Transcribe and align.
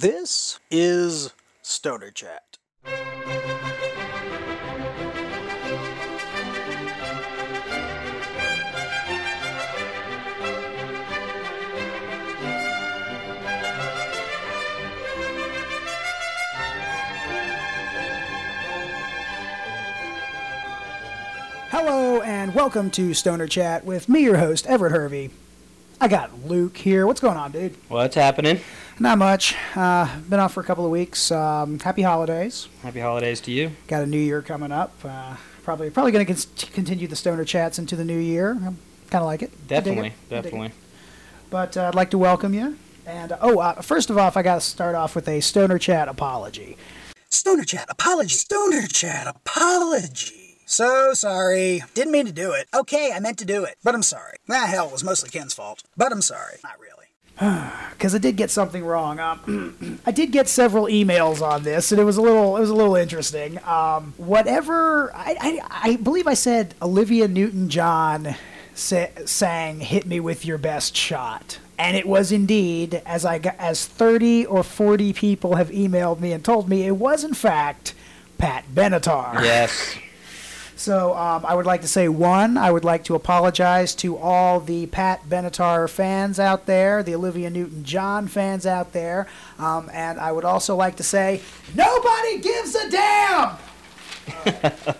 This 0.00 0.58
is 0.70 1.34
Stoner 1.60 2.10
Chat. 2.10 2.56
Hello 21.68 22.22
and 22.22 22.54
welcome 22.54 22.90
to 22.92 23.12
Stoner 23.12 23.46
Chat 23.46 23.84
with 23.84 24.08
me, 24.08 24.20
your 24.20 24.38
host, 24.38 24.66
Everett 24.66 24.92
Hervey. 24.92 25.28
I 26.02 26.08
got 26.08 26.46
Luke 26.46 26.78
here. 26.78 27.06
What's 27.06 27.20
going 27.20 27.36
on, 27.36 27.52
dude? 27.52 27.76
What's 27.88 28.14
happening? 28.14 28.60
Not 28.98 29.18
much. 29.18 29.54
Uh, 29.76 30.08
been 30.30 30.40
off 30.40 30.54
for 30.54 30.60
a 30.60 30.64
couple 30.64 30.86
of 30.86 30.90
weeks. 30.90 31.30
Um, 31.30 31.78
happy 31.78 32.00
holidays. 32.00 32.68
Happy 32.82 33.00
holidays 33.00 33.38
to 33.42 33.50
you. 33.50 33.72
Got 33.86 34.04
a 34.04 34.06
new 34.06 34.18
year 34.18 34.40
coming 34.40 34.72
up. 34.72 34.94
Uh, 35.04 35.36
probably 35.62 35.90
probably 35.90 36.12
going 36.12 36.24
to 36.24 36.32
con- 36.32 36.72
continue 36.72 37.06
the 37.06 37.16
Stoner 37.16 37.44
Chats 37.44 37.78
into 37.78 37.96
the 37.96 38.04
new 38.04 38.18
year. 38.18 38.54
Kind 38.54 38.76
of 39.12 39.24
like 39.24 39.42
it. 39.42 39.68
Definitely, 39.68 40.08
it. 40.08 40.12
I 40.30 40.38
it. 40.38 40.42
definitely. 40.42 40.72
But 41.50 41.76
uh, 41.76 41.88
I'd 41.88 41.94
like 41.94 42.10
to 42.12 42.18
welcome 42.18 42.54
you. 42.54 42.78
And 43.04 43.36
oh, 43.42 43.58
uh, 43.58 43.82
first 43.82 44.08
of 44.08 44.16
all, 44.16 44.32
I 44.34 44.42
got 44.42 44.54
to 44.54 44.60
start 44.62 44.94
off 44.94 45.14
with 45.14 45.28
a 45.28 45.40
Stoner 45.40 45.78
Chat 45.78 46.08
apology. 46.08 46.78
Stoner 47.28 47.64
Chat 47.64 47.86
apology. 47.90 48.30
Stoner 48.30 48.86
Chat 48.86 49.26
apology. 49.26 50.49
So 50.70 51.14
sorry. 51.14 51.82
Didn't 51.94 52.12
mean 52.12 52.26
to 52.26 52.32
do 52.32 52.52
it. 52.52 52.68
Okay, 52.72 53.10
I 53.12 53.18
meant 53.18 53.38
to 53.38 53.44
do 53.44 53.64
it. 53.64 53.74
But 53.82 53.96
I'm 53.96 54.04
sorry. 54.04 54.36
Ah, 54.48 54.68
hell, 54.68 54.86
it 54.86 54.92
was 54.92 55.02
mostly 55.02 55.28
Ken's 55.28 55.52
fault. 55.52 55.82
But 55.96 56.12
I'm 56.12 56.22
sorry. 56.22 56.58
Not 56.62 56.78
really. 56.78 57.70
because 57.90 58.14
I 58.14 58.18
did 58.18 58.36
get 58.36 58.52
something 58.52 58.84
wrong. 58.84 59.18
Um, 59.18 60.00
I 60.06 60.12
did 60.12 60.30
get 60.30 60.46
several 60.46 60.84
emails 60.84 61.42
on 61.42 61.64
this, 61.64 61.90
and 61.90 62.00
it 62.00 62.04
was 62.04 62.18
a 62.18 62.22
little 62.22 62.56
it 62.56 62.60
was 62.60 62.70
a 62.70 62.74
little 62.74 62.94
interesting. 62.94 63.58
Um, 63.64 64.14
whatever 64.16 65.12
I, 65.12 65.36
I 65.40 65.90
I 65.90 65.96
believe 65.96 66.28
I 66.28 66.34
said 66.34 66.76
Olivia 66.80 67.26
Newton 67.26 67.68
John 67.68 68.36
sa- 68.72 69.08
sang 69.24 69.80
"Hit 69.80 70.06
Me 70.06 70.20
with 70.20 70.46
Your 70.46 70.58
Best 70.58 70.96
Shot." 70.96 71.58
And 71.80 71.96
it 71.96 72.06
was 72.06 72.30
indeed, 72.30 73.02
as 73.04 73.24
I 73.24 73.40
got, 73.40 73.56
as 73.58 73.86
thirty 73.86 74.46
or 74.46 74.62
forty 74.62 75.12
people 75.12 75.56
have 75.56 75.70
emailed 75.70 76.20
me 76.20 76.30
and 76.30 76.44
told 76.44 76.68
me, 76.68 76.86
it 76.86 76.96
was 76.96 77.24
in 77.24 77.34
fact 77.34 77.92
Pat 78.38 78.66
Benatar. 78.72 79.42
Yes. 79.42 79.96
So 80.80 81.14
um, 81.14 81.44
I 81.44 81.54
would 81.54 81.66
like 81.66 81.82
to 81.82 81.88
say 81.88 82.08
one, 82.08 82.56
I 82.56 82.70
would 82.70 82.86
like 82.86 83.04
to 83.04 83.14
apologize 83.14 83.94
to 83.96 84.16
all 84.16 84.60
the 84.60 84.86
Pat 84.86 85.28
Benatar 85.28 85.90
fans 85.90 86.40
out 86.40 86.64
there, 86.64 87.02
the 87.02 87.14
Olivia 87.14 87.50
Newton-John 87.50 88.28
fans 88.28 88.64
out 88.64 88.94
there, 88.94 89.26
um, 89.58 89.90
and 89.92 90.18
I 90.18 90.32
would 90.32 90.46
also 90.46 90.74
like 90.74 90.96
to 90.96 91.02
say 91.02 91.42
nobody 91.74 92.38
gives 92.38 92.74
a 92.74 92.90
damn. 92.90 93.56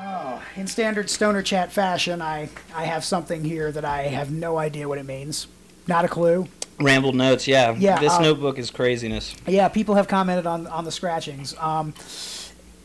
Oh, 0.00 0.42
in 0.56 0.66
standard 0.66 1.10
stoner 1.10 1.42
chat 1.42 1.70
fashion, 1.70 2.22
I, 2.22 2.48
I 2.74 2.84
have 2.84 3.04
something 3.04 3.44
here 3.44 3.70
that 3.72 3.84
I 3.84 4.02
have 4.04 4.30
no 4.30 4.56
idea 4.56 4.88
what 4.88 4.98
it 4.98 5.04
means. 5.04 5.48
Not 5.86 6.04
a 6.04 6.08
clue. 6.08 6.48
Rambled 6.80 7.14
notes. 7.14 7.48
Yeah. 7.48 7.74
Yeah, 7.76 7.98
This 7.98 8.12
um, 8.12 8.22
notebook 8.22 8.58
is 8.58 8.70
craziness. 8.70 9.34
Yeah, 9.46 9.68
people 9.68 9.96
have 9.96 10.08
commented 10.08 10.46
on, 10.46 10.66
on 10.68 10.84
the 10.84 10.92
scratchings. 10.92 11.54
Um, 11.58 11.94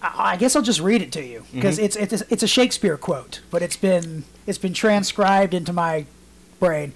I, 0.01 0.33
I 0.33 0.35
guess 0.37 0.55
I'll 0.55 0.61
just 0.61 0.79
read 0.79 1.01
it 1.01 1.11
to 1.13 1.23
you 1.23 1.45
because 1.53 1.79
it's 1.79 1.95
it's 1.95 2.21
a, 2.21 2.25
it's 2.29 2.43
a 2.43 2.47
Shakespeare 2.47 2.97
quote, 2.97 3.41
but 3.51 3.61
it's 3.61 3.77
been 3.77 4.23
it's 4.47 4.57
been 4.57 4.73
transcribed 4.73 5.53
into 5.53 5.73
my 5.73 6.05
brain. 6.59 6.93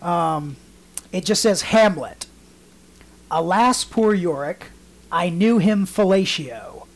Um, 0.00 0.56
it 1.12 1.24
just 1.24 1.42
says 1.42 1.62
Hamlet. 1.62 2.26
Alas, 3.30 3.82
poor 3.82 4.14
Yorick, 4.14 4.66
I 5.10 5.30
knew 5.30 5.58
him 5.58 5.84
fellatio, 5.84 6.86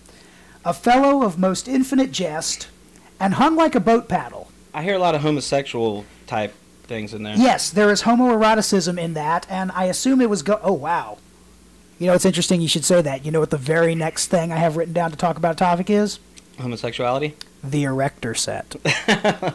a 0.65 0.73
fellow 0.73 1.25
of 1.25 1.39
most 1.39 1.67
infinite 1.67 2.13
jest, 2.13 2.69
and 3.19 3.35
hung 3.35 3.57
like 3.57 3.75
a 3.75 3.81
boat 3.81 4.09
paddle. 4.09 4.49
I 4.73 4.85
hear 4.85 4.95
a 4.95 4.99
lot 4.99 5.17
of 5.17 5.23
homosexual 5.23 6.05
type 6.29 6.55
things 6.91 7.15
in 7.15 7.23
there. 7.23 7.37
Yes, 7.37 7.71
there 7.71 7.91
is 7.91 8.03
homoeroticism 8.03 8.99
in 8.99 9.15
that, 9.15 9.47
and 9.49 9.71
I 9.73 9.85
assume 9.85 10.21
it 10.21 10.29
was 10.29 10.43
go. 10.43 10.61
Oh 10.63 10.75
wow, 10.75 11.17
you 11.99 12.07
know 12.07 12.13
it's 12.13 12.27
interesting. 12.27 12.61
You 12.61 12.69
should 12.69 12.85
say 12.85 13.01
that. 13.01 13.25
You 13.25 13.31
know 13.31 13.41
what 13.41 13.51
the 13.51 13.57
very 13.57 13.95
next 13.95 14.27
thing 14.27 14.53
I 14.53 14.57
have 14.57 14.77
written 14.77 14.93
down 14.93 15.11
to 15.11 15.17
talk 15.17 15.39
about 15.39 15.53
a 15.53 15.59
topic 15.59 15.89
is? 15.89 16.19
Homosexuality. 16.59 17.37
The 17.65 17.85
erector 17.85 18.35
set. 18.35 18.77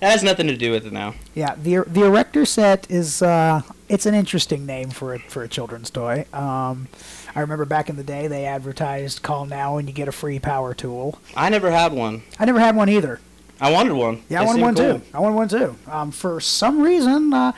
That 0.00 0.10
has 0.10 0.22
nothing 0.22 0.46
to 0.48 0.56
do 0.56 0.72
with 0.72 0.86
it 0.86 0.92
now. 0.92 1.14
Yeah, 1.34 1.54
the 1.54 1.82
the 1.86 2.04
erector 2.04 2.44
set 2.44 2.90
is 2.90 3.22
uh, 3.22 3.62
it's 3.88 4.04
an 4.04 4.14
interesting 4.14 4.66
name 4.66 4.90
for 4.90 5.14
a, 5.14 5.18
for 5.20 5.42
a 5.42 5.48
children's 5.48 5.88
toy. 5.90 6.26
Um, 6.32 6.88
I 7.34 7.40
remember 7.40 7.64
back 7.64 7.88
in 7.88 7.96
the 7.96 8.04
day 8.04 8.26
they 8.26 8.44
advertised 8.44 9.22
"Call 9.22 9.46
now 9.46 9.78
and 9.78 9.88
you 9.88 9.94
get 9.94 10.06
a 10.06 10.12
free 10.12 10.38
power 10.38 10.74
tool." 10.74 11.18
I 11.34 11.48
never 11.48 11.70
had 11.70 11.92
one. 11.92 12.24
I 12.38 12.44
never 12.44 12.60
had 12.60 12.76
one 12.76 12.88
either. 12.90 13.20
I 13.60 13.70
wanted 13.72 13.92
one. 13.94 14.22
Yeah, 14.28 14.40
I 14.40 14.44
They 14.44 14.46
wanted 14.46 14.62
one 14.62 14.74
cool. 14.74 14.98
too. 15.00 15.04
I 15.14 15.20
wanted 15.20 15.36
one 15.36 15.48
too. 15.48 15.76
Um, 15.90 16.10
for 16.10 16.40
some 16.40 16.80
reason, 16.82 17.32
uh, 17.32 17.52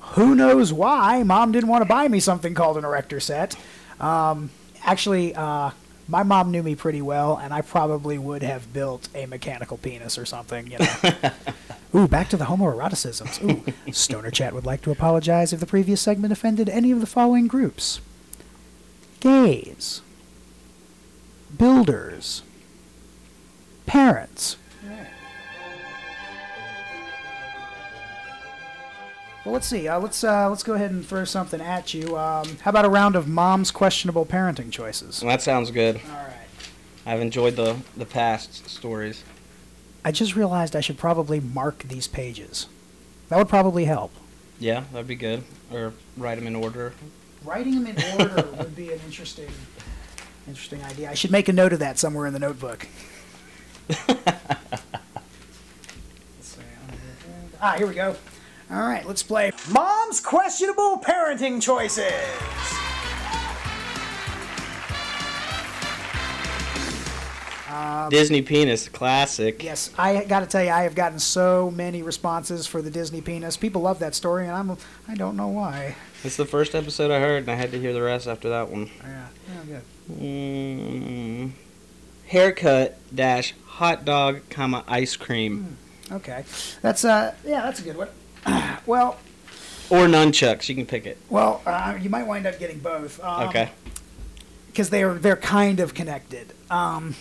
who 0.00 0.34
knows 0.34 0.72
why, 0.72 1.22
mom 1.22 1.52
didn't 1.52 1.68
want 1.68 1.82
to 1.82 1.88
buy 1.88 2.08
me 2.08 2.20
something 2.20 2.54
called 2.54 2.76
an 2.76 2.84
erector 2.84 3.20
set. 3.20 3.56
Um, 4.00 4.50
actually, 4.84 5.34
uh, 5.34 5.70
my 6.08 6.22
mom 6.22 6.50
knew 6.50 6.62
me 6.62 6.74
pretty 6.74 7.02
well, 7.02 7.36
and 7.36 7.52
I 7.52 7.60
probably 7.60 8.18
would 8.18 8.42
have 8.42 8.72
built 8.72 9.08
a 9.14 9.26
mechanical 9.26 9.76
penis 9.76 10.18
or 10.18 10.24
something. 10.24 10.70
You 10.70 10.78
know. 10.78 11.30
Ooh, 11.94 12.06
back 12.08 12.28
to 12.30 12.36
the 12.36 12.44
homoeroticisms. 12.46 13.42
Ooh, 13.88 13.92
Stoner 13.92 14.30
Chat 14.30 14.52
would 14.54 14.64
like 14.66 14.82
to 14.82 14.90
apologize 14.92 15.52
if 15.52 15.58
the 15.60 15.66
previous 15.66 16.00
segment 16.00 16.32
offended 16.32 16.68
any 16.68 16.92
of 16.92 17.00
the 17.00 17.06
following 17.06 17.46
groups: 17.48 18.00
gays, 19.20 20.00
builders, 21.56 22.42
parents. 23.86 24.56
Well, 29.44 29.54
let's 29.54 29.66
see. 29.66 29.88
Uh, 29.88 29.98
let's 29.98 30.22
uh, 30.22 30.50
let's 30.50 30.62
go 30.62 30.74
ahead 30.74 30.90
and 30.90 31.04
throw 31.04 31.24
something 31.24 31.60
at 31.60 31.94
you. 31.94 32.16
Um, 32.18 32.58
how 32.62 32.70
about 32.70 32.84
a 32.84 32.90
round 32.90 33.16
of 33.16 33.26
mom's 33.26 33.70
questionable 33.70 34.26
parenting 34.26 34.70
choices? 34.70 35.22
Well, 35.22 35.30
that 35.30 35.40
sounds 35.40 35.70
good. 35.70 35.96
All 35.96 36.12
right. 36.12 36.34
I've 37.06 37.20
enjoyed 37.20 37.56
the 37.56 37.76
the 37.96 38.04
past 38.04 38.68
stories. 38.68 39.24
I 40.04 40.12
just 40.12 40.36
realized 40.36 40.76
I 40.76 40.80
should 40.80 40.98
probably 40.98 41.40
mark 41.40 41.84
these 41.84 42.06
pages. 42.06 42.66
That 43.28 43.38
would 43.38 43.48
probably 43.48 43.86
help. 43.86 44.12
Yeah, 44.58 44.84
that'd 44.92 45.06
be 45.08 45.14
good. 45.14 45.44
Or 45.72 45.94
write 46.18 46.34
them 46.36 46.46
in 46.46 46.54
order. 46.56 46.92
Writing 47.44 47.82
them 47.82 47.96
in 47.96 48.20
order 48.20 48.46
would 48.58 48.76
be 48.76 48.92
an 48.92 49.00
interesting, 49.06 49.48
interesting 50.46 50.82
idea. 50.84 51.10
I 51.10 51.14
should 51.14 51.30
make 51.30 51.48
a 51.48 51.52
note 51.52 51.72
of 51.72 51.78
that 51.78 51.98
somewhere 51.98 52.26
in 52.26 52.34
the 52.34 52.38
notebook. 52.38 52.86
Ah, 57.62 57.74
here 57.76 57.86
we 57.86 57.92
go. 57.94 58.16
All 58.72 58.82
right, 58.82 59.04
let's 59.04 59.22
play 59.22 59.50
Mom's 59.70 60.20
Questionable 60.20 60.98
Parenting 60.98 61.60
Choices. 61.60 62.12
Disney 68.10 68.42
penis, 68.42 68.88
classic. 68.88 69.62
Yes, 69.62 69.90
I 69.96 70.24
got 70.24 70.40
to 70.40 70.46
tell 70.46 70.62
you, 70.62 70.70
I 70.70 70.82
have 70.82 70.94
gotten 70.94 71.18
so 71.18 71.70
many 71.70 72.02
responses 72.02 72.66
for 72.66 72.82
the 72.82 72.90
Disney 72.90 73.20
penis. 73.20 73.56
People 73.56 73.82
love 73.82 74.00
that 74.00 74.14
story, 74.14 74.46
and 74.46 74.52
I'm 74.52 74.76
I 75.08 75.14
don't 75.14 75.36
know 75.36 75.48
why. 75.48 75.96
It's 76.24 76.36
the 76.36 76.46
first 76.46 76.74
episode 76.74 77.10
I 77.10 77.20
heard, 77.20 77.44
and 77.44 77.50
I 77.50 77.54
had 77.54 77.70
to 77.72 77.80
hear 77.80 77.92
the 77.92 78.02
rest 78.02 78.26
after 78.26 78.48
that 78.50 78.70
one. 78.70 78.90
Yeah, 79.02 79.26
yeah, 79.48 79.80
good. 80.08 80.20
Mm, 80.20 81.50
haircut 82.26 82.98
dash 83.14 83.54
hot 83.64 84.04
dog, 84.04 84.42
comma 84.50 84.84
ice 84.86 85.16
cream 85.16 85.76
Okay, 86.12 86.44
that's 86.82 87.04
uh, 87.04 87.34
yeah, 87.44 87.62
that's 87.62 87.80
a 87.80 87.84
good 87.84 87.96
one. 87.96 88.08
well, 88.86 89.18
or 89.90 90.06
nunchucks. 90.06 90.68
You 90.68 90.74
can 90.74 90.86
pick 90.86 91.06
it. 91.06 91.18
well, 91.28 91.62
uh, 91.66 91.98
you 92.00 92.10
might 92.10 92.26
wind 92.26 92.46
up 92.46 92.58
getting 92.58 92.78
both. 92.78 93.22
Um, 93.22 93.48
Okay. 93.48 93.70
because 94.68 94.90
they 94.90 95.02
are 95.02 95.14
they're 95.14 95.36
kind 95.36 95.80
of 95.80 95.94
connected. 95.94 96.52
Um, 96.70 97.16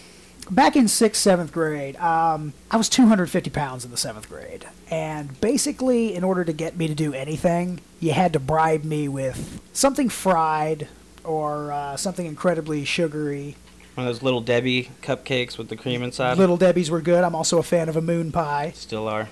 back 0.51 0.75
in 0.75 0.87
sixth, 0.87 1.21
seventh 1.21 1.51
grade, 1.51 1.95
um, 1.97 2.53
I 2.71 2.77
was 2.77 2.89
250 2.89 3.49
pounds 3.49 3.85
in 3.85 3.91
the 3.91 3.97
seventh 3.97 4.29
grade, 4.29 4.65
and 4.91 5.39
basically, 5.41 6.13
in 6.15 6.23
order 6.23 6.43
to 6.45 6.53
get 6.53 6.77
me 6.77 6.87
to 6.87 6.95
do 6.95 7.13
anything, 7.13 7.81
you 7.99 8.13
had 8.13 8.33
to 8.33 8.39
bribe 8.39 8.83
me 8.83 9.07
with 9.07 9.59
something 9.73 10.09
fried 10.09 10.87
or 11.23 11.71
uh, 11.71 11.97
something 11.97 12.25
incredibly 12.25 12.85
sugary. 12.85 13.55
One 13.95 14.07
of 14.07 14.13
those 14.13 14.23
little 14.23 14.39
Debbie 14.41 14.91
cupcakes 15.01 15.57
with 15.57 15.67
the 15.67 15.75
cream 15.75 16.01
inside. 16.03 16.37
Little 16.37 16.55
Debbie's 16.55 16.89
were 16.89 17.01
good. 17.01 17.23
I'm 17.23 17.35
also 17.35 17.57
a 17.57 17.63
fan 17.63 17.89
of 17.89 17.97
a 17.97 18.01
moon 18.01 18.31
pie. 18.31 18.71
Still 18.73 19.07
are. 19.09 19.27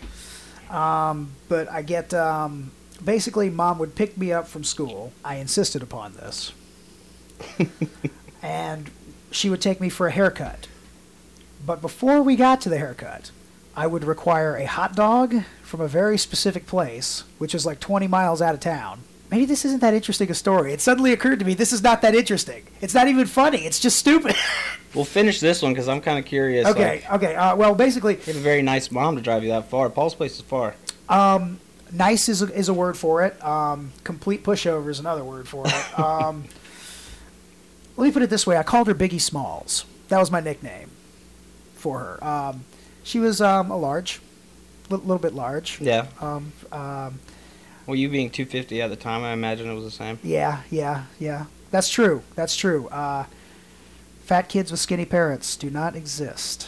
But 0.69 1.69
I 1.69 1.81
get 1.81 2.13
um, 2.13 2.71
basically 3.03 3.49
mom 3.49 3.79
would 3.79 3.95
pick 3.95 4.17
me 4.17 4.31
up 4.31 4.47
from 4.47 4.63
school. 4.63 5.13
I 5.23 5.35
insisted 5.35 5.81
upon 5.81 6.13
this, 6.13 6.53
and 8.41 8.89
she 9.31 9.49
would 9.49 9.61
take 9.61 9.79
me 9.79 9.89
for 9.89 10.07
a 10.07 10.11
haircut. 10.11 10.67
But 11.65 11.81
before 11.81 12.21
we 12.21 12.35
got 12.35 12.61
to 12.61 12.69
the 12.69 12.77
haircut, 12.77 13.31
I 13.75 13.87
would 13.87 14.03
require 14.03 14.55
a 14.55 14.65
hot 14.65 14.95
dog 14.95 15.43
from 15.61 15.81
a 15.81 15.87
very 15.87 16.17
specific 16.17 16.65
place, 16.65 17.23
which 17.37 17.53
is 17.53 17.65
like 17.65 17.79
20 17.79 18.07
miles 18.07 18.41
out 18.41 18.53
of 18.53 18.59
town. 18.59 19.01
Maybe 19.29 19.45
this 19.45 19.65
isn't 19.65 19.81
that 19.81 19.93
interesting 19.93 20.31
a 20.31 20.33
story. 20.33 20.71
It 20.71 20.79
suddenly 20.79 21.11
occurred 21.11 21.39
to 21.39 21.45
me 21.45 21.53
this 21.53 21.73
is 21.73 21.83
not 21.83 22.01
that 22.01 22.15
interesting. 22.15 22.63
It's 22.79 22.93
not 22.93 23.07
even 23.07 23.25
funny. 23.25 23.65
It's 23.65 23.79
just 23.79 23.97
stupid. 23.97 24.35
We'll 24.95 25.05
finish 25.05 25.39
this 25.41 25.61
one 25.61 25.73
because 25.73 25.87
I'm 25.87 26.01
kind 26.01 26.17
of 26.17 26.25
curious. 26.25 26.65
okay, 26.65 27.03
like, 27.03 27.11
okay. 27.11 27.35
Uh, 27.35 27.55
well, 27.55 27.75
basically, 27.75 28.15
you 28.15 28.21
have 28.23 28.37
a 28.37 28.39
very 28.39 28.63
nice 28.63 28.89
mom 28.89 29.15
to 29.15 29.21
drive 29.21 29.43
you 29.43 29.49
that 29.49 29.69
far. 29.69 29.89
Paul's 29.91 30.15
place 30.15 30.37
is 30.37 30.41
far. 30.41 30.73
nice 31.91 32.29
is 32.29 32.41
a, 32.41 32.51
is 32.57 32.69
a 32.69 32.73
word 32.73 32.97
for 32.97 33.23
it. 33.23 33.43
Um, 33.45 33.91
complete 34.03 34.43
pushover 34.43 34.89
is 34.89 34.99
another 34.99 35.23
word 35.23 35.47
for 35.47 35.67
it. 35.67 35.73
Um, 35.99 36.45
let 37.95 38.05
me 38.05 38.11
put 38.11 38.23
it 38.23 38.29
this 38.31 38.47
way: 38.47 38.57
I 38.57 38.63
called 38.63 38.87
her 38.87 38.95
Biggie 38.95 39.21
Smalls. 39.21 39.85
That 40.07 40.19
was 40.19 40.31
my 40.31 40.39
nickname 40.39 40.89
for 41.75 41.99
her. 41.99 42.23
Um, 42.23 42.65
she 43.03 43.19
was 43.19 43.41
um, 43.41 43.69
a 43.69 43.77
large, 43.77 44.19
a 44.89 44.95
little 44.95 45.17
bit 45.19 45.33
large. 45.33 45.79
Yeah. 45.81 46.07
Um, 46.21 46.53
um, 46.71 47.19
Well, 47.87 47.95
you 47.95 48.09
being 48.09 48.29
250 48.29 48.81
at 48.81 48.89
the 48.89 48.95
time, 48.95 49.23
I 49.23 49.31
imagine 49.33 49.69
it 49.69 49.73
was 49.73 49.85
the 49.85 49.91
same. 49.91 50.19
yeah, 50.23 50.61
yeah, 50.69 51.05
yeah. 51.19 51.45
That's 51.71 51.89
true. 51.89 52.21
That's 52.35 52.55
true. 52.55 52.87
Uh, 52.89 53.25
fat 54.23 54.49
kids 54.49 54.71
with 54.71 54.79
skinny 54.79 55.05
parents 55.05 55.55
do 55.55 55.69
not 55.69 55.95
exist. 55.95 56.67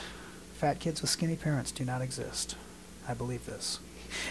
Fat 0.56 0.80
kids 0.80 1.01
with 1.01 1.10
skinny 1.12 1.36
parents 1.36 1.71
do 1.71 1.86
not 1.86 2.01
exist. 2.01 2.56
I 3.07 3.13
believe 3.13 3.45
this. 3.45 3.80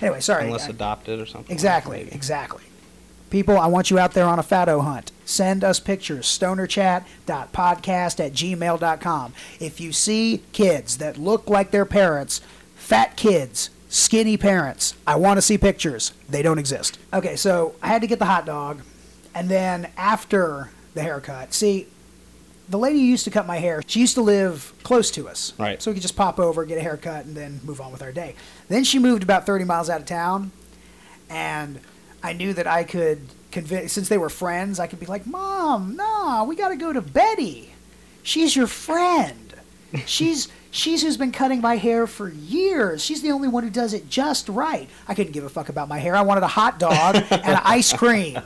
Anyway, 0.00 0.20
sorry. 0.20 0.46
Unless 0.46 0.66
I- 0.66 0.70
adopted 0.70 1.20
or 1.20 1.26
something. 1.26 1.52
Exactly, 1.52 1.98
maybe. 1.98 2.12
exactly. 2.14 2.62
People, 3.30 3.58
I 3.58 3.66
want 3.66 3.90
you 3.90 3.98
out 3.98 4.12
there 4.14 4.24
on 4.26 4.38
a 4.38 4.42
fatto 4.42 4.80
hunt. 4.80 5.12
Send 5.26 5.62
us 5.62 5.78
pictures. 5.80 6.26
Stonerchat.podcast 6.26 8.24
at 8.24 8.32
gmail.com. 8.32 9.34
If 9.60 9.80
you 9.80 9.92
see 9.92 10.42
kids 10.52 10.96
that 10.98 11.18
look 11.18 11.48
like 11.50 11.70
their 11.70 11.84
parents, 11.84 12.40
fat 12.74 13.16
kids, 13.16 13.68
skinny 13.88 14.36
parents, 14.36 14.94
I 15.06 15.16
want 15.16 15.38
to 15.38 15.42
see 15.42 15.58
pictures. 15.58 16.12
They 16.28 16.42
don't 16.42 16.58
exist. 16.58 16.98
Okay, 17.12 17.36
so 17.36 17.74
I 17.82 17.88
had 17.88 18.02
to 18.02 18.06
get 18.06 18.18
the 18.18 18.26
hot 18.26 18.46
dog. 18.46 18.82
And 19.34 19.48
then 19.48 19.90
after 19.96 20.70
the 20.94 21.02
haircut, 21.02 21.54
see, 21.54 21.86
the 22.68 22.78
lady 22.78 22.98
who 22.98 23.04
used 23.04 23.24
to 23.24 23.30
cut 23.30 23.46
my 23.46 23.58
hair, 23.58 23.82
she 23.86 24.00
used 24.00 24.14
to 24.14 24.20
live 24.20 24.72
close 24.82 25.10
to 25.12 25.28
us. 25.28 25.54
Right. 25.58 25.80
So 25.80 25.90
we 25.90 25.94
could 25.94 26.02
just 26.02 26.16
pop 26.16 26.38
over, 26.38 26.64
get 26.64 26.78
a 26.78 26.82
haircut, 26.82 27.24
and 27.24 27.34
then 27.36 27.60
move 27.64 27.80
on 27.80 27.92
with 27.92 28.02
our 28.02 28.12
day. 28.12 28.34
Then 28.68 28.84
she 28.84 28.98
moved 28.98 29.22
about 29.22 29.46
30 29.46 29.64
miles 29.64 29.88
out 29.88 30.00
of 30.00 30.06
town, 30.06 30.52
and 31.30 31.80
I 32.22 32.32
knew 32.32 32.52
that 32.54 32.66
I 32.66 32.84
could 32.84 33.20
convince, 33.50 33.92
since 33.92 34.08
they 34.08 34.18
were 34.18 34.28
friends, 34.28 34.78
I 34.78 34.86
could 34.86 35.00
be 35.00 35.06
like, 35.06 35.26
Mom, 35.26 35.96
no, 35.96 36.44
we 36.46 36.56
got 36.56 36.68
to 36.68 36.76
go 36.76 36.92
to 36.92 37.00
Betty. 37.00 37.72
She's 38.22 38.54
your 38.54 38.66
friend. 38.66 39.54
She's. 40.06 40.48
She's 40.70 41.02
who's 41.02 41.16
been 41.16 41.32
cutting 41.32 41.60
my 41.60 41.76
hair 41.76 42.06
for 42.06 42.28
years. 42.28 43.02
She's 43.04 43.22
the 43.22 43.30
only 43.30 43.48
one 43.48 43.64
who 43.64 43.70
does 43.70 43.94
it 43.94 44.08
just 44.10 44.48
right. 44.48 44.88
I 45.06 45.14
couldn't 45.14 45.32
give 45.32 45.44
a 45.44 45.48
fuck 45.48 45.68
about 45.68 45.88
my 45.88 45.98
hair. 45.98 46.14
I 46.14 46.22
wanted 46.22 46.42
a 46.42 46.48
hot 46.48 46.78
dog 46.78 47.16
and 47.30 47.32
an 47.32 47.60
ice 47.64 47.92
cream. 47.92 48.38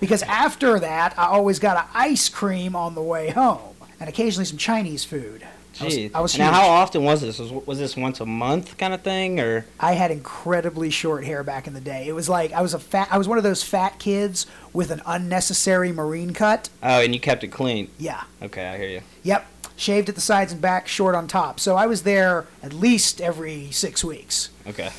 Because 0.00 0.22
after 0.22 0.80
that, 0.80 1.18
I 1.18 1.26
always 1.26 1.58
got 1.58 1.76
an 1.76 1.90
ice 1.94 2.28
cream 2.28 2.74
on 2.74 2.94
the 2.94 3.02
way 3.02 3.30
home. 3.30 3.76
And 4.00 4.08
occasionally 4.08 4.46
some 4.46 4.58
Chinese 4.58 5.04
food. 5.04 5.46
I 5.80 5.84
was, 5.84 5.96
I 6.14 6.20
was 6.20 6.38
now, 6.38 6.52
how 6.52 6.68
often 6.68 7.04
was 7.04 7.20
this? 7.22 7.38
Was, 7.38 7.52
was 7.52 7.78
this 7.78 7.96
once 7.96 8.20
a 8.20 8.26
month 8.26 8.76
kind 8.76 8.92
of 8.92 9.02
thing, 9.02 9.40
or 9.40 9.64
I 9.78 9.92
had 9.92 10.10
incredibly 10.10 10.90
short 10.90 11.24
hair 11.24 11.42
back 11.42 11.66
in 11.66 11.72
the 11.72 11.80
day. 11.80 12.06
It 12.06 12.12
was 12.12 12.28
like 12.28 12.52
I 12.52 12.60
was 12.60 12.74
a 12.74 12.78
fat. 12.78 13.08
I 13.10 13.16
was 13.16 13.28
one 13.28 13.38
of 13.38 13.44
those 13.44 13.62
fat 13.62 13.98
kids 13.98 14.46
with 14.74 14.90
an 14.90 15.00
unnecessary 15.06 15.90
marine 15.92 16.34
cut. 16.34 16.68
oh, 16.82 17.00
and 17.00 17.14
you 17.14 17.20
kept 17.20 17.44
it 17.44 17.48
clean? 17.48 17.88
Yeah. 17.98 18.22
Okay, 18.42 18.66
I 18.66 18.76
hear 18.76 18.88
you. 18.88 19.00
Yep. 19.22 19.46
Shaved 19.80 20.10
at 20.10 20.14
the 20.14 20.20
sides 20.20 20.52
and 20.52 20.60
back, 20.60 20.86
short 20.86 21.14
on 21.14 21.26
top. 21.26 21.58
So 21.58 21.74
I 21.74 21.86
was 21.86 22.02
there 22.02 22.46
at 22.62 22.74
least 22.74 23.18
every 23.18 23.70
six 23.70 24.04
weeks. 24.04 24.50
Okay. 24.66 24.90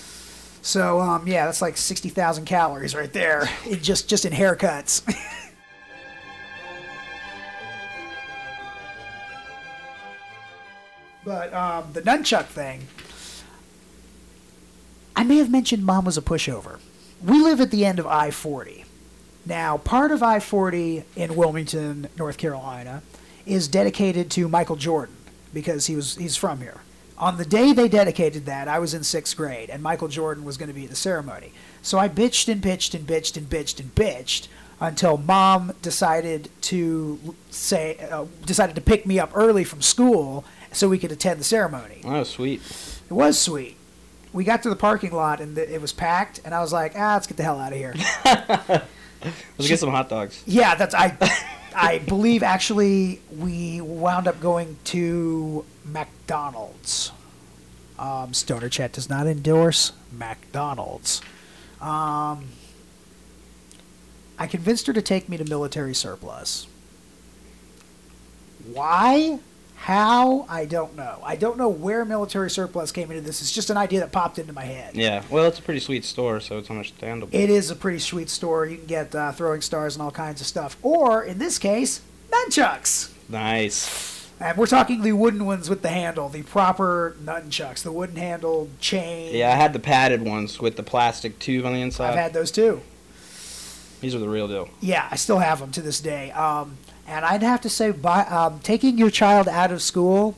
So 0.63 0.99
um, 0.99 1.27
yeah, 1.27 1.45
that's 1.45 1.61
like 1.61 1.77
sixty 1.77 2.09
thousand 2.09 2.45
calories 2.45 2.95
right 2.95 3.13
there, 3.13 3.47
in 3.69 3.79
just 3.83 4.09
just 4.09 4.25
in 4.25 4.33
haircuts. 4.33 5.03
but 11.23 11.53
um, 11.53 11.93
the 11.93 12.01
nunchuck 12.01 12.45
thing, 12.45 12.87
I 15.15 15.23
may 15.23 15.37
have 15.37 15.51
mentioned 15.51 15.85
mom 15.85 16.05
was 16.05 16.17
a 16.17 16.23
pushover. 16.23 16.79
We 17.23 17.39
live 17.39 17.61
at 17.61 17.69
the 17.69 17.85
end 17.85 17.99
of 17.99 18.07
I 18.07 18.31
forty. 18.31 18.85
Now, 19.45 19.77
part 19.77 20.11
of 20.11 20.23
I 20.23 20.39
forty 20.39 21.03
in 21.15 21.35
Wilmington, 21.35 22.07
North 22.17 22.39
Carolina, 22.39 23.03
is 23.45 23.67
dedicated 23.67 24.29
to 24.31 24.47
Michael 24.47 24.75
Jordan 24.75 25.15
because 25.53 25.87
he 25.87 25.95
was 25.95 26.15
he's 26.15 26.37
from 26.37 26.59
here. 26.59 26.81
On 27.17 27.37
the 27.37 27.45
day 27.45 27.71
they 27.71 27.87
dedicated 27.87 28.45
that, 28.47 28.67
I 28.67 28.79
was 28.79 28.93
in 28.93 29.03
sixth 29.03 29.37
grade, 29.37 29.69
and 29.69 29.83
Michael 29.83 30.07
Jordan 30.07 30.43
was 30.43 30.57
going 30.57 30.69
to 30.69 30.73
be 30.73 30.85
at 30.85 30.89
the 30.89 30.95
ceremony. 30.95 31.51
So 31.81 31.99
I 31.99 32.09
bitched 32.09 32.51
and 32.51 32.61
bitched 32.61 32.95
and 32.95 33.05
bitched 33.05 33.37
and 33.37 33.47
bitched 33.47 33.79
and 33.79 33.93
bitched 33.93 34.47
until 34.79 35.17
mom 35.17 35.73
decided 35.83 36.49
to 36.61 37.35
say 37.51 37.97
uh, 38.11 38.25
decided 38.45 38.75
to 38.75 38.81
pick 38.81 39.05
me 39.05 39.19
up 39.19 39.31
early 39.35 39.63
from 39.63 39.81
school 39.81 40.43
so 40.71 40.89
we 40.89 40.97
could 40.97 41.11
attend 41.11 41.39
the 41.39 41.43
ceremony. 41.43 42.01
Oh, 42.03 42.23
sweet. 42.23 42.61
It 43.09 43.13
was 43.13 43.39
sweet. 43.39 43.77
We 44.33 44.43
got 44.43 44.63
to 44.63 44.69
the 44.69 44.75
parking 44.75 45.11
lot 45.11 45.41
and 45.41 45.55
the, 45.55 45.71
it 45.71 45.81
was 45.81 45.91
packed, 45.91 46.39
and 46.45 46.55
I 46.55 46.61
was 46.61 46.71
like, 46.73 46.93
ah, 46.95 47.13
let's 47.13 47.27
get 47.27 47.37
the 47.37 47.43
hell 47.43 47.59
out 47.59 47.73
of 47.73 47.77
here. 47.77 47.93
Let's 49.23 49.67
get 49.67 49.79
some 49.79 49.91
hot 49.91 50.09
dogs. 50.09 50.41
Yeah, 50.47 50.73
that's 50.73 50.95
I. 50.95 51.15
I 51.75 51.99
believe 51.99 52.43
actually 52.43 53.21
we 53.37 53.81
wound 53.81 54.27
up 54.27 54.39
going 54.39 54.77
to 54.85 55.65
McDonald's. 55.85 57.11
Um, 57.97 58.33
Stoner 58.33 58.69
Chat 58.69 58.93
does 58.93 59.09
not 59.09 59.27
endorse 59.27 59.91
McDonald's. 60.11 61.21
Um, 61.79 62.49
I 64.37 64.47
convinced 64.47 64.87
her 64.87 64.93
to 64.93 65.01
take 65.01 65.29
me 65.29 65.37
to 65.37 65.45
military 65.45 65.93
surplus. 65.93 66.67
Why? 68.73 69.39
How? 69.81 70.45
I 70.47 70.65
don't 70.65 70.95
know. 70.95 71.19
I 71.23 71.35
don't 71.35 71.57
know 71.57 71.67
where 71.67 72.05
military 72.05 72.51
surplus 72.51 72.91
came 72.91 73.09
into 73.09 73.21
this. 73.23 73.41
It's 73.41 73.51
just 73.51 73.71
an 73.71 73.77
idea 73.77 74.01
that 74.01 74.11
popped 74.11 74.37
into 74.37 74.53
my 74.53 74.63
head. 74.63 74.95
Yeah. 74.95 75.23
Well, 75.27 75.45
it's 75.47 75.57
a 75.57 75.63
pretty 75.63 75.79
sweet 75.79 76.05
store, 76.05 76.39
so 76.39 76.59
it's 76.59 76.69
understandable. 76.69 77.35
It 77.35 77.49
is 77.49 77.71
a 77.71 77.75
pretty 77.75 77.97
sweet 77.97 78.29
store. 78.29 78.67
You 78.67 78.77
can 78.77 78.85
get 78.85 79.15
uh, 79.15 79.31
throwing 79.31 79.61
stars 79.61 79.95
and 79.95 80.03
all 80.03 80.11
kinds 80.11 80.39
of 80.39 80.45
stuff. 80.45 80.77
Or, 80.83 81.23
in 81.23 81.39
this 81.39 81.57
case, 81.57 82.01
nunchucks. 82.29 83.11
nice. 83.27 84.29
And 84.39 84.55
we're 84.55 84.67
talking 84.67 85.01
the 85.01 85.13
wooden 85.13 85.45
ones 85.47 85.67
with 85.67 85.81
the 85.81 85.89
handle, 85.89 86.29
the 86.29 86.43
proper 86.43 87.15
nunchucks, 87.23 87.81
the 87.81 87.91
wooden 87.91 88.17
handle 88.17 88.69
chain. 88.79 89.35
Yeah, 89.35 89.51
I 89.51 89.55
had 89.55 89.73
the 89.73 89.79
padded 89.79 90.21
ones 90.21 90.59
with 90.59 90.75
the 90.77 90.83
plastic 90.83 91.39
tube 91.39 91.65
on 91.65 91.73
the 91.73 91.81
inside. 91.81 92.11
I've 92.11 92.15
had 92.19 92.33
those 92.33 92.51
too. 92.51 92.81
These 93.99 94.13
are 94.13 94.19
the 94.19 94.29
real 94.29 94.47
deal. 94.47 94.69
Yeah, 94.79 95.07
I 95.09 95.15
still 95.15 95.39
have 95.39 95.59
them 95.59 95.71
to 95.73 95.81
this 95.81 95.99
day. 96.01 96.31
Um, 96.31 96.77
and 97.11 97.25
I'd 97.25 97.43
have 97.43 97.59
to 97.61 97.69
say, 97.69 97.91
by, 97.91 98.23
um, 98.23 98.59
taking 98.61 98.97
your 98.97 99.09
child 99.09 99.49
out 99.49 99.71
of 99.71 99.81
school 99.81 100.37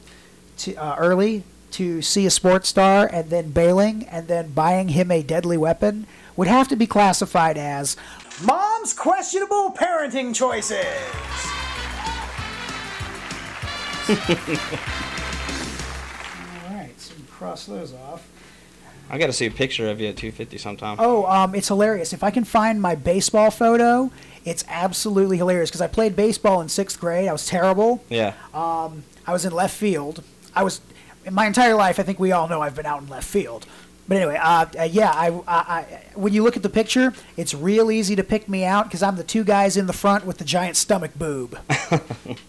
to, 0.57 0.75
uh, 0.75 0.95
early 0.97 1.43
to 1.71 2.01
see 2.01 2.25
a 2.25 2.31
sports 2.31 2.69
star 2.69 3.05
and 3.05 3.29
then 3.29 3.51
bailing 3.51 4.07
and 4.07 4.27
then 4.27 4.51
buying 4.51 4.89
him 4.89 5.11
a 5.11 5.21
deadly 5.21 5.57
weapon 5.57 6.07
would 6.35 6.47
have 6.47 6.67
to 6.67 6.75
be 6.75 6.87
classified 6.87 7.59
as 7.59 7.95
mom's 8.43 8.93
questionable 8.93 9.71
parenting 9.71 10.33
choices. 10.33 10.77
All 14.09 14.15
right, 16.75 16.93
so 16.97 17.13
we 17.15 17.23
cross 17.29 17.67
those 17.67 17.93
off. 17.93 18.27
I 19.09 19.17
got 19.19 19.27
to 19.27 19.33
see 19.33 19.45
a 19.45 19.51
picture 19.51 19.89
of 19.89 20.01
you 20.01 20.07
at 20.07 20.17
250 20.17 20.57
sometime. 20.57 20.97
Oh, 20.99 21.25
um, 21.27 21.53
it's 21.53 21.67
hilarious. 21.67 22.13
If 22.13 22.23
I 22.23 22.31
can 22.31 22.43
find 22.43 22.81
my 22.81 22.95
baseball 22.95 23.51
photo, 23.51 24.11
it's 24.45 24.63
absolutely 24.67 25.37
hilarious 25.37 25.69
because 25.69 25.81
I 25.81 25.87
played 25.87 26.15
baseball 26.15 26.61
in 26.61 26.69
sixth 26.69 26.99
grade. 26.99 27.27
I 27.27 27.31
was 27.31 27.45
terrible. 27.45 28.03
Yeah. 28.09 28.33
I 28.53 29.31
was 29.31 29.45
in 29.45 29.53
left 29.53 29.75
field. 29.75 30.23
I 30.55 30.63
was 30.63 30.81
in 31.25 31.33
my 31.33 31.45
entire 31.45 31.75
life. 31.75 31.99
I 31.99 32.03
think 32.03 32.19
we 32.19 32.31
all 32.31 32.47
know 32.47 32.61
I've 32.61 32.75
been 32.75 32.85
out 32.85 33.01
in 33.01 33.07
left 33.09 33.27
field. 33.27 33.65
But 34.07 34.17
anyway, 34.17 34.37
uh, 34.41 34.65
uh, 34.77 34.83
yeah. 34.83 35.11
I, 35.11 35.29
I, 35.47 35.57
I, 35.57 36.01
when 36.15 36.33
you 36.33 36.43
look 36.43 36.57
at 36.57 36.63
the 36.63 36.69
picture, 36.69 37.13
it's 37.37 37.53
real 37.53 37.89
easy 37.89 38.17
to 38.17 38.23
pick 38.23 38.49
me 38.49 38.65
out 38.65 38.85
because 38.85 39.01
I'm 39.01 39.15
the 39.15 39.23
two 39.23 39.45
guys 39.45 39.77
in 39.77 39.87
the 39.87 39.93
front 39.93 40.25
with 40.25 40.39
the 40.39 40.45
giant 40.45 40.75
stomach 40.75 41.11
boob. 41.15 41.57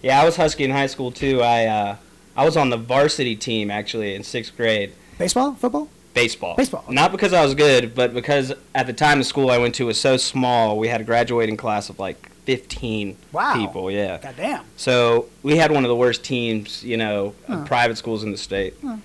Yeah, 0.02 0.20
I 0.20 0.24
was 0.24 0.36
Husky 0.36 0.64
in 0.64 0.70
high 0.70 0.86
school 0.86 1.10
too. 1.10 1.40
I 1.42 1.64
uh, 1.66 1.96
I 2.36 2.44
was 2.44 2.56
on 2.56 2.70
the 2.70 2.76
varsity 2.76 3.36
team 3.36 3.70
actually 3.70 4.14
in 4.14 4.22
sixth 4.22 4.54
grade. 4.56 4.92
Baseball, 5.18 5.54
football. 5.54 5.88
Baseball. 6.14 6.54
Baseball. 6.56 6.84
Not 6.88 7.10
because 7.12 7.32
I 7.32 7.42
was 7.44 7.54
good, 7.54 7.94
but 7.94 8.14
because 8.14 8.52
at 8.74 8.86
the 8.86 8.92
time 8.92 9.18
the 9.18 9.24
school 9.24 9.50
I 9.50 9.58
went 9.58 9.74
to 9.76 9.86
was 9.86 10.00
so 10.00 10.16
small, 10.16 10.78
we 10.78 10.88
had 10.88 11.00
a 11.00 11.04
graduating 11.04 11.56
class 11.56 11.88
of 11.90 11.98
like 11.98 12.30
15 12.44 13.16
Wow. 13.32 13.54
people. 13.54 13.90
Yeah. 13.90 14.18
Goddamn. 14.18 14.64
So 14.76 15.26
we 15.42 15.56
had 15.56 15.72
one 15.72 15.84
of 15.84 15.88
the 15.88 15.96
worst 15.96 16.22
teams, 16.24 16.84
you 16.84 16.96
know, 16.96 17.34
of 17.48 17.58
Huh. 17.60 17.64
private 17.64 17.98
schools 17.98 18.22
in 18.22 18.30
the 18.30 18.38
state. 18.38 18.74
Huh. 18.84 18.96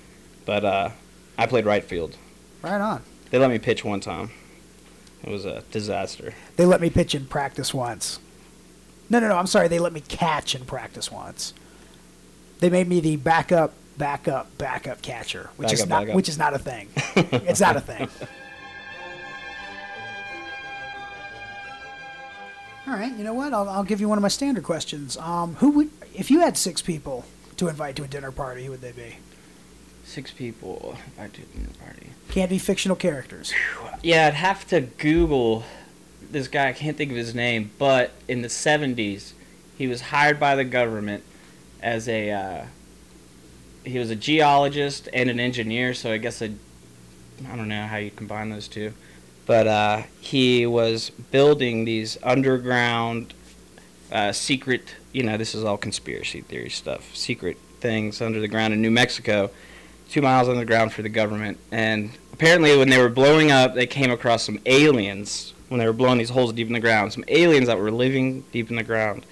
But 0.46 0.63
uh, 0.63 0.89
I 1.38 1.46
played 1.48 1.66
right 1.66 1.84
field. 1.84 2.16
Right 2.62 2.80
on. 2.80 3.01
They 3.32 3.39
let 3.39 3.50
me 3.50 3.58
pitch 3.60 3.84
one 3.84 4.00
time. 4.01 4.30
It 5.24 5.30
was 5.32 5.46
a 5.46 5.63
disaster. 5.72 6.34
They 6.58 6.66
let 6.66 6.80
me 6.82 6.89
pitch 6.89 7.13
in 7.16 7.25
practice 7.25 7.74
once. 7.74 8.20
No, 9.10 9.20
no, 9.20 9.28
no. 9.30 9.38
I'm 9.38 9.48
sorry. 9.48 9.68
They 9.68 9.80
let 9.80 9.94
me 9.94 10.01
catch 10.01 10.54
in 10.56 10.66
practice 10.66 11.12
once. 11.12 11.54
They 12.60 12.70
made 12.70 12.88
me 12.88 13.00
the 13.00 13.16
backup 13.16 13.74
backup 14.00 14.58
backup 14.58 15.03
catcher, 15.03 15.51
which 15.58 15.72
is 15.72 15.86
not 15.86 16.01
backup. 16.01 16.15
which 16.15 16.29
is 16.29 16.39
not 16.39 16.56
a 16.56 16.58
thing. 16.58 16.88
it's 17.15 17.60
not 17.60 17.75
a 17.75 17.82
thing. 17.82 18.10
All 22.88 22.96
right, 22.96 23.15
you 23.15 23.24
know 23.24 23.36
what? 23.36 23.53
I'll, 23.53 23.70
I'll 23.70 23.84
give 23.84 24.01
you 24.01 24.10
one 24.10 24.18
of 24.18 24.24
my 24.24 24.29
standard 24.29 24.63
questions. 24.63 25.15
Um, 25.18 25.53
who 25.56 25.70
would, 25.72 25.91
if 26.15 26.32
you 26.32 26.39
had 26.39 26.58
six 26.58 26.82
people 26.82 27.24
to 27.58 27.68
invite 27.68 27.96
to 27.98 28.03
a 28.03 28.08
dinner 28.08 28.32
party, 28.32 28.65
who 28.65 28.72
would 28.72 28.82
they 28.82 28.94
be? 28.94 29.18
Six 30.06 30.32
people. 30.32 30.98
If 31.06 31.20
I 31.20 31.27
do 31.27 31.44
a 31.44 31.58
dinner 31.58 31.70
party. 31.84 32.08
Can't 32.29 32.50
be 32.50 32.58
fictional 32.58 32.98
characters. 32.98 33.53
Yeah, 34.01 34.25
I'd 34.25 34.34
have 34.34 34.68
to 34.70 34.82
Google 34.82 35.65
this 36.32 36.48
guy. 36.48 36.70
I 36.70 36.74
can't 36.74 36.98
think 36.98 37.12
of 37.12 37.18
his 37.18 37.36
name, 37.36 37.70
but 37.77 38.12
in 38.27 38.41
the 38.41 38.48
70s, 38.48 39.34
he 39.77 39.86
was 39.88 40.01
hired 40.01 40.39
by 40.39 40.56
the 40.56 40.63
government 40.63 41.24
as 41.84 42.08
a. 42.08 42.32
Uh, 42.32 42.65
he 43.84 44.00
was 44.00 44.10
a 44.10 44.16
geologist 44.16 45.10
and 45.14 45.30
an 45.30 45.40
engineer, 45.40 45.94
so 45.94 46.12
I 46.12 46.18
guess. 46.18 46.42
I 46.42 46.50
don't 47.56 47.70
know 47.70 47.86
how 47.86 47.98
you 47.98 48.12
combine 48.12 48.50
those 48.50 48.68
two. 48.68 48.94
But 49.46 49.66
uh, 49.66 50.04
he 50.20 50.66
was 50.66 51.10
building 51.10 51.86
these 51.86 52.18
underground, 52.22 53.34
uh, 54.12 54.32
secret. 54.32 54.96
You 55.12 55.24
know, 55.24 55.38
this 55.38 55.56
is 55.56 55.64
all 55.64 55.78
conspiracy 55.78 56.42
theory 56.42 56.70
stuff. 56.70 57.16
Secret 57.16 57.58
things 57.80 58.22
under 58.22 58.40
the 58.40 58.48
ground 58.48 58.74
in 58.74 58.82
New 58.82 58.92
Mexico 58.92 59.50
two 60.10 60.22
miles 60.22 60.50
underground 60.50 60.92
for 60.92 61.02
the 61.02 61.10
government. 61.10 61.58
And 61.72 62.12
apparently, 62.34 62.76
when 62.78 62.90
they 62.90 63.00
were 63.00 63.10
blowing 63.10 63.52
up, 63.52 63.76
they 63.76 63.88
came 63.88 64.12
across 64.12 64.44
some 64.44 64.60
aliens 64.66 65.54
when 65.70 65.80
they 65.80 65.86
were 65.86 65.94
blowing 65.94 66.18
these 66.18 66.32
holes 66.32 66.52
deep 66.52 66.68
in 66.68 66.74
the 66.74 66.80
ground. 66.80 67.14
Some 67.14 67.24
aliens 67.28 67.68
that 67.68 67.78
were 67.78 67.92
living 67.92 68.44
deep 68.52 68.70
in 68.70 68.76
the 68.76 68.84
ground. 68.84 69.26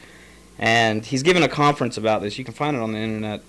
And 0.60 1.06
he's 1.06 1.24
given 1.24 1.44
a 1.44 1.48
conference 1.48 1.98
about 1.98 2.22
this. 2.22 2.38
You 2.38 2.46
can 2.46 2.54
find 2.54 2.75
it 2.77 2.82
on 2.82 2.92
the 2.92 3.00
internet. 3.00 3.42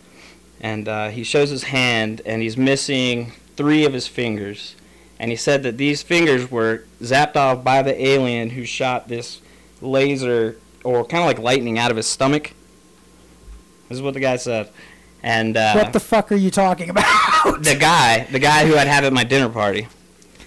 And 0.61 0.89
uh, 0.89 1.09
he 1.09 1.23
shows 1.23 1.51
his 1.51 1.65
hand, 1.65 2.21
and 2.27 2.43
he's 2.43 2.57
missing 2.57 3.33
three 3.57 3.85
of 3.85 3.93
his 3.93 4.09
fingers. 4.09 4.75
And 5.19 5.31
he 5.31 5.37
said 5.37 5.63
that 5.65 5.79
these 5.79 6.03
fingers 6.03 6.51
were 6.51 6.85
zapped 7.01 7.37
off 7.37 7.65
by 7.65 7.83
the 7.83 8.07
alien 8.07 8.51
who 8.51 8.65
shot 8.65 9.09
this 9.09 9.41
laser 9.81 10.57
or 10.85 11.05
kind 11.05 11.23
of 11.23 11.27
like 11.27 11.39
lightning 11.39 11.79
out 11.79 11.91
of 11.91 11.97
his 11.97 12.07
stomach. 12.07 12.53
This 13.89 13.97
is 13.97 14.03
what 14.03 14.15
the 14.15 14.21
guy 14.21 14.37
said. 14.37 14.71
And 15.23 15.57
uh, 15.57 15.75
what 15.75 15.93
the 15.93 16.01
fuck 16.01 16.31
are 16.31 16.37
you 16.37 16.51
talking 16.51 16.91
about? 16.91 17.05
the 17.63 17.77
guy, 17.79 18.25
the 18.31 18.39
guy 18.39 18.67
who 18.67 18.77
I'd 18.77 18.87
have 18.87 19.05
at 19.05 19.13
my 19.13 19.25
dinner 19.25 19.49
party. 19.49 19.89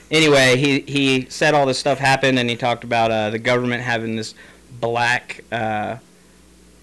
Anyway, 0.09 0.57
he 0.57 0.81
he 0.81 1.25
said 1.29 1.53
all 1.53 1.65
this 1.65 1.79
stuff 1.79 1.97
happened, 1.97 2.37
and 2.37 2.49
he 2.49 2.55
talked 2.55 2.83
about 2.83 3.11
uh, 3.11 3.29
the 3.29 3.39
government 3.39 3.81
having 3.81 4.15
this 4.15 4.35
black. 4.79 5.43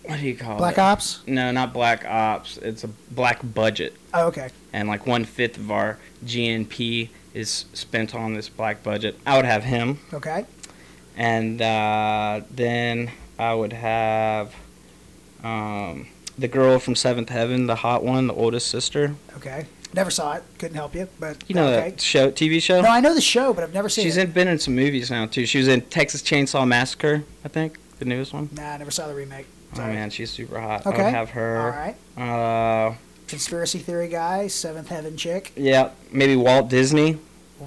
What 0.09 0.21
do 0.21 0.27
you 0.27 0.37
call 0.37 0.55
it? 0.55 0.59
Black 0.59 0.75
it? 0.75 0.81
Ops? 0.81 1.21
No, 1.27 1.50
not 1.53 1.73
black 1.75 2.05
ops. 2.07 2.57
It's 2.59 2.83
a 2.83 2.88
black 3.11 3.41
budget, 3.43 3.95
Oh, 4.15 4.29
okay. 4.29 4.49
and 4.73 4.88
like 4.88 5.07
one 5.07 5.25
fifth 5.27 5.59
of 5.59 5.71
our 5.71 5.99
GNP 6.25 7.11
is 7.35 7.67
spent 7.75 8.15
on 8.15 8.33
this 8.33 8.49
black 8.49 8.83
budget. 8.83 9.19
I 9.27 9.37
would 9.37 9.45
have 9.45 9.65
him, 9.65 9.99
Okay. 10.15 10.47
and 11.17 11.61
uh, 11.61 12.41
then 12.50 13.11
I 13.38 13.53
would 13.55 13.75
have 13.75 14.55
um, 15.45 16.07
the 16.38 16.49
girl 16.49 16.79
from 16.79 16.95
Seventh 16.95 17.29
Heaven, 17.29 17.67
the 17.67 17.77
hot 17.77 18.03
one, 18.03 18.29
the 18.29 18.35
oldest 18.35 18.69
sister. 18.69 19.15
Okay. 19.37 19.67
Never 19.95 20.11
saw 20.11 20.35
it. 20.35 20.43
Couldn't 20.59 20.77
help 20.77 20.95
you, 20.95 21.09
but 21.21 21.43
You 21.49 21.55
know 21.55 21.67
okay. 21.69 21.91
that 21.91 22.00
show, 22.00 22.31
TV 22.31 22.61
show? 22.62 22.81
No, 22.83 22.88
I 22.88 23.00
know 23.00 23.15
the 23.15 23.21
show, 23.23 23.53
but 23.55 23.62
I've 23.65 23.73
never 23.75 23.88
seen 23.88 24.05
She's 24.05 24.17
it. 24.19 24.25
in, 24.25 24.33
been 24.33 24.49
in 24.49 24.59
some 24.59 24.75
movies 24.75 25.11
now 25.11 25.27
too. 25.27 25.47
She 25.47 25.59
was 25.59 25.69
in 25.69 25.81
Texas 25.83 26.23
Chainsaw 26.23 26.67
Massacre, 26.67 27.25
I 27.45 27.49
think, 27.49 27.79
the 27.99 28.05
newest 28.07 28.33
one. 28.33 28.49
Nah, 28.55 28.73
I 28.73 28.77
never 28.79 28.91
saw 28.91 29.07
the 29.07 29.15
remake. 29.15 29.47
Oh 29.75 29.79
man, 29.79 30.11
she's 30.11 30.31
super 30.31 30.59
hot. 30.61 30.87
I 30.87 30.91
Okay. 30.91 31.05
would 31.05 31.13
have 31.15 31.31
her. 31.31 31.95
right. 32.17 32.23
Uh, 32.23 32.95
Conspiracy 33.27 33.79
theory 33.79 34.09
guy, 34.09 34.47
Seventh 34.47 34.89
Heaven 34.89 35.17
chick. 35.17 35.53
yeah, 35.57 35.91
maybe 36.11 36.35
Walt 36.37 36.69
Disney. 36.69 37.19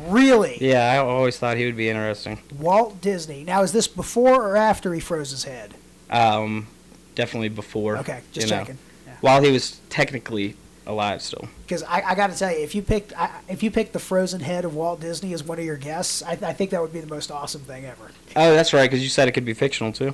Really? 0.08 0.58
Yeah, 0.62 0.92
I 0.92 0.98
always 0.98 1.38
thought 1.38 1.58
he 1.58 1.66
would 1.66 1.76
be 1.78 1.90
interesting. 1.90 2.40
Walt 2.58 3.02
Disney. 3.02 3.44
Now, 3.44 3.62
is 3.62 3.72
this 3.74 3.88
before 3.88 4.48
or 4.48 4.56
after 4.58 4.94
he 4.94 5.00
froze 5.00 5.32
his 5.32 5.44
head? 5.44 5.74
Um, 6.10 6.68
definitely 7.14 7.50
before. 7.50 7.98
Okay, 7.98 8.22
just 8.32 8.48
checking. 8.48 8.78
While 9.20 9.44
he 9.44 9.52
was 9.52 9.80
technically 9.90 10.56
alive 10.88 11.22
still. 11.22 11.48
Because 11.64 11.84
I, 11.84 12.02
I 12.02 12.16
got 12.16 12.32
to 12.32 12.38
tell 12.38 12.52
you, 12.52 12.58
if 12.64 12.74
you 12.74 12.82
picked 12.82 13.14
I, 13.20 13.30
if 13.48 13.62
you 13.62 13.70
picked 13.70 13.94
the 13.94 14.00
frozen 14.00 14.40
head 14.42 14.66
of 14.66 14.74
Walt 14.74 15.00
Disney 15.02 15.32
as 15.34 15.44
one 15.44 15.60
of 15.60 15.66
your 15.66 15.78
guests, 15.78 16.24
I, 16.24 16.32
I 16.32 16.54
think 16.54 16.72
that 16.72 16.82
would 16.82 16.92
be 16.94 17.02
the 17.02 17.08
most 17.08 17.30
awesome 17.30 17.62
thing 17.62 17.86
ever. 17.86 18.10
Oh, 18.36 18.54
that's 18.56 18.74
right, 18.74 18.90
because 18.90 19.04
you 19.04 19.10
said 19.10 19.28
it 19.28 19.34
could 19.34 19.46
be 19.46 19.54
fictional 19.54 19.92
too, 19.94 20.14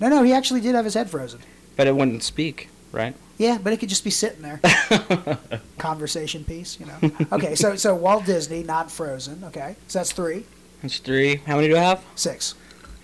No, 0.00 0.08
no, 0.08 0.22
he 0.22 0.32
actually 0.32 0.60
did 0.60 0.74
have 0.74 0.84
his 0.84 0.94
head 0.94 1.10
frozen. 1.10 1.40
but 1.76 1.86
it 1.86 1.94
wouldn't 1.96 2.22
speak, 2.22 2.68
right? 2.92 3.14
Yeah, 3.38 3.58
but 3.62 3.72
it 3.72 3.76
could 3.78 3.88
just 3.88 4.02
be 4.04 4.10
sitting 4.10 4.42
there. 4.42 4.60
Conversation 5.78 6.44
piece, 6.44 6.78
you 6.80 6.86
know. 6.86 7.26
Okay, 7.32 7.54
so 7.54 7.76
so 7.76 7.94
Walt 7.94 8.24
Disney, 8.26 8.62
not 8.64 8.90
frozen. 8.90 9.44
Okay, 9.44 9.76
so 9.86 10.00
that's 10.00 10.12
three, 10.12 10.44
That's 10.82 10.98
three. 10.98 11.36
How 11.46 11.56
many 11.56 11.68
do 11.68 11.76
I 11.76 11.80
have? 11.80 12.04
six. 12.16 12.54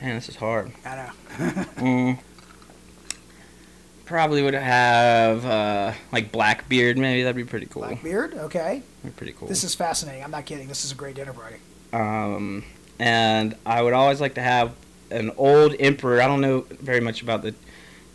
Man, 0.03 0.17
this 0.17 0.29
is 0.29 0.37
hard. 0.37 0.73
I 0.85 0.97
know. 0.97 1.11
Mm. 1.77 2.19
Probably 4.05 4.43
would 4.43 4.53
have 4.55 5.47
uh, 5.47 5.93
like 6.13 6.31
Blackbeard. 6.31 6.99
Maybe 6.99 7.23
that'd 7.23 7.35
be 7.37 7.45
pretty 7.45 7.67
cool. 7.67 7.83
Blackbeard. 7.83 8.35
Okay, 8.35 8.83
That'd 9.03 9.17
be 9.17 9.19
pretty 9.19 9.33
cool. 9.33 9.49
this 9.49 9.65
is 9.65 9.75
fascinating. 9.75 10.23
I'm 10.23 10.31
not 10.31 10.45
kidding. 10.45 10.69
This 10.69 10.85
is 10.85 10.93
a 10.93 10.95
great 10.95 11.15
dinner 11.17 11.33
party. 11.33 11.57
um, 11.93 12.65
and 12.99 13.57
I 13.65 13.81
would 13.83 13.95
always 13.95 14.21
like 14.21 14.35
to 14.35 14.43
have 14.43 14.73
an 15.11 15.31
old 15.37 15.75
emperor. 15.79 16.21
I 16.23 16.27
don't 16.27 16.41
know 16.41 16.67
very 16.71 17.01
much 17.01 17.23
about 17.23 17.43
the 17.43 17.55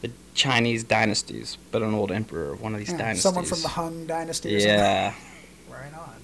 the 0.02 0.12
Chinese 0.34 0.84
dynasties, 0.84 1.58
but 1.72 1.82
an 1.82 1.94
old 1.94 2.12
emperor 2.12 2.54
of 2.54 2.62
one 2.62 2.74
of 2.74 2.80
these 2.80 2.90
Yeah, 2.92 2.98
dynasties. 2.98 3.24
someone 3.24 3.46
from 3.46 3.62
the 3.62 3.68
Han 3.70 4.08
Dynasty. 4.08 4.56
Or 4.56 4.60
something. 4.60 4.78
yeah, 4.80 5.14
Right 5.70 5.94
on. 5.94 6.16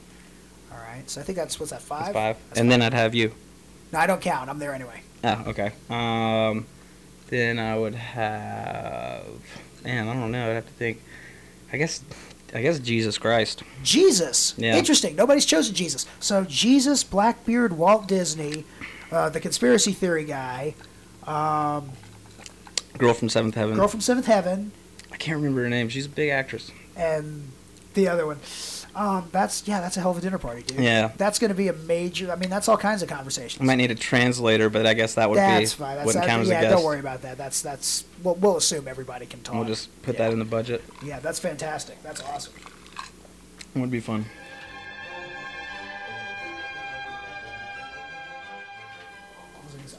All 0.72 0.78
right. 0.78 1.10
So 1.10 1.22
I 1.22 1.24
think 1.24 1.38
that's 1.38 1.60
what's 1.60 1.72
that 1.72 1.82
five? 1.82 2.06
that's 2.06 2.14
five. 2.14 2.38
That's 2.50 2.60
and 2.60 2.72
then 2.72 2.82
I'd 2.82 2.94
have 2.94 3.14
you. 3.16 3.32
No, 3.92 4.00
I 4.00 4.08
don't 4.08 4.22
count. 4.22 4.50
I'm 4.50 4.60
there 4.60 4.74
anyway. 4.74 5.02
Oh, 5.24 5.44
okay. 5.48 5.72
Um, 5.90 6.66
then 7.28 7.60
I 7.60 7.78
would 7.78 7.96
have. 7.96 9.26
Man, 9.84 10.08
I 10.08 10.14
don't 10.14 10.32
know. 10.32 10.50
I'd 10.52 10.54
have 10.56 10.66
to 10.68 10.74
think. 10.74 11.02
I 11.74 11.78
guess. 11.78 12.02
I 12.54 12.62
guess 12.62 12.80
Jesus 12.80 13.18
Christ. 13.18 13.64
Jesus. 13.84 14.54
Yeah. 14.58 14.78
Interesting. 14.78 15.16
Nobody's 15.18 15.46
chosen 15.46 15.76
Jesus. 15.76 16.06
So 16.22 16.46
Jesus, 16.46 17.04
Blackbeard, 17.04 17.74
Walt 17.78 18.08
Disney, 18.08 18.64
uh, 19.16 19.30
the 19.30 19.40
conspiracy 19.40 19.94
theory 19.94 20.26
guy, 20.26 20.76
um, 21.26 21.92
Girl 22.98 23.14
from 23.14 23.30
Seventh 23.30 23.56
Heaven. 23.56 23.76
girl 23.76 23.88
from 23.88 24.02
Seventh 24.02 24.26
Heaven, 24.26 24.72
I 25.12 25.18
can't 25.18 25.38
remember 25.38 25.64
her 25.64 25.70
name. 25.70 25.90
She's 25.90 26.06
a 26.06 26.10
big 26.10 26.30
actress. 26.30 26.72
and 26.96 27.52
the 27.94 28.10
other 28.10 28.26
one. 28.26 28.40
Um, 28.94 29.28
that's 29.32 29.68
yeah, 29.68 29.82
that's 29.82 29.98
a 29.98 30.02
hell 30.02 30.12
of 30.12 30.18
a 30.18 30.22
dinner 30.22 30.38
party, 30.38 30.64
dude. 30.64 30.80
Yeah. 30.80 31.12
That's 31.18 31.40
going 31.40 31.50
to 31.50 31.56
be 31.56 31.68
a 31.68 31.74
major. 31.74 32.32
I 32.32 32.36
mean, 32.36 32.50
that's 32.50 32.70
all 32.70 32.78
kinds 32.78 33.02
of 33.02 33.10
conversations. 33.10 33.62
I 33.62 33.66
might 33.66 33.76
need 33.76 33.92
a 33.92 33.96
translator, 33.96 34.70
but 34.70 34.86
I 34.86 34.94
guess 34.94 35.16
that 35.16 35.30
would 35.30 35.38
that's 35.38 35.74
be 35.74 35.80
fine. 35.84 35.96
That's 35.96 36.06
wouldn't 36.06 36.26
count 36.26 36.44
as 36.44 36.50
yeah. 36.50 36.60
a 36.60 36.62
guest. 36.62 36.76
Don't 36.76 36.86
worry 36.86 37.00
about 37.00 37.22
that. 37.24 37.38
That's 37.38 37.62
that's. 37.62 38.06
We'll, 38.24 38.36
we'll 38.36 38.58
assume 38.58 38.88
everybody 38.88 39.26
can 39.26 39.42
talk. 39.42 39.56
We'll 39.56 39.66
just 39.66 40.02
put 40.04 40.18
that 40.18 40.32
in 40.32 40.40
the 40.40 40.46
budget. 40.46 40.82
Yeah, 41.04 41.20
that's 41.20 41.40
fantastic. 41.40 42.02
That's 42.04 42.22
awesome. 42.22 42.54
It 43.76 43.80
would 43.80 43.92
be 43.92 44.00
fun. 44.00 44.26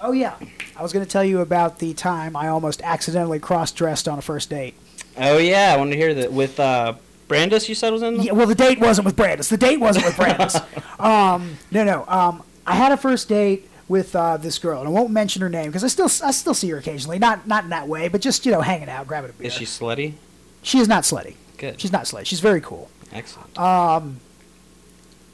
Oh 0.00 0.12
yeah, 0.12 0.37
I 0.76 0.83
was 0.83 0.93
going 0.93 1.05
to 1.05 1.11
tell 1.11 1.25
you 1.25 1.41
about 1.41 1.79
the 1.79 1.95
time 1.95 2.37
I 2.37 2.49
almost 2.49 2.83
accidentally 2.83 3.38
cross-dressed 3.38 4.09
on 4.09 4.19
a 4.19 4.23
first 4.23 4.50
date. 4.50 4.75
Oh 5.17 5.38
yeah, 5.38 5.73
I 5.75 5.76
wanted 5.76 5.93
to 5.93 5.97
hear 5.97 6.15
that 6.15 6.33
with 6.33 6.59
uh, 6.61 6.95
Brandis. 7.29 7.69
You 7.69 7.75
said 7.75 7.93
was 7.93 8.03
in. 8.03 8.21
Yeah, 8.23 8.33
well, 8.33 8.47
the 8.47 8.55
date 8.55 8.79
wasn't 8.81 9.07
with 9.07 9.17
Brandis. 9.17 9.49
The 9.49 9.57
date 9.57 9.79
wasn't 9.79 10.05
with 10.07 10.17
Brandis. 10.17 10.57
um, 11.00 11.57
no, 11.71 11.85
no. 11.85 12.05
Um, 12.09 12.43
I 12.67 12.75
had 12.75 12.93
a 12.93 12.97
first 12.97 13.29
date 13.29 13.69
with 13.88 14.15
uh, 14.17 14.37
this 14.37 14.59
girl, 14.59 14.81
and 14.81 14.88
I 14.88 14.91
won't 14.91 15.11
mention 15.11 15.43
her 15.43 15.49
name 15.49 15.67
because 15.67 15.85
I 15.85 15.88
still 15.88 16.11
I 16.25 16.31
still 16.33 16.55
see 16.55 16.69
her 16.71 16.79
occasionally. 16.79 17.19
Not 17.19 17.47
not 17.47 17.65
in 17.65 17.71
that 17.71 17.88
way, 17.88 18.09
but 18.09 18.21
just 18.21 18.45
you 18.45 18.53
know 18.53 18.61
hanging 18.61 18.88
out, 18.88 19.07
grabbing 19.07 19.31
a 19.31 19.33
beer. 19.33 19.47
Is 19.49 19.55
she 19.55 19.65
slutty? 19.65 20.15
She 20.62 20.79
is 20.79 20.88
not 20.88 21.05
slutty. 21.05 21.35
Good. 21.59 21.81
She's 21.81 21.93
not 21.93 22.05
slutty. 22.05 22.26
She's 22.26 22.41
very 22.41 22.61
cool. 22.61 22.91
Excellent. 23.12 23.59
Um, 23.59 24.21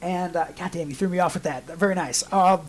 And 0.01 0.35
uh, 0.35 0.45
goddamn, 0.57 0.89
you 0.89 0.95
threw 0.95 1.09
me 1.09 1.19
off 1.19 1.33
with 1.33 1.43
that. 1.43 1.65
Very 1.65 1.95
nice. 1.95 2.23
Um, 2.31 2.61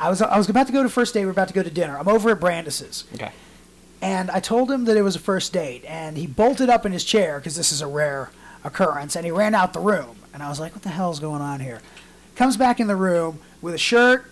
I 0.00 0.08
was 0.08 0.22
I 0.22 0.36
was 0.38 0.48
about 0.48 0.66
to 0.68 0.72
go 0.72 0.82
to 0.82 0.88
first 0.88 1.14
date. 1.14 1.24
We're 1.24 1.32
about 1.32 1.48
to 1.48 1.54
go 1.54 1.62
to 1.62 1.70
dinner. 1.70 1.98
I'm 1.98 2.08
over 2.08 2.30
at 2.30 2.40
Brandis's. 2.40 3.04
okay. 3.14 3.32
And 4.00 4.30
I 4.30 4.38
told 4.38 4.70
him 4.70 4.84
that 4.84 4.96
it 4.96 5.02
was 5.02 5.16
a 5.16 5.18
first 5.18 5.52
date, 5.52 5.84
and 5.84 6.16
he 6.16 6.26
bolted 6.28 6.70
up 6.70 6.86
in 6.86 6.92
his 6.92 7.02
chair 7.02 7.40
because 7.40 7.56
this 7.56 7.72
is 7.72 7.82
a 7.82 7.86
rare 7.88 8.30
occurrence, 8.62 9.16
and 9.16 9.24
he 9.24 9.32
ran 9.32 9.56
out 9.56 9.72
the 9.72 9.80
room. 9.80 10.18
And 10.32 10.40
I 10.42 10.48
was 10.48 10.60
like, 10.60 10.72
"What 10.72 10.82
the 10.82 10.90
hell's 10.90 11.18
going 11.18 11.42
on 11.42 11.58
here?" 11.60 11.80
Comes 12.36 12.56
back 12.56 12.78
in 12.78 12.86
the 12.86 12.94
room 12.94 13.40
with 13.60 13.74
a 13.74 13.78
shirt 13.78 14.30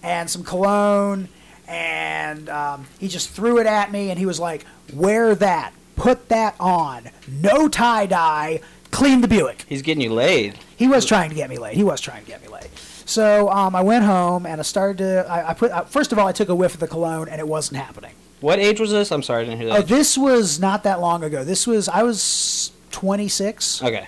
and 0.00 0.30
some 0.30 0.44
cologne, 0.44 1.28
and 1.66 2.48
um, 2.48 2.86
he 3.00 3.08
just 3.08 3.30
threw 3.30 3.58
it 3.58 3.66
at 3.66 3.90
me, 3.90 4.10
and 4.10 4.18
he 4.18 4.26
was 4.26 4.38
like, 4.38 4.64
"Wear 4.94 5.34
that, 5.34 5.72
put 5.96 6.28
that 6.28 6.54
on, 6.60 7.10
no 7.26 7.66
tie 7.68 8.06
dye, 8.06 8.60
clean 8.92 9.22
the 9.22 9.28
Buick." 9.28 9.64
He's 9.68 9.82
getting 9.82 10.02
you 10.02 10.12
laid. 10.12 10.56
He 10.76 10.86
was 10.86 11.04
trying 11.04 11.30
to 11.30 11.34
get 11.34 11.50
me 11.50 11.58
laid. 11.58 11.76
He 11.76 11.82
was 11.82 12.00
trying 12.00 12.22
to 12.22 12.28
get 12.28 12.40
me 12.42 12.48
laid. 12.48 12.68
So 13.10 13.50
um, 13.50 13.74
I 13.74 13.82
went 13.82 14.04
home 14.04 14.46
and 14.46 14.60
I 14.60 14.62
started 14.62 14.98
to. 14.98 15.26
I, 15.28 15.50
I 15.50 15.54
put 15.54 15.72
uh, 15.72 15.82
first 15.82 16.12
of 16.12 16.18
all, 16.20 16.28
I 16.28 16.32
took 16.32 16.48
a 16.48 16.54
whiff 16.54 16.74
of 16.74 16.80
the 16.80 16.86
cologne, 16.86 17.28
and 17.28 17.40
it 17.40 17.48
wasn't 17.48 17.78
happening. 17.82 18.12
What 18.40 18.60
age 18.60 18.78
was 18.78 18.92
this? 18.92 19.10
I'm 19.10 19.22
sorry, 19.24 19.42
I 19.42 19.44
didn't 19.46 19.58
hear 19.60 19.68
that. 19.70 19.78
Oh, 19.80 19.82
this 19.82 20.16
was 20.16 20.60
not 20.60 20.84
that 20.84 21.00
long 21.00 21.24
ago. 21.24 21.42
This 21.42 21.66
was 21.66 21.88
I 21.88 22.04
was 22.04 22.70
26. 22.92 23.82
Okay. 23.82 24.06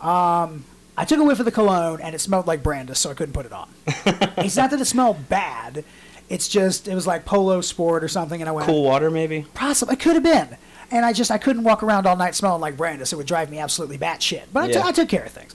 I 0.00 1.04
took 1.04 1.18
a 1.18 1.24
whiff 1.24 1.40
of 1.40 1.44
the 1.44 1.50
cologne 1.52 2.00
and 2.00 2.14
it 2.14 2.20
smelled 2.20 2.46
like 2.46 2.62
Brandis, 2.62 2.98
so 3.00 3.10
I 3.10 3.14
couldn't 3.14 3.34
put 3.34 3.46
it 3.46 3.52
on. 3.52 3.68
it's 3.86 4.56
not 4.56 4.70
that 4.70 4.80
it 4.80 4.84
smelled 4.86 5.28
bad. 5.28 5.84
It's 6.28 6.46
just 6.48 6.86
it 6.88 6.94
was 6.94 7.06
like 7.06 7.24
Polo 7.24 7.60
Sport 7.60 8.04
or 8.04 8.08
something, 8.08 8.40
and 8.40 8.48
I 8.48 8.52
went 8.52 8.66
Cool 8.68 8.84
water, 8.84 9.10
maybe. 9.10 9.44
possibly 9.54 9.94
it 9.94 10.00
could 10.00 10.14
have 10.14 10.22
been. 10.22 10.56
And 10.92 11.04
I 11.04 11.12
just 11.12 11.32
I 11.32 11.38
couldn't 11.38 11.64
walk 11.64 11.82
around 11.82 12.06
all 12.06 12.16
night 12.16 12.36
smelling 12.36 12.60
like 12.60 12.76
Brandis. 12.76 13.12
It 13.12 13.16
would 13.16 13.26
drive 13.26 13.50
me 13.50 13.58
absolutely 13.58 13.98
batshit. 13.98 14.44
But 14.52 14.62
I, 14.62 14.66
Yeah. 14.68 14.82
took- 14.82 14.94
took 14.94 15.08
care 15.08 15.24
of 15.24 15.32
things. 15.32 15.52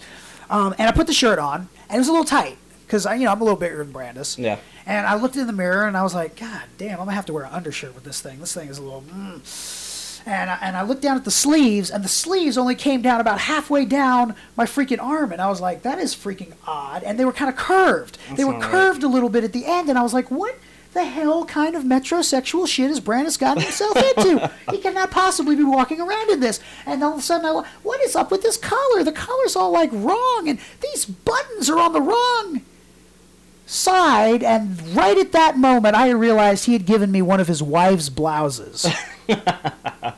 Um, 0.49 0.75
and 0.77 0.89
I 0.89 0.91
put 0.91 1.07
the 1.07 1.13
shirt 1.13 1.39
on, 1.39 1.69
and 1.87 1.95
it 1.95 1.97
was 1.97 2.09
a 2.09 2.11
little 2.11 2.25
tight 2.25 2.57
because 2.91 3.05
I, 3.05 3.15
you 3.15 3.23
know 3.23 3.31
I'm 3.31 3.39
a 3.39 3.43
little 3.45 3.57
bigger 3.57 3.77
than 3.77 3.93
Brandis. 3.93 4.37
Yeah. 4.37 4.59
And 4.85 5.07
I 5.07 5.15
looked 5.15 5.37
in 5.37 5.47
the 5.47 5.53
mirror 5.53 5.87
and 5.87 5.95
I 5.95 6.03
was 6.03 6.13
like, 6.13 6.35
God 6.35 6.63
damn, 6.77 6.99
I'm 6.99 7.05
gonna 7.05 7.13
have 7.13 7.25
to 7.27 7.33
wear 7.33 7.45
an 7.45 7.53
undershirt 7.53 7.95
with 7.95 8.03
this 8.03 8.19
thing. 8.19 8.41
This 8.41 8.53
thing 8.53 8.67
is 8.67 8.79
a 8.79 8.81
little. 8.81 9.03
Mm. 9.03 10.23
And 10.25 10.49
I, 10.49 10.57
and 10.61 10.75
I 10.75 10.81
looked 10.81 11.01
down 11.01 11.15
at 11.15 11.23
the 11.23 11.31
sleeves, 11.31 11.89
and 11.89 12.03
the 12.03 12.09
sleeves 12.09 12.55
only 12.55 12.75
came 12.75 13.01
down 13.01 13.21
about 13.21 13.39
halfway 13.39 13.85
down 13.85 14.35
my 14.55 14.65
freaking 14.65 15.01
arm, 15.01 15.31
and 15.31 15.41
I 15.41 15.49
was 15.49 15.59
like, 15.61 15.81
that 15.81 15.97
is 15.97 16.13
freaking 16.13 16.53
odd. 16.67 17.01
And 17.01 17.17
they 17.17 17.25
were 17.25 17.31
kind 17.31 17.49
of 17.49 17.55
curved. 17.55 18.19
they 18.35 18.43
were 18.43 18.51
not 18.51 18.61
right. 18.61 18.71
curved 18.71 19.03
a 19.03 19.07
little 19.07 19.29
bit 19.29 19.43
at 19.43 19.53
the 19.53 19.65
end, 19.65 19.89
and 19.89 19.97
I 19.97 20.03
was 20.03 20.13
like, 20.13 20.29
what 20.29 20.55
the 20.93 21.05
hell 21.05 21.45
kind 21.45 21.75
of 21.75 21.83
metrosexual 21.83 22.67
shit 22.67 22.89
has 22.89 22.99
Brandis 22.99 23.37
gotten 23.37 23.63
himself 23.63 23.97
into? 23.97 24.51
he 24.69 24.77
cannot 24.77 25.09
possibly 25.09 25.55
be 25.55 25.63
walking 25.63 25.99
around 26.01 26.29
in 26.29 26.39
this. 26.39 26.59
And 26.85 27.01
all 27.03 27.13
of 27.13 27.19
a 27.19 27.21
sudden, 27.23 27.47
I, 27.47 27.65
what 27.81 27.99
is 28.01 28.15
up 28.15 28.29
with 28.29 28.43
this 28.43 28.57
collar? 28.57 29.03
The 29.03 29.11
collar's 29.11 29.55
all 29.55 29.71
like 29.71 29.89
wrong, 29.91 30.47
and 30.47 30.59
these 30.81 31.05
buttons 31.05 31.67
are 31.67 31.79
on 31.79 31.93
the 31.93 32.01
wrong 32.01 32.61
side, 33.71 34.43
and 34.43 34.79
right 34.95 35.17
at 35.17 35.31
that 35.31 35.57
moment, 35.57 35.95
I 35.95 36.09
realized 36.09 36.65
he 36.65 36.73
had 36.73 36.85
given 36.85 37.11
me 37.11 37.21
one 37.21 37.39
of 37.39 37.47
his 37.47 37.63
wife's 37.63 38.09
blouses. 38.09 38.85
By 39.27 40.15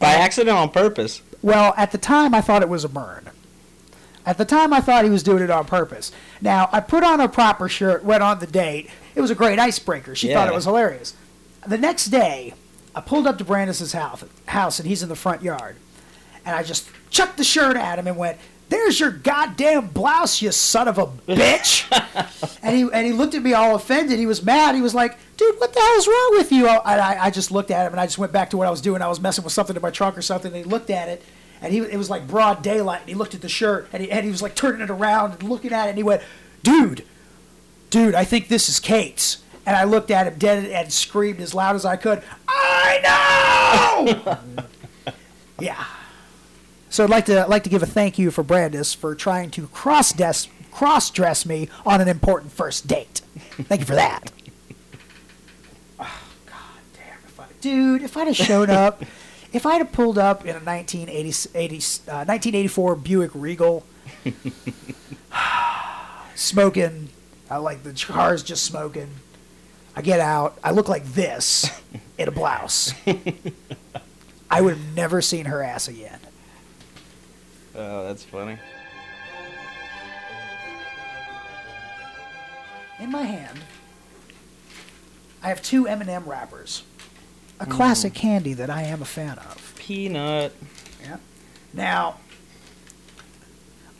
accident 0.00 0.56
on 0.56 0.70
purpose. 0.70 1.22
well, 1.42 1.74
at 1.76 1.90
the 1.92 1.98
time, 1.98 2.34
I 2.34 2.40
thought 2.40 2.62
it 2.62 2.68
was 2.68 2.84
a 2.84 2.88
burn. 2.88 3.30
At 4.24 4.38
the 4.38 4.44
time, 4.44 4.72
I 4.72 4.80
thought 4.80 5.04
he 5.04 5.10
was 5.10 5.22
doing 5.22 5.42
it 5.42 5.50
on 5.50 5.64
purpose. 5.64 6.10
Now, 6.40 6.68
I 6.72 6.80
put 6.80 7.04
on 7.04 7.20
a 7.20 7.28
proper 7.28 7.68
shirt, 7.68 8.04
went 8.04 8.22
on 8.22 8.40
the 8.40 8.46
date. 8.46 8.90
It 9.14 9.20
was 9.20 9.30
a 9.30 9.34
great 9.36 9.58
icebreaker. 9.58 10.14
She 10.14 10.32
thought 10.32 10.48
it 10.48 10.54
was 10.54 10.64
hilarious. 10.64 11.14
The 11.66 11.78
next 11.78 12.06
day, 12.06 12.54
I 12.94 13.00
pulled 13.00 13.26
up 13.26 13.38
to 13.38 13.44
Brandis's 13.44 13.92
house, 13.92 14.24
house, 14.46 14.78
and 14.78 14.88
he's 14.88 15.02
in 15.02 15.08
the 15.08 15.16
front 15.16 15.42
yard. 15.42 15.76
And 16.44 16.54
I 16.54 16.62
just 16.62 16.88
chucked 17.10 17.36
the 17.36 17.44
shirt 17.44 17.76
at 17.76 17.98
him 17.98 18.06
and 18.06 18.16
went, 18.16 18.38
"There's 18.68 18.98
your 18.98 19.10
goddamn 19.10 19.88
blouse, 19.88 20.42
you 20.42 20.52
son 20.52 20.88
of 20.88 20.98
a 20.98 21.06
bitch!" 21.06 21.86
and 22.62 22.76
he 22.76 22.82
and 22.92 23.06
he 23.06 23.12
looked 23.12 23.34
at 23.34 23.42
me 23.42 23.52
all 23.52 23.76
offended. 23.76 24.18
He 24.18 24.26
was 24.26 24.42
mad. 24.42 24.74
He 24.74 24.80
was 24.80 24.94
like, 24.94 25.16
"Dude, 25.36 25.54
what 25.58 25.72
the 25.72 25.80
hell's 25.80 26.06
wrong 26.08 26.30
with 26.32 26.50
you?" 26.52 26.68
Oh, 26.68 26.80
and 26.84 27.00
I, 27.00 27.26
I 27.26 27.30
just 27.30 27.50
looked 27.50 27.70
at 27.70 27.86
him 27.86 27.92
and 27.92 28.00
I 28.00 28.06
just 28.06 28.18
went 28.18 28.32
back 28.32 28.50
to 28.50 28.56
what 28.56 28.66
I 28.66 28.70
was 28.70 28.80
doing. 28.80 29.02
I 29.02 29.08
was 29.08 29.20
messing 29.20 29.44
with 29.44 29.52
something 29.52 29.76
in 29.76 29.82
my 29.82 29.90
trunk 29.90 30.18
or 30.18 30.22
something. 30.22 30.52
And 30.52 30.64
he 30.64 30.68
looked 30.70 30.90
at 30.90 31.08
it, 31.08 31.22
and 31.60 31.72
he 31.72 31.78
it 31.78 31.96
was 31.96 32.10
like 32.10 32.26
broad 32.26 32.62
daylight. 32.62 33.00
And 33.00 33.08
he 33.08 33.14
looked 33.14 33.34
at 33.34 33.40
the 33.42 33.48
shirt 33.48 33.88
and 33.92 34.02
he 34.02 34.10
and 34.10 34.24
he 34.24 34.30
was 34.30 34.42
like 34.42 34.54
turning 34.54 34.80
it 34.80 34.90
around 34.90 35.32
and 35.32 35.42
looking 35.44 35.72
at 35.72 35.86
it. 35.86 35.90
And 35.90 35.98
he 35.98 36.04
went, 36.04 36.22
"Dude, 36.62 37.04
dude, 37.90 38.14
I 38.14 38.24
think 38.24 38.48
this 38.48 38.68
is 38.68 38.80
Kate's." 38.80 39.38
And 39.64 39.74
I 39.74 39.82
looked 39.82 40.12
at 40.12 40.28
him 40.28 40.38
dead 40.38 40.64
and 40.64 40.92
screamed 40.92 41.40
as 41.40 41.52
loud 41.52 41.74
as 41.74 41.84
I 41.84 41.96
could, 41.96 42.22
"I 42.48 43.00
know!" 44.26 44.38
yeah. 45.60 45.84
So 46.96 47.04
I'd 47.04 47.10
like 47.10 47.26
to 47.26 47.46
like 47.46 47.62
to 47.64 47.68
give 47.68 47.82
a 47.82 47.86
thank 47.86 48.18
you 48.18 48.30
for 48.30 48.42
Brandis 48.42 48.94
for 48.94 49.14
trying 49.14 49.50
to 49.50 49.66
cross 49.66 50.14
dress 50.14 50.48
cross 50.70 51.10
dress 51.10 51.44
me 51.44 51.68
on 51.84 52.00
an 52.00 52.08
important 52.08 52.52
first 52.52 52.86
date. 52.86 53.20
Thank 53.64 53.82
you 53.82 53.86
for 53.86 53.96
that. 53.96 54.32
oh, 56.00 56.20
God 56.46 56.56
damn! 56.94 57.18
If 57.26 57.38
I, 57.38 57.44
dude, 57.60 58.00
if 58.00 58.16
I'd 58.16 58.28
have 58.28 58.36
shown 58.36 58.70
up, 58.70 59.04
if 59.52 59.66
I'd 59.66 59.76
have 59.76 59.92
pulled 59.92 60.16
up 60.16 60.46
in 60.46 60.56
a 60.56 60.60
1980, 60.60 61.50
80, 61.54 61.76
uh, 61.76 62.24
1984 62.24 62.96
Buick 62.96 63.30
Regal, 63.34 63.84
smoking, 66.34 67.10
I 67.50 67.58
like 67.58 67.82
the 67.82 67.92
car's 67.92 68.42
just 68.42 68.64
smoking. 68.64 69.10
I 69.94 70.00
get 70.00 70.20
out. 70.20 70.58
I 70.64 70.70
look 70.70 70.88
like 70.88 71.04
this 71.04 71.70
in 72.16 72.26
a 72.26 72.32
blouse. 72.32 72.94
I 74.50 74.62
would 74.62 74.78
have 74.78 74.94
never 74.94 75.20
seen 75.20 75.44
her 75.44 75.62
ass 75.62 75.88
again. 75.88 76.20
Oh, 77.76 78.04
that's 78.06 78.24
funny. 78.24 78.58
In 82.98 83.10
my 83.10 83.22
hand, 83.22 83.60
I 85.42 85.48
have 85.48 85.60
two 85.60 85.86
M&M 85.86 86.24
wrappers, 86.24 86.82
a 87.60 87.66
classic 87.66 88.14
candy 88.14 88.54
that 88.54 88.70
I 88.70 88.82
am 88.82 89.02
a 89.02 89.04
fan 89.04 89.38
of. 89.38 89.74
Peanut. 89.76 90.54
Yeah. 91.02 91.18
Now, 91.74 92.16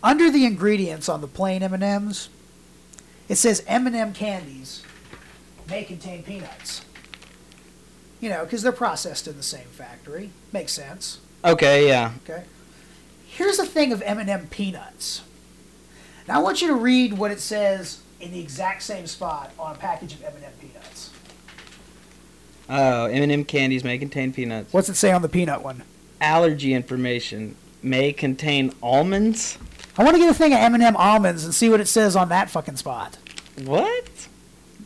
under 0.02 0.30
the 0.30 0.46
ingredients 0.46 1.10
on 1.10 1.20
the 1.20 1.28
plain 1.28 1.62
M&Ms, 1.62 2.30
it 3.28 3.36
says 3.36 3.62
M&M 3.66 4.14
candies 4.14 4.82
may 5.68 5.84
contain 5.84 6.22
peanuts. 6.22 6.82
You 8.20 8.30
know, 8.30 8.44
because 8.44 8.62
they're 8.62 8.72
processed 8.72 9.28
in 9.28 9.36
the 9.36 9.42
same 9.42 9.68
factory. 9.68 10.30
Makes 10.52 10.72
sense. 10.72 11.20
Okay, 11.44 11.86
yeah. 11.86 12.12
Okay. 12.24 12.44
Here's 13.36 13.58
a 13.58 13.66
thing 13.66 13.92
of 13.92 14.00
M&M 14.00 14.46
peanuts. 14.46 15.20
Now 16.26 16.40
I 16.40 16.42
want 16.42 16.62
you 16.62 16.68
to 16.68 16.74
read 16.74 17.12
what 17.12 17.30
it 17.30 17.38
says 17.38 18.00
in 18.18 18.32
the 18.32 18.40
exact 18.40 18.82
same 18.82 19.06
spot 19.06 19.52
on 19.58 19.74
a 19.74 19.78
package 19.78 20.14
of 20.14 20.24
M&M 20.24 20.52
peanuts. 20.58 21.10
Oh, 22.70 23.04
M&M 23.04 23.44
candies 23.44 23.84
may 23.84 23.98
contain 23.98 24.32
peanuts. 24.32 24.72
What's 24.72 24.88
it 24.88 24.94
say 24.94 25.12
on 25.12 25.20
the 25.20 25.28
peanut 25.28 25.62
one? 25.62 25.82
Allergy 26.18 26.72
information 26.72 27.56
may 27.82 28.10
contain 28.10 28.72
almonds. 28.82 29.58
I 29.98 30.02
want 30.02 30.14
to 30.14 30.18
get 30.18 30.30
a 30.30 30.34
thing 30.34 30.54
of 30.54 30.58
M&M 30.58 30.96
almonds 30.96 31.44
and 31.44 31.54
see 31.54 31.68
what 31.68 31.80
it 31.80 31.88
says 31.88 32.16
on 32.16 32.30
that 32.30 32.48
fucking 32.48 32.76
spot. 32.76 33.18
What? 33.66 34.25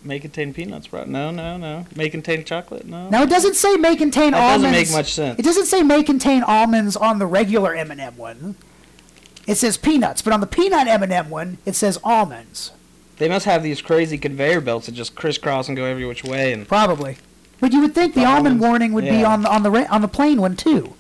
May 0.03 0.19
contain 0.19 0.55
peanuts, 0.55 0.87
bro. 0.87 1.05
No, 1.05 1.31
no, 1.31 1.57
no. 1.59 1.87
May 1.95 2.09
contain 2.09 2.45
chocolate. 2.45 2.87
No. 2.87 3.09
Now 3.11 3.23
it 3.23 3.29
doesn't 3.31 3.55
say 3.55 3.77
may 3.77 3.97
contain 3.97 4.31
That 4.33 4.41
almonds. 4.41 4.65
doesn't 4.65 4.81
make 4.89 4.93
much 4.93 5.13
sense. 5.13 5.39
It 5.39 5.43
doesn't 5.45 5.67
say 5.67 5.83
may 5.83 6.03
contain 6.03 6.43
almonds 6.43 6.97
on 6.97 7.19
the 7.19 7.27
regular 7.27 7.75
M&M 7.75 8.17
one. 8.17 8.55
It 9.47 9.57
says 9.57 9.77
peanuts, 9.77 10.23
but 10.23 10.33
on 10.33 10.41
the 10.41 10.47
peanut 10.47 10.87
M&M 10.87 11.29
one, 11.29 11.59
it 11.67 11.75
says 11.75 11.99
almonds. 12.03 12.73
They 13.19 13.29
must 13.29 13.45
have 13.45 13.63
these 13.63 13.83
crazy 13.83 14.17
conveyor 14.17 14.63
belts 14.63 14.87
that 14.87 14.93
just 14.93 15.15
crisscross 15.15 15.69
and 15.69 15.77
go 15.77 15.85
every 15.85 16.07
which 16.07 16.25
way. 16.25 16.53
And 16.55 16.67
Probably. 16.67 17.19
But 17.61 17.73
you 17.73 17.83
would 17.83 17.95
think 17.95 18.15
the 18.15 18.21
The 18.21 18.27
almond 18.27 18.59
warning 18.61 18.95
would 18.95 19.05
be 19.05 19.23
on 19.23 19.43
the 19.43 19.51
on 19.53 19.63
the 19.63 19.71
re- 19.71 19.87
on 19.87 20.01
the 20.01 20.09
plain 20.09 20.41
one 20.41 20.57
too. 20.57 20.95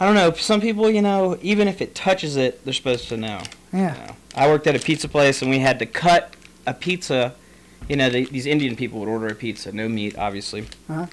I 0.00 0.06
don't 0.06 0.14
know. 0.14 0.32
Some 0.32 0.62
people, 0.62 0.90
you 0.90 1.02
know, 1.02 1.38
even 1.42 1.68
if 1.68 1.82
it 1.82 1.94
touches 1.94 2.36
it, 2.36 2.64
they're 2.64 2.72
supposed 2.72 3.08
to 3.10 3.18
know. 3.18 3.42
Yeah. 3.72 3.94
you 4.00 4.06
know. 4.06 4.16
I 4.34 4.48
worked 4.48 4.66
at 4.66 4.74
a 4.74 4.78
pizza 4.78 5.06
place 5.08 5.42
and 5.42 5.50
we 5.50 5.58
had 5.58 5.78
to 5.80 5.86
cut 5.86 6.34
a 6.66 6.72
pizza. 6.72 7.34
You 7.88 7.96
know, 7.96 8.08
the, 8.10 8.24
these 8.26 8.46
Indian 8.46 8.76
people 8.76 9.00
would 9.00 9.08
order 9.08 9.26
a 9.28 9.34
pizza, 9.34 9.72
no 9.72 9.88
meat, 9.88 10.16
obviously. 10.18 10.62
Uh-huh. 10.88 11.06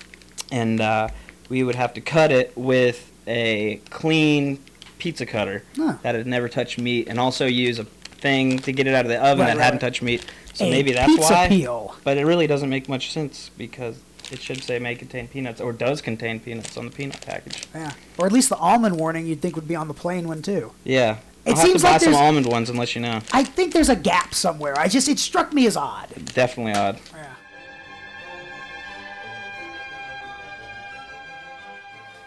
And 0.51 0.81
uh, 0.81 1.09
we 1.49 1.63
would 1.63 1.75
have 1.75 1.93
to 1.95 2.01
cut 2.01 2.31
it 2.31 2.51
with 2.55 3.11
a 3.27 3.81
clean 3.89 4.59
pizza 4.97 5.25
cutter 5.25 5.63
Huh. 5.75 5.95
that 6.03 6.15
had 6.15 6.27
never 6.27 6.49
touched 6.49 6.77
meat, 6.79 7.07
and 7.07 7.19
also 7.19 7.45
use 7.45 7.79
a 7.79 7.85
thing 7.85 8.59
to 8.59 8.71
get 8.71 8.85
it 8.87 8.93
out 8.93 9.05
of 9.05 9.09
the 9.09 9.17
oven 9.23 9.39
Right, 9.39 9.47
that 9.47 9.57
right, 9.57 9.63
hadn't 9.63 9.81
right. 9.81 9.87
touched 9.87 10.01
meat. 10.01 10.25
So 10.53 10.65
A 10.65 10.69
maybe 10.69 10.91
that's 10.91 11.17
why. 11.17 11.47
peel. 11.47 11.95
But 12.03 12.17
it 12.17 12.25
really 12.25 12.47
doesn't 12.47 12.69
make 12.69 12.89
much 12.89 13.11
sense 13.11 13.49
because 13.57 14.01
it 14.31 14.41
should 14.41 14.61
say 14.63 14.77
may 14.77 14.95
contain 14.95 15.27
peanuts 15.27 15.61
or 15.61 15.71
does 15.73 16.01
contain 16.01 16.39
peanuts 16.39 16.75
on 16.77 16.85
the 16.85 16.91
peanut 16.91 17.21
package. 17.21 17.63
Yeah. 17.73 17.93
Or 18.17 18.25
at 18.25 18.31
least 18.33 18.49
the 18.49 18.57
almond 18.57 18.99
warning 18.99 19.25
you'd 19.25 19.41
think 19.41 19.55
would 19.55 19.67
be 19.67 19.75
on 19.75 19.87
the 19.87 19.93
plain 19.93 20.27
one 20.27 20.41
too. 20.41 20.73
Yeah. 20.83 21.17
It 21.49 21.53
I'll 21.53 21.57
have 21.57 21.65
seems 21.67 21.81
to 21.81 21.87
buy 21.87 21.91
like 21.93 22.01
some 22.01 22.11
there's- 22.11 22.25
almond 22.27 22.45
ones 22.45 22.69
and 22.69 22.77
let 22.77 22.93
you 22.93 23.01
know. 23.01 23.21
I 23.33 23.43
think 23.43 23.73
there's 23.73 23.89
a 23.89 23.95
gap 23.95 24.35
somewhere. 24.35 24.77
I 24.77 24.87
just 24.87 25.07
it 25.07 25.17
struck 25.17 25.51
me 25.51 25.65
as 25.65 25.75
odd. 25.75 26.07
Definitely 26.35 26.73
odd. 26.73 26.99
Yeah. 27.15 27.25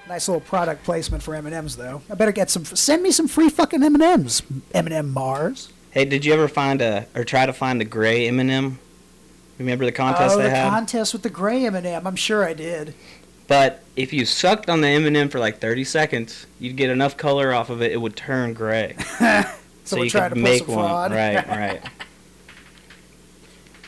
Nice 0.08 0.28
little 0.28 0.40
product 0.40 0.82
placement 0.84 1.22
for 1.22 1.34
M&Ms 1.36 1.76
though. 1.76 2.02
I 2.10 2.14
better 2.14 2.32
get 2.32 2.50
some 2.50 2.64
send 2.64 3.02
me 3.02 3.12
some 3.12 3.28
free 3.28 3.48
fucking 3.48 3.82
M&Ms. 3.82 4.42
M&M 4.74 5.12
Mars. 5.12 5.72
Hey, 5.92 6.04
did 6.04 6.24
you 6.24 6.32
ever 6.32 6.48
find 6.48 6.82
a 6.82 7.06
or 7.14 7.22
try 7.24 7.46
to 7.46 7.52
find 7.52 7.80
a 7.80 7.84
gray 7.84 8.26
M&M? 8.28 8.78
Remember 9.58 9.84
the 9.84 9.92
contest 9.92 10.34
oh, 10.34 10.38
they 10.38 10.44
the 10.44 10.50
had? 10.50 10.68
contest 10.70 11.12
with 11.12 11.22
the 11.22 11.30
gray 11.30 11.64
M&M. 11.66 12.06
I'm 12.06 12.16
sure 12.16 12.44
I 12.44 12.54
did. 12.54 12.94
But 13.48 13.82
if 13.96 14.12
you 14.12 14.24
sucked 14.24 14.70
on 14.70 14.80
the 14.80 14.88
M&M 14.88 15.28
for 15.28 15.38
like 15.38 15.58
30 15.58 15.84
seconds, 15.84 16.46
you'd 16.58 16.76
get 16.76 16.90
enough 16.90 17.16
color 17.16 17.52
off 17.52 17.70
of 17.70 17.82
it, 17.82 17.92
it 17.92 18.00
would 18.00 18.16
turn 18.16 18.54
gray. 18.54 18.96
So, 19.84 20.02
you 20.02 20.10
could 20.10 20.36
make 20.36 20.68
one. 20.68 20.78
fraud. 20.78 21.10
Right, 21.10 21.48
right. 21.48 21.82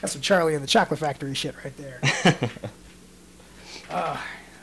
That's 0.01 0.13
some 0.13 0.23
Charlie 0.23 0.55
and 0.55 0.63
the 0.63 0.69
Chocolate 0.69 1.01
Factory 1.01 1.35
shit 1.35 1.55
right 1.65 1.73
there. 1.77 2.01
uh, 3.91 4.21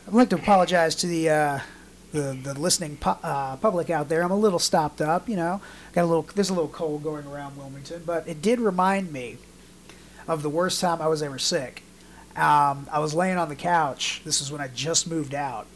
I'd 0.08 0.14
like 0.14 0.30
to 0.30 0.36
apologize 0.36 0.94
to 0.96 1.08
the 1.08 1.30
uh, 1.30 1.60
the, 2.12 2.38
the 2.44 2.60
listening 2.60 2.98
pu- 2.98 3.12
uh, 3.24 3.56
public 3.58 3.90
out 3.90 4.10
there. 4.10 4.24
I'm 4.24 4.32
a 4.32 4.36
little 4.36 4.60
stopped 4.60 5.02
up, 5.02 5.30
you 5.30 5.36
know. 5.36 5.62
Got 5.94 6.04
a 6.04 6.06
little. 6.06 6.24
There's 6.36 6.50
a 6.50 6.54
little 6.54 6.70
cold 6.70 7.04
going 7.04 7.26
around 7.26 7.58
Wilmington, 7.58 8.04
but 8.06 8.28
it 8.28 8.42
did 8.42 8.60
remind 8.60 9.12
me 9.12 9.38
of 10.28 10.44
the 10.44 10.50
worst 10.50 10.82
time 10.82 11.02
I 11.02 11.08
was 11.08 11.24
ever 11.24 11.40
sick. 11.40 11.84
Um, 12.36 12.88
I 12.92 13.00
was 13.00 13.14
laying 13.14 13.38
on 13.38 13.50
the 13.50 13.56
couch. 13.56 14.22
This 14.24 14.42
is 14.42 14.52
when 14.52 14.62
I 14.62 14.68
just 14.70 15.10
moved 15.10 15.34
out. 15.34 15.68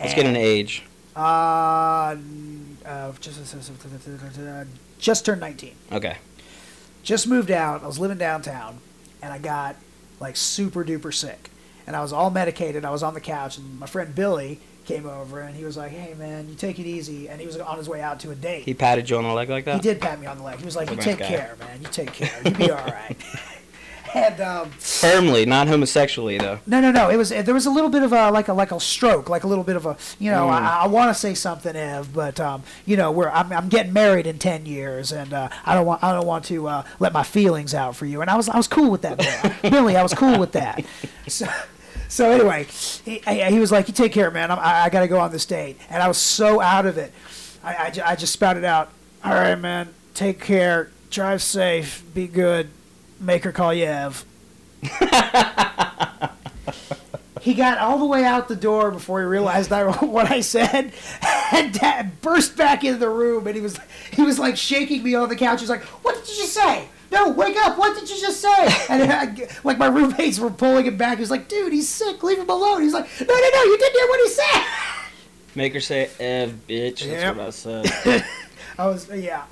Let's 0.00 0.14
get 0.14 0.26
an 0.26 0.36
age. 0.36 0.84
Uh, 1.16 2.16
uh, 2.86 3.12
just, 3.20 3.56
just 4.98 5.26
turned 5.26 5.40
19. 5.40 5.74
Okay. 5.92 6.16
Just 7.02 7.26
moved 7.26 7.50
out. 7.50 7.82
I 7.82 7.86
was 7.86 7.98
living 7.98 8.18
downtown, 8.18 8.78
and 9.22 9.32
I 9.32 9.38
got 9.38 9.76
like 10.20 10.36
super 10.36 10.84
duper 10.84 11.12
sick, 11.12 11.50
and 11.86 11.96
I 11.96 12.02
was 12.02 12.12
all 12.12 12.30
medicated. 12.30 12.84
I 12.84 12.90
was 12.90 13.02
on 13.02 13.14
the 13.14 13.20
couch, 13.20 13.58
and 13.58 13.80
my 13.80 13.86
friend 13.86 14.14
Billy 14.14 14.60
came 14.84 15.06
over, 15.06 15.40
and 15.40 15.56
he 15.56 15.64
was 15.64 15.76
like, 15.76 15.90
"Hey 15.90 16.14
man, 16.14 16.48
you 16.48 16.54
take 16.54 16.78
it 16.78 16.86
easy," 16.86 17.28
and 17.28 17.40
he 17.40 17.46
was 17.46 17.56
on 17.56 17.78
his 17.78 17.88
way 17.88 18.00
out 18.00 18.20
to 18.20 18.30
a 18.30 18.34
date. 18.34 18.64
He 18.64 18.74
patted 18.74 19.08
you 19.08 19.16
on 19.16 19.24
the 19.24 19.32
leg 19.32 19.48
like 19.48 19.64
that. 19.64 19.76
He 19.76 19.80
did 19.80 20.00
pat 20.00 20.20
me 20.20 20.26
on 20.26 20.38
the 20.38 20.44
leg. 20.44 20.58
He 20.58 20.64
was 20.64 20.76
like, 20.76 20.90
"You 20.90 20.96
take 20.96 21.18
guy. 21.18 21.28
care, 21.28 21.56
man. 21.58 21.80
You 21.80 21.88
take 21.90 22.12
care. 22.12 22.40
You'll 22.44 22.54
be 22.54 22.70
all 22.70 22.86
right." 22.86 23.16
and 24.14 24.40
um, 24.40 24.70
Firmly, 24.70 25.46
not 25.46 25.68
homosexually 25.68 26.38
though. 26.38 26.58
no, 26.66 26.80
no, 26.80 26.90
no. 26.90 27.10
It 27.10 27.16
was 27.16 27.30
there 27.30 27.54
was 27.54 27.66
a 27.66 27.70
little 27.70 27.90
bit 27.90 28.02
of 28.02 28.12
a 28.12 28.30
like 28.30 28.48
a 28.48 28.52
like 28.52 28.72
a 28.72 28.80
stroke, 28.80 29.28
like 29.28 29.44
a 29.44 29.46
little 29.46 29.64
bit 29.64 29.76
of 29.76 29.86
a 29.86 29.96
you 30.18 30.30
know. 30.30 30.48
I, 30.48 30.80
I 30.82 30.86
want 30.86 31.14
to 31.14 31.14
say 31.14 31.34
something, 31.34 31.74
Ev, 31.74 32.12
but 32.12 32.40
um, 32.40 32.62
you 32.86 32.96
know, 32.96 33.10
we're 33.10 33.28
I'm, 33.30 33.52
I'm 33.52 33.68
getting 33.68 33.92
married 33.92 34.26
in 34.26 34.38
ten 34.38 34.66
years, 34.66 35.12
and 35.12 35.32
uh, 35.32 35.48
I 35.64 35.74
don't 35.74 35.86
want 35.86 36.02
I 36.02 36.12
don't 36.12 36.26
want 36.26 36.44
to 36.46 36.68
uh, 36.68 36.84
let 36.98 37.12
my 37.12 37.22
feelings 37.22 37.74
out 37.74 37.96
for 37.96 38.06
you. 38.06 38.20
And 38.20 38.30
I 38.30 38.36
was 38.36 38.48
I 38.48 38.56
was 38.56 38.68
cool 38.68 38.90
with 38.90 39.02
that, 39.02 39.18
Bill. 39.18 39.70
Billy. 39.70 39.96
I 39.96 40.02
was 40.02 40.14
cool 40.14 40.38
with 40.38 40.52
that. 40.52 40.84
So. 41.26 41.46
So 42.10 42.30
anyway, 42.30 42.64
he, 43.04 43.18
he 43.18 43.42
he 43.44 43.58
was 43.58 43.70
like, 43.70 43.86
"You 43.86 43.92
take 43.92 44.12
care, 44.12 44.30
man. 44.30 44.50
I'm, 44.50 44.58
I, 44.58 44.84
I 44.84 44.88
got 44.88 45.00
to 45.00 45.08
go 45.08 45.18
on 45.18 45.30
this 45.30 45.44
date," 45.44 45.76
and 45.90 46.02
I 46.02 46.08
was 46.08 46.16
so 46.16 46.58
out 46.58 46.86
of 46.86 46.96
it. 46.96 47.12
I, 47.62 47.74
I, 47.74 48.12
I 48.12 48.16
just 48.16 48.32
spouted 48.32 48.64
out, 48.64 48.90
"All 49.22 49.32
right, 49.34 49.56
man. 49.56 49.92
Take 50.14 50.40
care. 50.40 50.90
Drive 51.10 51.42
safe. 51.42 52.02
Be 52.14 52.26
good. 52.26 52.70
Make 53.20 53.44
her 53.44 53.52
call 53.52 53.72
you 53.74 53.84
Ev." 53.86 54.24
he 57.40 57.54
got 57.54 57.78
all 57.78 57.98
the 57.98 58.04
way 58.04 58.24
out 58.24 58.48
the 58.48 58.56
door 58.56 58.90
before 58.90 59.20
he 59.20 59.26
realized 59.26 59.72
I, 59.72 59.84
what 60.04 60.30
I 60.30 60.40
said, 60.40 60.92
and 61.52 61.72
Dad 61.72 62.20
burst 62.20 62.56
back 62.56 62.84
into 62.84 62.98
the 62.98 63.08
room, 63.10 63.46
and 63.46 63.56
he 63.56 63.62
was 63.62 63.78
he 64.12 64.22
was 64.22 64.38
like 64.38 64.56
shaking 64.56 65.02
me 65.02 65.14
on 65.14 65.28
the 65.28 65.36
couch. 65.36 65.60
He's 65.60 65.70
like, 65.70 65.82
"What 66.04 66.14
did 66.24 66.36
you 66.36 66.44
say? 66.46 66.88
No, 67.10 67.30
wake 67.30 67.56
up! 67.56 67.78
What 67.78 67.98
did 67.98 68.08
you 68.10 68.20
just 68.20 68.40
say?" 68.40 68.68
And 68.90 69.10
I, 69.10 69.48
like 69.64 69.78
my 69.78 69.86
roommates 69.86 70.38
were 70.38 70.50
pulling 70.50 70.86
him 70.86 70.96
back. 70.96 71.18
He 71.18 71.22
was 71.22 71.30
like, 71.30 71.48
"Dude, 71.48 71.72
he's 71.72 71.88
sick. 71.88 72.22
Leave 72.22 72.38
him 72.38 72.50
alone." 72.50 72.82
He's 72.82 72.92
like, 72.92 73.08
"No, 73.20 73.26
no, 73.26 73.48
no! 73.54 73.62
You 73.64 73.78
didn't 73.78 73.96
hear 73.98 74.08
what 74.08 74.20
he 74.20 74.28
said." 74.28 74.64
Make 75.54 75.72
her 75.74 75.80
say 75.80 76.10
"ev, 76.20 76.54
bitch." 76.68 77.00
That's 77.00 77.22
Yep. 77.22 77.36
what 77.36 77.46
I 77.46 77.50
said. 77.50 78.24
I 78.78 78.86
was 78.86 79.08
yeah, 79.10 79.44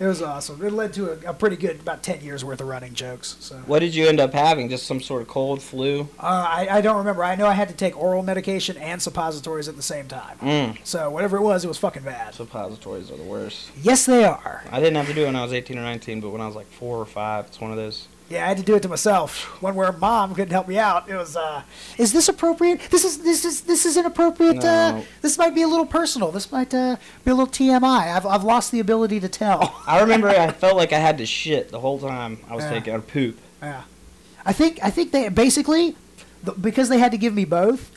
it 0.00 0.06
was 0.06 0.22
awesome. 0.22 0.64
It 0.64 0.72
led 0.72 0.92
to 0.94 1.12
a, 1.12 1.30
a 1.30 1.34
pretty 1.34 1.56
good 1.56 1.80
about 1.80 2.02
ten 2.02 2.20
years 2.22 2.44
worth 2.44 2.60
of 2.60 2.66
running 2.66 2.94
jokes. 2.94 3.36
So 3.38 3.56
what 3.66 3.80
did 3.80 3.94
you 3.94 4.08
end 4.08 4.18
up 4.18 4.32
having? 4.32 4.68
Just 4.68 4.86
some 4.86 5.00
sort 5.00 5.22
of 5.22 5.28
cold 5.28 5.62
flu? 5.62 6.08
uh, 6.18 6.22
I 6.22 6.68
I 6.70 6.80
don't 6.80 6.96
remember. 6.96 7.22
I 7.22 7.36
know 7.36 7.46
I 7.46 7.52
had 7.52 7.68
to 7.68 7.74
take 7.74 7.96
oral 8.00 8.22
medication 8.22 8.76
and 8.78 9.00
suppositories 9.00 9.68
at 9.68 9.76
the 9.76 9.82
same 9.82 10.08
time. 10.08 10.38
Mm. 10.38 10.78
So 10.84 11.10
whatever 11.10 11.36
it 11.36 11.42
was, 11.42 11.64
it 11.64 11.68
was 11.68 11.78
fucking 11.78 12.02
bad. 12.02 12.34
Suppositories 12.34 13.10
are 13.10 13.16
the 13.16 13.22
worst. 13.24 13.70
Yes, 13.82 14.06
they 14.06 14.24
are. 14.24 14.64
I 14.70 14.80
didn't 14.80 14.96
have 14.96 15.06
to 15.06 15.14
do 15.14 15.22
it 15.22 15.26
when 15.26 15.36
I 15.36 15.42
was 15.42 15.52
18 15.52 15.78
or 15.78 15.82
19, 15.82 16.20
but 16.20 16.30
when 16.30 16.40
I 16.40 16.46
was 16.46 16.56
like 16.56 16.66
four 16.66 16.96
or 16.98 17.06
five, 17.06 17.46
it's 17.46 17.60
one 17.60 17.70
of 17.70 17.76
those. 17.76 18.08
Yeah, 18.30 18.44
I 18.44 18.48
had 18.48 18.58
to 18.58 18.62
do 18.62 18.76
it 18.76 18.82
to 18.82 18.88
myself. 18.88 19.60
One 19.60 19.74
where 19.74 19.90
mom 19.90 20.36
couldn't 20.36 20.52
help 20.52 20.68
me 20.68 20.78
out. 20.78 21.08
It 21.10 21.16
was, 21.16 21.36
uh, 21.36 21.62
is 21.98 22.12
this 22.12 22.28
appropriate? 22.28 22.80
This 22.90 23.04
is 23.04 23.18
this 23.24 23.44
is 23.44 23.62
this 23.62 23.84
is 23.84 23.96
inappropriate. 23.96 24.62
Uh, 24.64 25.00
this 25.20 25.36
might 25.36 25.52
be 25.52 25.62
a 25.62 25.68
little 25.68 25.84
personal. 25.84 26.30
This 26.30 26.52
might 26.52 26.72
uh, 26.72 26.94
be 27.24 27.32
a 27.32 27.34
little 27.34 27.52
TMI. 27.52 28.14
I've 28.14 28.24
I've 28.24 28.44
lost 28.44 28.70
the 28.70 28.78
ability 28.78 29.18
to 29.18 29.28
tell. 29.28 29.74
I 29.84 30.00
remember 30.00 30.28
I 30.28 30.52
felt 30.52 30.76
like 30.76 30.92
I 30.92 30.98
had 31.00 31.18
to 31.18 31.26
shit 31.26 31.70
the 31.72 31.80
whole 31.80 31.98
time 31.98 32.38
I 32.48 32.54
was 32.54 32.64
Yeah. 32.64 32.70
taking 32.70 32.94
or 32.94 33.00
poop. 33.00 33.36
yeah, 33.60 33.82
I 34.46 34.52
think 34.52 34.78
I 34.80 34.90
think 34.90 35.10
they 35.10 35.28
basically 35.28 35.96
because 36.60 36.88
they 36.88 36.98
had 37.00 37.10
to 37.10 37.18
give 37.18 37.34
me 37.34 37.44
both 37.44 37.90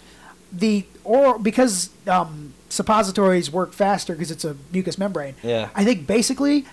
the 0.52 0.84
or 1.04 1.38
because 1.38 1.92
um, 2.08 2.56
suppositories 2.70 3.52
work 3.52 3.72
faster 3.72 4.14
because 4.14 4.32
it's 4.32 4.44
a 4.44 4.56
mucous 4.72 4.98
membrane. 4.98 5.36
Yeah. 5.44 5.70
I 5.76 5.86
think 5.86 6.08
basically 6.08 6.66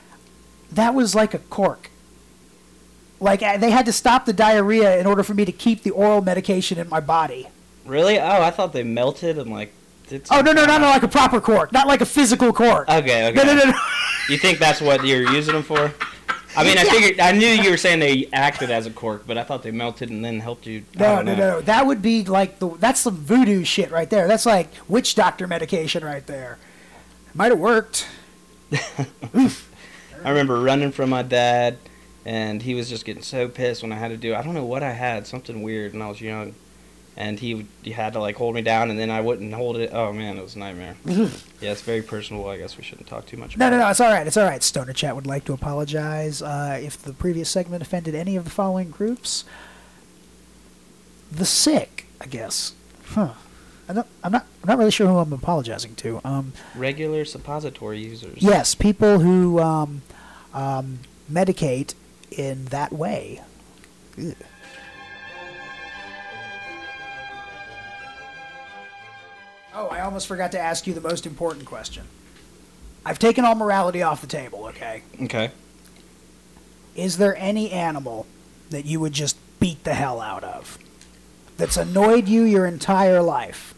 that 0.73 0.95
was 0.95 1.15
like 1.15 1.35
a 1.35 1.39
cork. 1.41 1.90
Like 3.21 3.41
they 3.41 3.71
had 3.71 3.87
to 3.87 3.93
stop 3.93 4.25
the 4.25 4.33
diarrhea 4.33 4.99
in 4.99 5.07
order 5.07 5.23
for 5.23 5.35
me 5.35 5.45
to 5.45 5.53
keep 5.53 5.83
the 5.83 5.91
oral 5.91 6.23
medication 6.23 6.79
in 6.79 6.89
my 6.89 7.01
body. 7.01 7.49
Really? 7.85 8.19
Oh, 8.19 8.43
I 8.43 8.51
thought 8.51 8.73
they 8.73 8.83
melted 8.83 9.39
and 9.39 9.51
like. 9.51 9.73
Oh 10.31 10.41
no 10.41 10.53
no 10.53 10.63
some- 10.63 10.69
no 10.69 10.79
no 10.79 10.87
like 10.89 11.03
a 11.05 11.09
proper 11.09 11.41
cork, 11.41 11.71
not 11.73 11.87
like 11.87 12.01
a 12.01 12.07
physical 12.07 12.53
cork. 12.53 12.89
Okay, 12.89 13.29
okay. 13.29 13.35
No 13.35 13.45
no 13.45 13.55
no 13.55 13.71
no. 13.71 13.79
You 14.29 14.39
think 14.39 14.59
that's 14.59 14.81
what 14.81 15.05
you're 15.07 15.31
using 15.33 15.55
them 15.55 15.63
for? 15.63 15.93
I 16.57 16.65
mean, 16.65 16.79
I 16.79 16.83
Yeah. 16.83 16.91
figured 16.91 17.21
I 17.21 17.31
knew 17.31 17.47
you 17.47 17.71
were 17.71 17.77
saying 17.77 18.01
they 18.01 18.29
acted 18.33 18.73
as 18.73 18.87
a 18.87 18.91
cork, 18.91 19.23
but 19.25 19.39
I 19.39 19.45
thought 19.45 19.63
they 19.63 19.71
melted 19.71 20.11
and 20.11 20.25
then 20.25 20.41
helped 20.41 20.67
you. 20.67 20.83
No, 20.99 21.23
no, 21.23 21.37
no. 21.37 21.61
That 21.61 21.87
would 21.87 22.03
be 22.03 22.25
like 22.25 22.59
the 22.59 22.71
that's 22.79 23.01
some 23.01 23.17
voodoo 23.19 23.63
shit 23.65 23.93
right 23.93 24.11
there. 24.11 24.27
That's 24.27 24.47
like 24.47 24.69
witch 24.89 25.15
doctor 25.15 25.47
medication 25.47 26.05
right 26.05 26.27
there. 26.27 26.59
Might 27.35 27.53
have 27.53 27.61
worked. 27.61 28.09
I 29.35 30.29
remember 30.29 30.61
running 30.61 30.91
from 30.93 31.11
my 31.11 31.23
dad, 31.23 31.79
and 32.31 32.63
he 32.63 32.75
was 32.75 32.89
just 32.89 33.05
getting 33.05 33.25
so 33.25 33.49
pissed 33.49 33.83
when 33.83 33.91
I 33.91 33.97
had 33.97 34.13
to 34.13 34.17
do. 34.17 34.37
I 34.37 34.43
don't 34.43 34.55
know 34.55 34.65
what 34.65 34.85
I 34.85 34.93
had, 34.93 35.27
something 35.27 35.63
weird, 35.63 35.95
when 35.95 36.01
I 36.01 36.07
was 36.07 36.21
young, 36.21 36.55
and 37.17 37.41
he 37.41 37.67
he 37.83 37.91
had 37.91 38.13
to 38.13 38.21
like 38.21 38.37
hold 38.37 38.55
me 38.55 38.63
down, 38.63 38.89
and 38.89 38.97
then 38.97 39.11
I 39.11 39.21
wouldn't 39.21 39.53
hold 39.53 39.77
it. 39.79 39.91
Oh 39.93 40.13
man, 40.13 40.39
it 40.39 40.43
was 40.43 40.55
a 40.55 40.61
nightmare. 40.61 40.95
yeah, 41.05 41.29
it's 41.61 41.83
very 41.83 42.03
personal. 42.03 42.49
I 42.49 42.57
guess 42.57 42.79
we 42.79 42.85
shouldn't 42.85 43.09
talk 43.09 43.27
too 43.27 43.37
much. 43.37 43.57
No, 43.57 43.69
no, 43.69 43.77
it. 43.77 43.79
no. 43.81 43.89
It's 43.91 43.99
all 43.99 44.13
right. 44.13 44.25
It's 44.25 44.37
all 44.37 44.45
right. 44.45 44.63
Stoner 44.63 44.93
Chat 44.93 45.17
would 45.17 45.27
like 45.27 45.45
to 45.47 45.53
apologize 45.53 46.41
uh, 46.41 46.79
if 46.81 47.03
the 47.03 47.13
previous 47.13 47.51
segment 47.51 47.83
offended 47.83 48.15
any 48.15 48.37
of 48.37 48.45
the 48.45 48.51
following 48.51 48.91
groups. 48.91 49.45
The 51.33 51.45
sick, 51.45 52.07
I 52.21 52.27
guess. 52.27 52.75
Huh. 53.07 53.35
I 53.89 53.93
don't, 53.93 54.07
I'm 54.23 54.31
not. 54.31 54.47
I'm 54.63 54.69
not 54.69 54.79
really 54.79 54.93
sure 54.93 55.09
who 55.09 55.19
I'm 55.19 55.33
apologizing 55.33 55.97
to. 55.97 56.21
Um, 56.25 56.53
Regular 56.77 57.25
suppository 57.25 57.99
users. 57.99 58.41
yes, 58.41 58.77
people 58.77 59.19
who 59.19 59.59
um, 59.59 60.03
um, 60.55 61.01
medicate 61.29 61.95
in 62.31 62.67
that 62.67 62.93
way. 62.93 63.41
Ugh. 64.19 64.35
Oh, 69.73 69.87
I 69.89 70.01
almost 70.01 70.27
forgot 70.27 70.53
to 70.53 70.59
ask 70.59 70.87
you 70.87 70.95
the 70.95 71.01
most 71.01 71.27
important 71.27 71.65
question. 71.65 72.05
I've 73.05 73.19
taken 73.19 73.45
all 73.45 73.55
morality 73.55 74.03
off 74.03 74.21
the 74.21 74.27
table, 74.27 74.67
okay? 74.67 75.03
Okay. 75.23 75.53
Is 76.95 77.19
there 77.19 77.37
any 77.37 77.71
animal 77.71 78.27
that 78.71 78.85
you 78.85 79.01
would 79.01 79.13
just 79.13 79.37
beat 79.61 79.85
the 79.85 79.95
hell 79.95 80.21
out 80.21 80.45
of? 80.45 80.79
That's 81.57 81.77
annoyed 81.77 82.29
you 82.29 82.43
your 82.43 82.67
entire 82.67 83.23
life? 83.23 83.75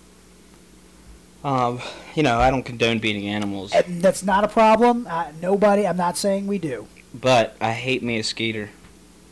Um, 1.44 1.80
you 2.14 2.22
know, 2.22 2.38
I 2.38 2.50
don't 2.50 2.62
condone 2.62 2.98
beating 2.98 3.28
animals, 3.28 3.72
And 3.72 4.00
that's 4.00 4.22
not 4.22 4.44
a 4.44 4.48
problem. 4.48 5.06
Uh, 5.08 5.32
nobody, 5.40 5.86
I'm 5.86 5.96
not 5.96 6.16
saying 6.16 6.46
we 6.46 6.58
do. 6.58 6.86
But 7.14 7.56
I 7.60 7.72
hate 7.72 8.02
me 8.02 8.18
a 8.18 8.22
skeeter. 8.24 8.70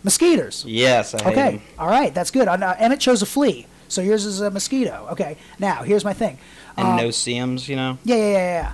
Mosquitoes. 0.03 0.65
Yes, 0.67 1.15
I 1.15 1.23
hate 1.23 1.33
Okay, 1.33 1.51
them. 1.57 1.63
all 1.79 1.89
right, 1.89 2.15
that's 2.15 2.31
good. 2.31 2.49
Uh, 2.49 2.75
Emmett 2.79 3.01
chose 3.01 3.21
a 3.23 3.27
flea, 3.27 3.67
so 3.89 4.01
yours 4.01 4.25
is 4.25 4.41
a 4.41 4.51
mosquito. 4.51 5.07
Okay, 5.13 5.37
now 5.59 5.83
here's 5.83 6.05
my 6.05 6.13
thing. 6.15 6.39
And 6.77 6.87
Um, 6.89 6.97
no 6.97 7.09
CMs, 7.09 7.69
you 7.69 7.77
know. 7.77 7.99
Yeah, 8.05 8.17
yeah, 8.17 8.23
yeah, 8.23 8.33
yeah. 8.63 8.73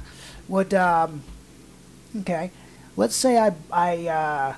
Would 0.49 0.73
um, 0.75 1.23
okay. 2.21 2.51
Let's 2.97 3.17
say 3.17 3.39
I 3.39 3.53
I 3.73 4.07
uh, 4.07 4.55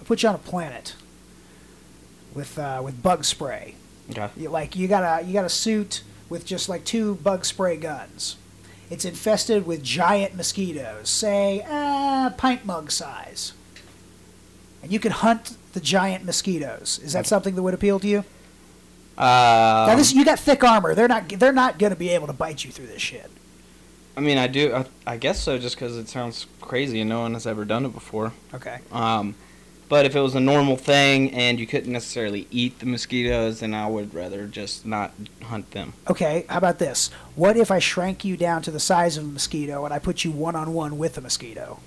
I 0.00 0.04
put 0.04 0.22
you 0.22 0.28
on 0.28 0.34
a 0.34 0.38
planet 0.38 0.94
with 2.34 2.58
uh, 2.58 2.82
with 2.84 3.02
bug 3.02 3.24
spray. 3.24 3.74
Okay. 4.10 4.28
You, 4.36 4.50
like 4.50 4.76
you 4.76 4.88
got 4.88 5.22
a 5.22 5.24
you 5.26 5.32
got 5.32 5.44
a 5.46 5.48
suit 5.48 6.02
with 6.28 6.44
just 6.44 6.68
like 6.68 6.84
two 6.84 7.14
bug 7.16 7.44
spray 7.46 7.76
guns. 7.76 8.36
It's 8.90 9.04
infested 9.04 9.66
with 9.66 9.82
giant 9.82 10.34
mosquitoes, 10.34 11.08
say 11.08 11.64
uh, 11.66 12.30
pint 12.36 12.66
mug 12.66 12.90
size. 12.90 13.52
And 14.82 14.92
you 14.92 14.98
could 14.98 15.12
hunt 15.12 15.56
the 15.72 15.80
giant 15.80 16.24
mosquitoes. 16.24 17.00
Is 17.02 17.12
that 17.12 17.26
something 17.26 17.54
that 17.54 17.62
would 17.62 17.74
appeal 17.74 18.00
to 18.00 18.08
you? 18.08 18.24
Uh, 19.18 19.86
now 19.88 19.96
this 19.96 20.12
you 20.14 20.24
got 20.24 20.38
thick 20.38 20.64
armor. 20.64 20.94
They're 20.94 21.08
not 21.08 21.28
they're 21.28 21.52
not 21.52 21.78
going 21.78 21.92
to 21.92 21.98
be 21.98 22.08
able 22.08 22.26
to 22.26 22.32
bite 22.32 22.64
you 22.64 22.70
through 22.70 22.86
this 22.86 23.02
shit. 23.02 23.30
I 24.16 24.20
mean, 24.20 24.38
I 24.38 24.46
do. 24.46 24.74
I, 24.74 24.86
I 25.06 25.16
guess 25.16 25.40
so, 25.40 25.58
just 25.58 25.76
because 25.76 25.96
it 25.96 26.08
sounds 26.08 26.46
crazy 26.60 27.00
and 27.00 27.08
no 27.08 27.20
one 27.20 27.34
has 27.34 27.46
ever 27.46 27.64
done 27.64 27.84
it 27.84 27.92
before. 27.92 28.32
Okay. 28.54 28.78
Um, 28.92 29.34
but 29.90 30.06
if 30.06 30.14
it 30.14 30.20
was 30.20 30.36
a 30.36 30.40
normal 30.40 30.76
thing 30.76 31.32
and 31.32 31.58
you 31.58 31.66
couldn't 31.66 31.92
necessarily 31.92 32.46
eat 32.50 32.78
the 32.78 32.86
mosquitoes, 32.86 33.58
then 33.58 33.74
I 33.74 33.88
would 33.88 34.14
rather 34.14 34.46
just 34.46 34.86
not 34.86 35.12
hunt 35.42 35.72
them. 35.72 35.94
Okay, 36.08 36.44
how 36.48 36.58
about 36.58 36.78
this? 36.78 37.10
What 37.34 37.56
if 37.56 37.72
I 37.72 37.80
shrank 37.80 38.24
you 38.24 38.36
down 38.36 38.62
to 38.62 38.70
the 38.70 38.78
size 38.78 39.16
of 39.16 39.24
a 39.24 39.26
mosquito 39.26 39.84
and 39.84 39.92
I 39.92 39.98
put 39.98 40.24
you 40.24 40.30
one 40.30 40.54
on 40.54 40.72
one 40.74 40.96
with 40.96 41.18
a 41.18 41.20
mosquito? 41.20 41.80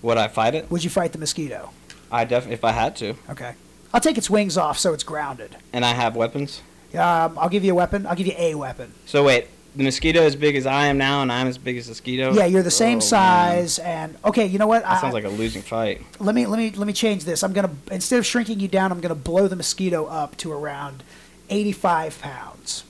Would 0.00 0.16
I 0.16 0.28
fight 0.28 0.54
it? 0.54 0.70
Would 0.70 0.84
you 0.84 0.90
fight 0.90 1.12
the 1.12 1.18
mosquito? 1.18 1.70
I 2.10 2.24
def 2.24 2.48
if 2.48 2.64
I 2.64 2.72
had 2.72 2.96
to, 2.96 3.14
Okay. 3.30 3.54
I'll 3.92 4.00
take 4.00 4.18
its 4.18 4.28
wings 4.30 4.56
off 4.58 4.78
so 4.78 4.92
it's 4.92 5.04
grounded. 5.04 5.56
and 5.72 5.84
I 5.84 5.92
have 5.94 6.14
weapons. 6.16 6.62
Um, 6.94 7.38
I'll 7.38 7.48
give 7.50 7.64
you 7.64 7.72
a 7.72 7.74
weapon. 7.74 8.06
I'll 8.06 8.14
give 8.16 8.26
you 8.26 8.34
a 8.38 8.54
weapon. 8.54 8.92
So 9.06 9.24
wait, 9.24 9.46
the 9.76 9.84
mosquito 9.84 10.20
is 10.20 10.34
as 10.34 10.36
big 10.36 10.56
as 10.56 10.66
I 10.66 10.86
am 10.86 10.96
now, 10.98 11.20
and 11.22 11.30
I'm 11.30 11.46
as 11.46 11.58
big 11.58 11.76
as 11.76 11.84
the 11.86 11.90
mosquito. 11.90 12.32
Yeah, 12.32 12.46
you're 12.46 12.62
the 12.62 12.70
same 12.70 12.92
Oh, 12.98 13.00
man. 13.00 13.00
size, 13.02 13.78
and 13.78 14.16
okay, 14.24 14.46
you 14.46 14.58
know 14.58 14.66
what? 14.66 14.82
That 14.82 14.92
I, 14.92 15.00
sounds 15.00 15.14
like 15.14 15.24
a 15.24 15.28
losing 15.28 15.62
fight. 15.62 16.00
let 16.18 16.34
me 16.34 16.46
let 16.46 16.58
me 16.58 16.70
let 16.70 16.86
me 16.86 16.92
change 16.94 17.24
this. 17.24 17.42
I'm 17.42 17.52
gonna 17.52 17.70
instead 17.90 18.18
of 18.18 18.26
shrinking 18.26 18.60
you 18.60 18.68
down, 18.68 18.90
I'm 18.90 19.00
gonna 19.00 19.14
blow 19.14 19.48
the 19.48 19.56
mosquito 19.56 20.06
up 20.06 20.36
to 20.38 20.50
around 20.52 21.02
85 21.50 22.20
pounds. 22.22 22.84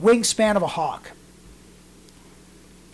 Wingspan 0.00 0.56
of 0.56 0.62
a 0.62 0.66
hawk. 0.68 1.10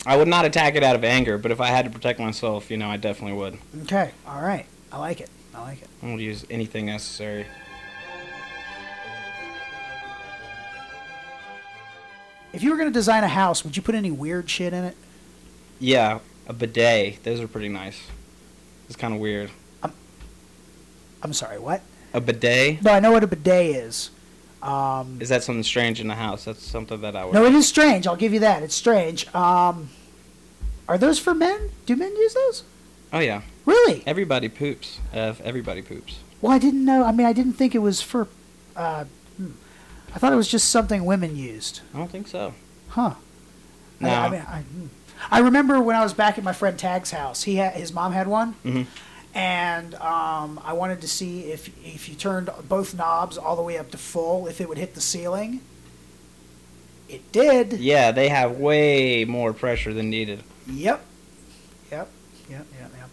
I 0.07 0.17
would 0.17 0.29
not 0.29 0.45
attack 0.45 0.75
it 0.75 0.83
out 0.83 0.97
of 0.97 1.05
anger, 1.05 1.39
but 1.39 1.51
if 1.51 1.61
I 1.61 1.69
had 1.69 1.87
to 1.87 1.91
protect 1.91 2.21
myself, 2.21 2.71
you 2.71 2.77
know, 2.77 2.89
I 2.89 2.97
definitely 2.99 3.39
would. 3.39 3.59
Okay, 3.83 4.11
all 4.27 4.43
right. 4.43 4.67
I 4.93 4.99
like 4.99 5.21
it. 5.21 5.31
I 5.55 5.61
like 5.63 5.81
it. 5.81 5.89
I 6.03 6.07
would 6.07 6.21
use 6.21 6.45
anything 6.51 6.87
necessary. 6.87 7.47
If 12.53 12.63
you 12.63 12.71
were 12.71 12.77
going 12.77 12.89
to 12.89 12.93
design 12.93 13.25
a 13.25 13.29
house, 13.29 13.65
would 13.65 13.77
you 13.77 13.83
put 13.83 13.95
any 13.95 14.11
weird 14.11 14.49
shit 14.49 14.73
in 14.73 14.85
it? 14.85 14.97
Yeah, 15.81 16.21
a 16.47 16.53
bidet. 16.53 17.25
Those 17.25 17.41
are 17.41 17.49
pretty 17.49 17.69
nice. 17.69 18.01
It's 18.87 18.97
kind 18.97 19.15
of 19.15 19.21
weird. 19.21 19.51
I'm 21.23 21.33
sorry, 21.33 21.59
what? 21.59 21.81
A 22.13 22.21
bidet? 22.21 22.83
No, 22.83 22.93
I 22.93 23.01
know 23.01 23.11
what 23.11 23.25
a 23.25 23.27
bidet 23.27 23.75
is. 23.75 24.11
Um, 24.65 25.19
Is 25.21 25.29
that 25.29 25.43
something 25.45 25.63
strange 25.63 26.01
in 26.01 26.09
the 26.09 26.15
house? 26.15 26.45
That's 26.45 26.63
something 26.65 27.01
that 27.03 27.15
I 27.15 27.25
would. 27.25 27.35
no, 27.35 27.45
it 27.45 27.55
is 27.55 27.69
strange. 27.69 28.07
I'll 28.07 28.17
give 28.17 28.33
you 28.33 28.41
that. 28.41 28.63
It's 28.63 28.75
strange. 28.75 29.33
Um, 29.35 29.91
are 30.89 30.97
those 30.99 31.19
for 31.19 31.35
men? 31.35 31.71
Do 31.87 31.97
men 31.97 32.15
use 32.17 32.35
those? 32.35 32.63
Oh 33.13 33.19
yeah, 33.21 33.43
Really? 33.67 34.03
everybody 34.07 34.49
poops. 34.49 35.01
Uh, 35.13 35.35
everybody 35.45 35.83
poops. 35.83 36.19
Well, 36.41 36.53
I 36.53 36.59
didn't 36.59 36.85
know. 36.85 37.05
I 37.05 37.13
mean, 37.13 37.27
I 37.27 37.33
didn't 37.33 37.53
think 37.55 37.75
it 37.75 37.79
was 37.79 38.01
for. 38.03 38.27
Uh. 38.77 39.05
I 40.15 40.19
thought 40.19 40.33
it 40.33 40.37
was 40.37 40.49
just 40.49 40.69
something 40.71 41.05
women 41.05 41.37
used. 41.37 41.81
I 41.93 41.99
don't 41.99 42.11
think 42.11 42.29
so. 42.29 42.55
Huh. 42.91 43.15
I- 44.01 44.05
No. 44.05 44.09
I, 44.11 44.29
mean, 44.31 44.41
I, 44.49 44.59
hmm. 44.61 44.87
I 45.31 45.39
remember 45.41 45.81
when 45.81 45.97
I 45.97 46.03
was 46.05 46.13
back 46.15 46.39
at 46.39 46.45
my 46.45 46.53
friend 46.53 46.79
Tag's 46.79 47.11
house. 47.11 47.43
He 47.43 47.57
had 47.57 47.75
his 47.75 47.93
mom 47.93 48.13
had 48.13 48.29
one, 48.29 48.55
Mhm. 48.65 48.87
And 49.35 49.95
um, 49.97 50.61
I 50.65 50.73
wanted 50.73 51.01
to 51.01 51.09
see 51.09 51.51
if 51.51 51.69
if 51.85 52.09
you 52.09 52.15
turned 52.15 52.51
both 52.69 52.95
knobs 52.95 53.37
all 53.37 53.57
the 53.57 53.63
way 53.63 53.79
up 53.79 53.91
to 53.91 53.99
full, 53.99 54.47
if 54.47 54.61
it 54.61 54.69
would 54.69 54.79
hit 54.79 54.95
the 54.95 55.01
ceiling. 55.01 55.61
It 57.09 57.33
did. 57.33 57.75
Yeah, 57.75 58.13
they 58.13 58.29
have 58.29 58.59
way 58.59 59.25
more 59.25 59.53
pressure 59.53 59.93
than 59.93 60.09
needed. 60.09 60.43
Yep. 60.67 61.05
Yep. 61.91 62.09
Yep. 62.49 62.67
Yep. 62.81 62.91
Yep. 62.97 63.11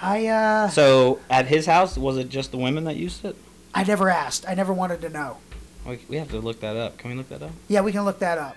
I 0.00 0.26
uh, 0.26 0.68
So 0.68 1.20
at 1.28 1.46
his 1.46 1.66
house, 1.66 1.98
was 1.98 2.18
it 2.18 2.28
just 2.28 2.50
the 2.50 2.58
women 2.58 2.84
that 2.84 2.96
used 2.96 3.24
it? 3.24 3.36
I 3.74 3.84
never 3.84 4.10
asked. 4.10 4.44
I 4.48 4.54
never 4.54 4.72
wanted 4.72 5.00
to 5.02 5.08
know. 5.08 5.38
We, 5.86 5.98
we 6.08 6.16
have 6.16 6.30
to 6.30 6.38
look 6.38 6.60
that 6.60 6.76
up. 6.76 6.98
Can 6.98 7.10
we 7.10 7.16
look 7.16 7.28
that 7.30 7.42
up? 7.42 7.50
Yeah, 7.68 7.80
we 7.80 7.90
can 7.90 8.04
look 8.04 8.20
that 8.20 8.38
up. 8.38 8.56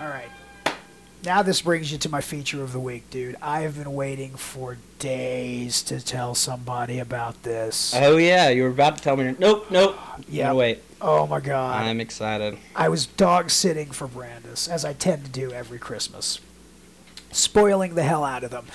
All 0.00 0.08
right. 0.08 0.30
Now 1.26 1.42
this 1.42 1.60
brings 1.60 1.90
you 1.90 1.98
to 1.98 2.08
my 2.08 2.20
feature 2.20 2.62
of 2.62 2.72
the 2.72 2.78
week, 2.78 3.10
dude. 3.10 3.34
I 3.42 3.62
have 3.62 3.76
been 3.76 3.94
waiting 3.94 4.36
for 4.36 4.78
days 5.00 5.82
to 5.82 6.00
tell 6.00 6.36
somebody 6.36 7.00
about 7.00 7.42
this. 7.42 7.92
Oh 7.96 8.16
yeah, 8.16 8.48
you 8.50 8.62
were 8.62 8.68
about 8.68 8.98
to 8.98 9.02
tell 9.02 9.16
me. 9.16 9.34
Nope, 9.36 9.68
nope. 9.68 9.98
Yeah. 10.28 10.52
Wait. 10.52 10.84
Oh 11.00 11.26
my 11.26 11.40
god. 11.40 11.82
I'm 11.82 12.00
excited. 12.00 12.56
I 12.76 12.88
was 12.88 13.06
dog 13.06 13.50
sitting 13.50 13.90
for 13.90 14.06
Brandis, 14.06 14.68
as 14.68 14.84
I 14.84 14.92
tend 14.92 15.24
to 15.24 15.30
do 15.30 15.50
every 15.50 15.80
Christmas, 15.80 16.38
spoiling 17.32 17.96
the 17.96 18.04
hell 18.04 18.24
out 18.24 18.44
of 18.44 18.52
them. 18.52 18.66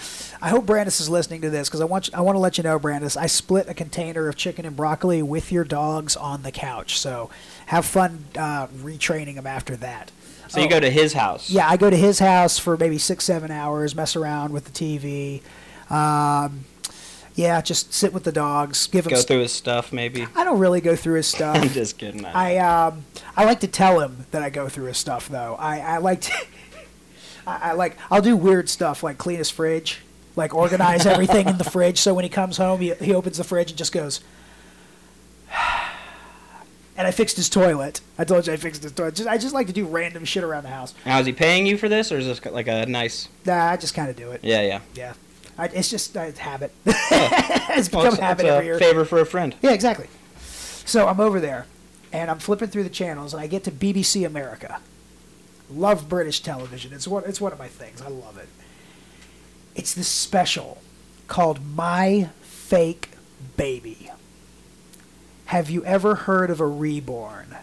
I 0.41 0.49
hope 0.49 0.65
Brandis 0.65 0.99
is 0.99 1.09
listening 1.09 1.39
to 1.41 1.49
this 1.49 1.69
because 1.69 1.79
I 1.79 1.85
want 1.85 2.13
I 2.13 2.19
want 2.19 2.35
to 2.35 2.41
let 2.41 2.57
you 2.57 2.65
know, 2.65 2.77
Brandis, 2.77 3.15
I 3.15 3.27
split 3.27 3.69
a 3.69 3.73
container 3.73 4.27
of 4.27 4.35
chicken 4.35 4.65
and 4.65 4.75
broccoli 4.75 5.23
with 5.23 5.53
your 5.53 5.63
dogs 5.63 6.17
on 6.17 6.43
the 6.43 6.51
couch. 6.51 6.99
So 6.99 7.29
have 7.67 7.85
fun 7.85 8.25
uh, 8.35 8.67
retraining 8.67 9.35
them 9.35 9.47
after 9.47 9.77
that. 9.77 10.11
So 10.51 10.59
you 10.59 10.65
Oh. 10.65 10.69
go 10.69 10.79
to 10.81 10.89
his 10.89 11.13
house. 11.13 11.49
Yeah, 11.49 11.69
I 11.69 11.77
go 11.77 11.89
to 11.89 11.95
his 11.95 12.19
house 12.19 12.59
for 12.59 12.75
maybe 12.75 12.97
six, 12.97 13.23
seven 13.23 13.51
hours, 13.51 13.95
mess 13.95 14.17
around 14.17 14.51
with 14.51 14.65
the 14.65 14.71
TV. 14.71 15.41
Um, 15.89 16.65
yeah, 17.35 17.61
just 17.61 17.93
sit 17.93 18.11
with 18.13 18.25
the 18.25 18.33
dogs, 18.33 18.87
give 18.87 19.05
them. 19.05 19.13
Go 19.13 19.21
through 19.21 19.39
his 19.39 19.53
stuff, 19.53 19.93
maybe. 19.93 20.27
I 20.35 20.43
don't 20.43 20.59
really 20.59 20.81
go 20.81 20.97
through 20.97 21.15
his 21.15 21.27
stuff. 21.35 21.55
I'm 21.55 21.69
just 21.69 21.97
kidding. 21.97 22.25
I 22.25 22.57
um 22.57 23.05
I 23.37 23.45
like 23.45 23.61
to 23.61 23.67
tell 23.67 24.01
him 24.01 24.25
that 24.31 24.43
I 24.43 24.49
go 24.49 24.67
through 24.67 24.85
his 24.87 24.97
stuff 24.97 25.29
though. 25.29 25.55
I 25.57 25.79
I 25.79 25.97
like 25.99 26.19
to 26.21 26.33
I, 27.47 27.69
I 27.69 27.71
like 27.71 27.97
I'll 28.11 28.21
do 28.21 28.35
weird 28.35 28.67
stuff 28.67 29.03
like 29.03 29.17
clean 29.17 29.37
his 29.37 29.49
fridge, 29.49 29.99
like 30.35 30.53
organize 30.53 31.05
everything 31.13 31.47
in 31.47 31.57
the 31.57 31.63
fridge. 31.63 31.97
So 31.99 32.13
when 32.13 32.23
he 32.25 32.29
comes 32.29 32.57
home, 32.57 32.81
he 32.81 32.93
he 32.95 33.13
opens 33.13 33.37
the 33.37 33.45
fridge 33.45 33.71
and 33.71 33.77
just 33.77 33.93
goes. 33.93 34.19
And 37.01 37.07
I 37.07 37.11
fixed 37.11 37.35
his 37.35 37.49
toilet. 37.49 37.99
I 38.19 38.25
told 38.25 38.45
you 38.45 38.53
I 38.53 38.57
fixed 38.57 38.83
his 38.83 38.91
toilet. 38.91 39.15
Just, 39.15 39.27
I 39.27 39.39
just 39.39 39.55
like 39.55 39.65
to 39.65 39.73
do 39.73 39.87
random 39.87 40.23
shit 40.23 40.43
around 40.43 40.61
the 40.65 40.69
house. 40.69 40.93
now 41.03 41.17
is 41.19 41.25
he 41.25 41.33
paying 41.33 41.65
you 41.65 41.75
for 41.75 41.89
this, 41.89 42.11
or 42.11 42.19
is 42.19 42.27
this 42.27 42.45
like 42.45 42.67
a 42.67 42.85
nice? 42.85 43.27
Nah, 43.43 43.71
I 43.71 43.77
just 43.77 43.95
kind 43.95 44.07
of 44.11 44.15
do 44.15 44.29
it. 44.29 44.41
Yeah, 44.43 44.61
yeah. 44.61 44.81
Yeah, 44.93 45.13
I, 45.57 45.65
it's 45.69 45.89
just 45.89 46.15
uh, 46.15 46.19
a 46.19 46.39
habit. 46.39 46.71
it's 46.85 47.87
become 47.87 48.03
Well, 48.03 48.05
a 48.05 48.07
it's, 48.09 48.19
habit 48.19 48.45
it's 48.45 48.51
every 48.53 48.65
year. 48.67 48.77
favor 48.77 49.03
for 49.03 49.19
a 49.19 49.25
friend. 49.25 49.55
Yeah, 49.63 49.71
exactly. 49.71 50.09
So 50.37 51.07
I'm 51.07 51.19
over 51.19 51.39
there, 51.39 51.65
and 52.13 52.29
I'm 52.29 52.37
flipping 52.37 52.67
through 52.67 52.83
the 52.83 52.89
channels, 52.91 53.33
and 53.33 53.41
I 53.41 53.47
get 53.47 53.63
to 53.63 53.71
BBC 53.71 54.23
America. 54.23 54.79
Love 55.71 56.07
British 56.07 56.41
television. 56.41 56.93
It's 56.93 57.07
one. 57.07 57.23
It's 57.25 57.41
one 57.41 57.51
of 57.51 57.57
my 57.57 57.67
things. 57.67 57.99
I 58.03 58.09
love 58.09 58.37
it. 58.37 58.47
It's 59.73 59.95
this 59.95 60.07
special 60.07 60.83
called 61.27 61.65
My 61.65 62.29
Fake 62.43 63.09
Baby. 63.57 64.10
Have 65.51 65.69
you 65.69 65.83
ever 65.83 66.15
heard 66.15 66.49
of 66.49 66.61
a 66.61 66.65
reborn? 66.65 67.57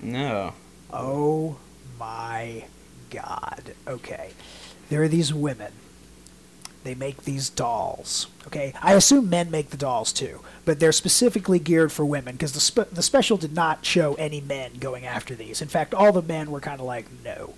No. 0.00 0.54
Oh 0.92 1.58
my 1.96 2.64
God. 3.08 3.74
Okay. 3.86 4.32
There 4.88 5.00
are 5.04 5.08
these 5.08 5.32
women. 5.32 5.70
They 6.82 6.96
make 6.96 7.22
these 7.22 7.48
dolls. 7.50 8.26
Okay. 8.48 8.74
I 8.82 8.94
assume 8.94 9.30
men 9.30 9.48
make 9.48 9.70
the 9.70 9.76
dolls 9.76 10.12
too, 10.12 10.40
but 10.64 10.80
they're 10.80 10.90
specifically 10.90 11.60
geared 11.60 11.92
for 11.92 12.04
women 12.04 12.34
because 12.34 12.50
the, 12.50 12.58
spe- 12.58 12.90
the 12.90 13.00
special 13.00 13.36
did 13.36 13.54
not 13.54 13.84
show 13.86 14.14
any 14.14 14.40
men 14.40 14.72
going 14.80 15.06
after 15.06 15.36
these. 15.36 15.62
In 15.62 15.68
fact, 15.68 15.94
all 15.94 16.10
the 16.10 16.20
men 16.20 16.50
were 16.50 16.58
kind 16.58 16.80
of 16.80 16.86
like, 16.86 17.06
no. 17.24 17.54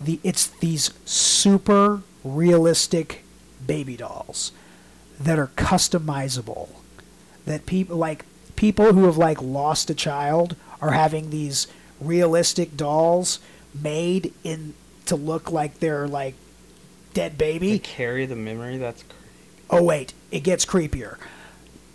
The, 0.00 0.20
it's 0.24 0.46
these 0.46 0.90
super 1.04 2.00
realistic 2.24 3.24
baby 3.66 3.98
dolls 3.98 4.52
that 5.20 5.38
are 5.38 5.48
customizable 5.48 6.70
that 7.48 7.66
people 7.66 7.96
like 7.96 8.24
people 8.56 8.92
who 8.92 9.04
have 9.06 9.16
like 9.16 9.40
lost 9.42 9.90
a 9.90 9.94
child 9.94 10.54
are 10.80 10.92
having 10.92 11.30
these 11.30 11.66
realistic 12.00 12.76
dolls 12.76 13.40
made 13.74 14.32
in 14.44 14.74
to 15.06 15.16
look 15.16 15.50
like 15.50 15.80
they're 15.80 16.06
like 16.06 16.34
dead 17.14 17.38
They 17.38 17.58
baby. 17.58 17.78
carry 17.78 18.26
the 18.26 18.36
memory. 18.36 18.76
That's 18.76 19.02
crazy. 19.02 19.14
Oh 19.70 19.82
wait, 19.82 20.12
it 20.30 20.40
gets 20.40 20.64
creepier. 20.64 21.16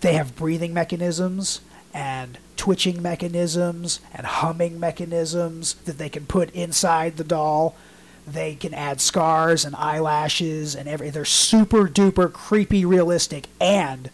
They 0.02 0.14
have 0.14 0.36
breathing 0.36 0.74
mechanisms 0.74 1.62
and 1.94 2.40
twitching 2.58 3.02
mechanisms 3.02 4.00
and 4.14 4.26
humming 4.26 4.80
mechanisms 4.80 5.76
that 5.86 5.98
they 5.98 6.10
can 6.10 6.26
put 6.26 6.50
inside 6.56 7.18
the 7.18 7.24
doll. 7.24 7.76
They 8.26 8.56
can 8.56 8.74
add 8.74 9.02
scars 9.02 9.66
and 9.66 9.76
eyelashes 9.76 10.76
and 10.76 10.90
every 10.90 11.10
they're 11.12 11.26
super 11.26 11.88
duper 11.88 12.32
creepy 12.32 12.86
realistic 12.86 13.48
and 13.62 14.10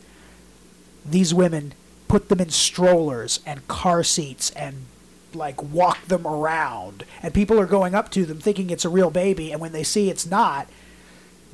these 1.12 1.34
women 1.34 1.74
put 2.08 2.30
them 2.30 2.40
in 2.40 2.50
strollers 2.50 3.40
and 3.46 3.68
car 3.68 4.04
seats 4.04 4.50
and 4.52 4.86
like 5.34 5.62
walk 5.62 6.04
them 6.08 6.26
around 6.26 7.06
and 7.22 7.34
people 7.34 7.60
are 7.60 7.68
going 7.68 7.94
up 7.94 8.10
to 8.10 8.26
them 8.26 8.40
thinking 8.40 8.70
it's 8.72 8.84
a 8.86 8.90
real 8.90 9.12
baby 9.12 9.52
and 9.52 9.62
when 9.62 9.72
they 9.72 9.84
see 9.84 10.10
it's 10.10 10.26
not 10.26 10.68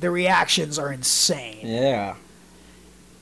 the 0.00 0.10
reactions 0.10 0.78
are 0.78 0.90
insane 0.90 1.58
Yeah. 1.66 2.14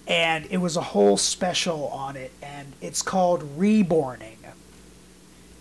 and 0.07 0.47
it 0.51 0.59
was 0.59 0.77
a 0.77 0.81
whole 0.81 1.17
special 1.17 1.89
on 1.89 2.17
it 2.17 2.31
and 2.43 2.73
it's 2.81 3.03
called 3.03 3.43
reborning 3.57 4.39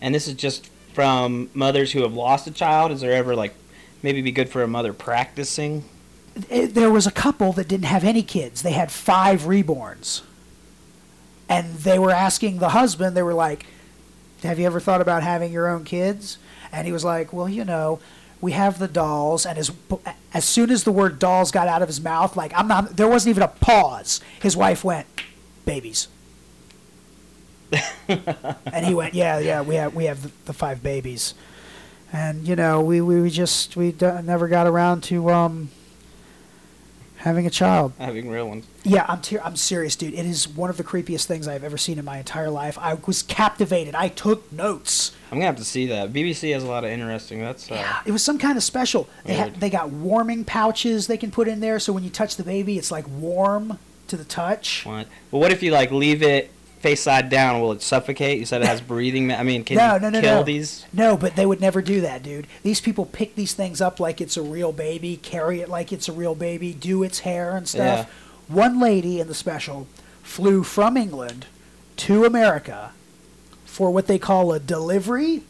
And 0.02 0.14
this 0.14 0.28
is 0.28 0.36
just 0.36 0.70
from 0.94 1.50
mothers 1.56 1.92
who 1.94 2.04
have 2.04 2.14
lost 2.14 2.46
a 2.46 2.52
child. 2.52 2.92
Is 2.92 3.02
there 3.02 3.14
ever 3.14 3.36
like 3.36 3.56
maybe 4.04 4.22
be 4.22 4.32
good 4.32 4.48
for 4.50 4.62
a 4.62 4.68
mother 4.68 4.94
practicing? 4.94 5.86
it, 6.50 6.76
there 6.76 6.92
was 6.92 7.08
a 7.08 7.12
couple 7.12 7.52
that 7.54 7.68
didn't 7.68 7.86
have 7.86 8.04
any 8.04 8.22
kids 8.22 8.62
they 8.64 8.74
had 8.74 8.92
five 8.92 9.42
reborns 9.44 10.22
and 11.50 11.76
they 11.80 12.00
were 12.00 12.12
asking 12.12 12.60
the 12.60 12.70
husband 12.70 13.16
they 13.16 13.24
were 13.24 13.34
like 13.34 13.66
have 14.44 14.60
you 14.60 14.66
ever 14.66 14.80
thought 14.82 15.00
about 15.00 15.24
having 15.24 15.54
your 15.54 15.70
own 15.70 15.86
kids? 15.86 16.38
And 16.72 16.86
he 16.86 16.92
was 16.92 17.04
like 17.06 17.32
well 17.34 17.48
you 17.50 17.64
know 17.66 18.00
we 18.42 18.52
have 18.52 18.78
the 18.78 18.90
dolls. 18.90 19.46
And 19.46 19.58
as 19.58 19.72
as 20.34 20.44
soon 20.44 20.70
as 20.70 20.84
the 20.84 20.92
word 20.92 21.18
dolls 21.20 21.52
got 21.52 21.68
out 21.68 21.82
of 21.82 21.88
his 21.88 22.02
mouth 22.02 22.36
like 22.36 22.52
i'm 22.56 22.68
not 22.68 22.98
there 22.98 23.08
wasn't 23.08 23.30
even 23.32 23.44
a 23.44 23.48
pause. 23.48 24.20
His 24.42 24.56
wife 24.58 24.84
went 24.84 25.08
babies. 25.66 26.08
And 28.08 28.86
he 28.86 28.94
went 28.94 29.14
yeah 29.14 29.40
yeah 29.40 29.62
we 29.62 29.76
have 29.76 29.96
we 29.96 30.06
have 30.06 30.24
the, 30.24 30.32
the 30.46 30.54
five 30.54 30.84
babies. 30.84 31.34
And 32.12 32.48
you 32.48 32.56
know 32.56 32.82
we 32.82 33.02
we 33.02 33.22
we 33.22 33.30
just 33.30 33.76
we 33.76 33.92
d- 33.92 34.22
never 34.24 34.48
got 34.48 34.68
around 34.68 35.02
to 35.06 35.30
um 35.32 35.70
having 37.24 37.48
a 37.48 37.50
child 37.50 37.94
Having 38.00 38.30
real 38.30 38.48
ones. 38.48 38.66
yeah 38.84 39.06
i'm 39.08 39.22
ter- 39.22 39.42
i'm 39.44 39.56
serious 39.56 39.96
dude 39.96 40.14
it 40.14 40.26
is 40.26 40.48
one 40.48 40.70
of 40.70 40.78
the 40.78 40.84
creepiest 40.84 41.26
things 41.26 41.48
i've 41.48 41.64
ever 41.64 41.78
seen 41.78 41.98
in 41.98 42.06
my 42.06 42.18
entire 42.18 42.50
life 42.50 42.78
i 42.80 42.94
was 42.94 43.24
captivated 43.24 43.96
i 43.96 44.08
took 44.10 44.52
notes 44.52 45.12
I'm 45.32 45.40
gonna 45.40 45.48
have 45.48 45.56
to 45.58 45.66
see 45.66 45.88
that. 45.88 46.14
BBC 46.14 46.54
has 46.54 46.64
a 46.64 46.68
lot 46.68 46.84
of 46.84 46.92
interesting. 46.92 47.40
That's 47.40 47.72
uh, 47.72 47.74
yeah, 47.74 48.02
it 48.06 48.12
was 48.12 48.24
some 48.24 48.38
kind 48.38 48.56
of 48.56 48.64
special. 48.64 49.10
They 49.26 49.34
had, 49.34 49.56
they 49.56 49.72
got 49.72 49.90
warming 49.90 50.46
pouches 50.46 51.08
they 51.08 51.18
can 51.18 51.32
put 51.32 51.48
in 51.48 51.60
there, 51.60 51.80
so 51.80 51.92
when 51.92 52.04
you 52.04 52.12
touch 52.12 52.36
the 52.36 52.44
baby, 52.44 52.78
it's 52.78 52.92
like 52.92 53.08
warm 53.10 53.80
to 54.10 54.16
the 54.16 54.26
touch. 54.26 54.86
what. 54.86 55.08
But 55.32 55.40
what 55.40 55.52
if 55.52 55.64
you 55.64 55.72
like 55.72 55.90
leave 55.90 56.22
it 56.22 56.52
face 56.84 57.02
side 57.02 57.30
down, 57.30 57.62
will 57.62 57.72
it 57.72 57.82
suffocate? 57.82 58.38
You 58.40 58.46
said 58.46 58.62
it 58.62 58.68
has 58.68 58.82
breathing. 58.94 59.28
ma- 59.28 59.36
I 59.36 59.44
mean, 59.44 59.64
can 59.64 59.78
No, 59.78 59.96
you 59.96 60.02
no, 60.02 60.10
no, 60.10 60.22
kill 60.22 60.36
no. 60.40 60.44
these? 60.44 60.86
No, 60.94 61.18
but 61.18 61.36
they 61.36 61.46
would 61.46 61.62
never 61.62 61.82
do 61.82 62.02
that, 62.02 62.22
dude. 62.22 62.46
These 62.62 62.82
people 62.82 63.06
pick 63.06 63.36
these 63.36 63.54
things 63.54 63.82
up 63.82 64.00
like 64.00 64.22
it's 64.22 64.38
a 64.38 64.42
real 64.44 64.72
baby, 64.74 65.18
carry 65.18 65.62
it 65.62 65.70
like 65.70 65.92
it's 65.92 66.08
a 66.08 66.14
real 66.14 66.36
baby, 66.36 66.74
do 66.74 67.02
its 67.02 67.20
hair 67.20 67.56
and 67.58 67.68
stuff. 67.68 68.10
One 68.48 68.80
lady 68.80 69.20
in 69.20 69.28
the 69.28 69.34
special 69.34 69.88
flew 70.22 70.64
from 70.64 70.98
England 70.98 71.46
to 71.98 72.26
America 72.26 72.92
for 73.66 73.90
what 73.90 74.08
they 74.08 74.20
call 74.20 74.52
a 74.52 74.60
delivery. 74.60 75.44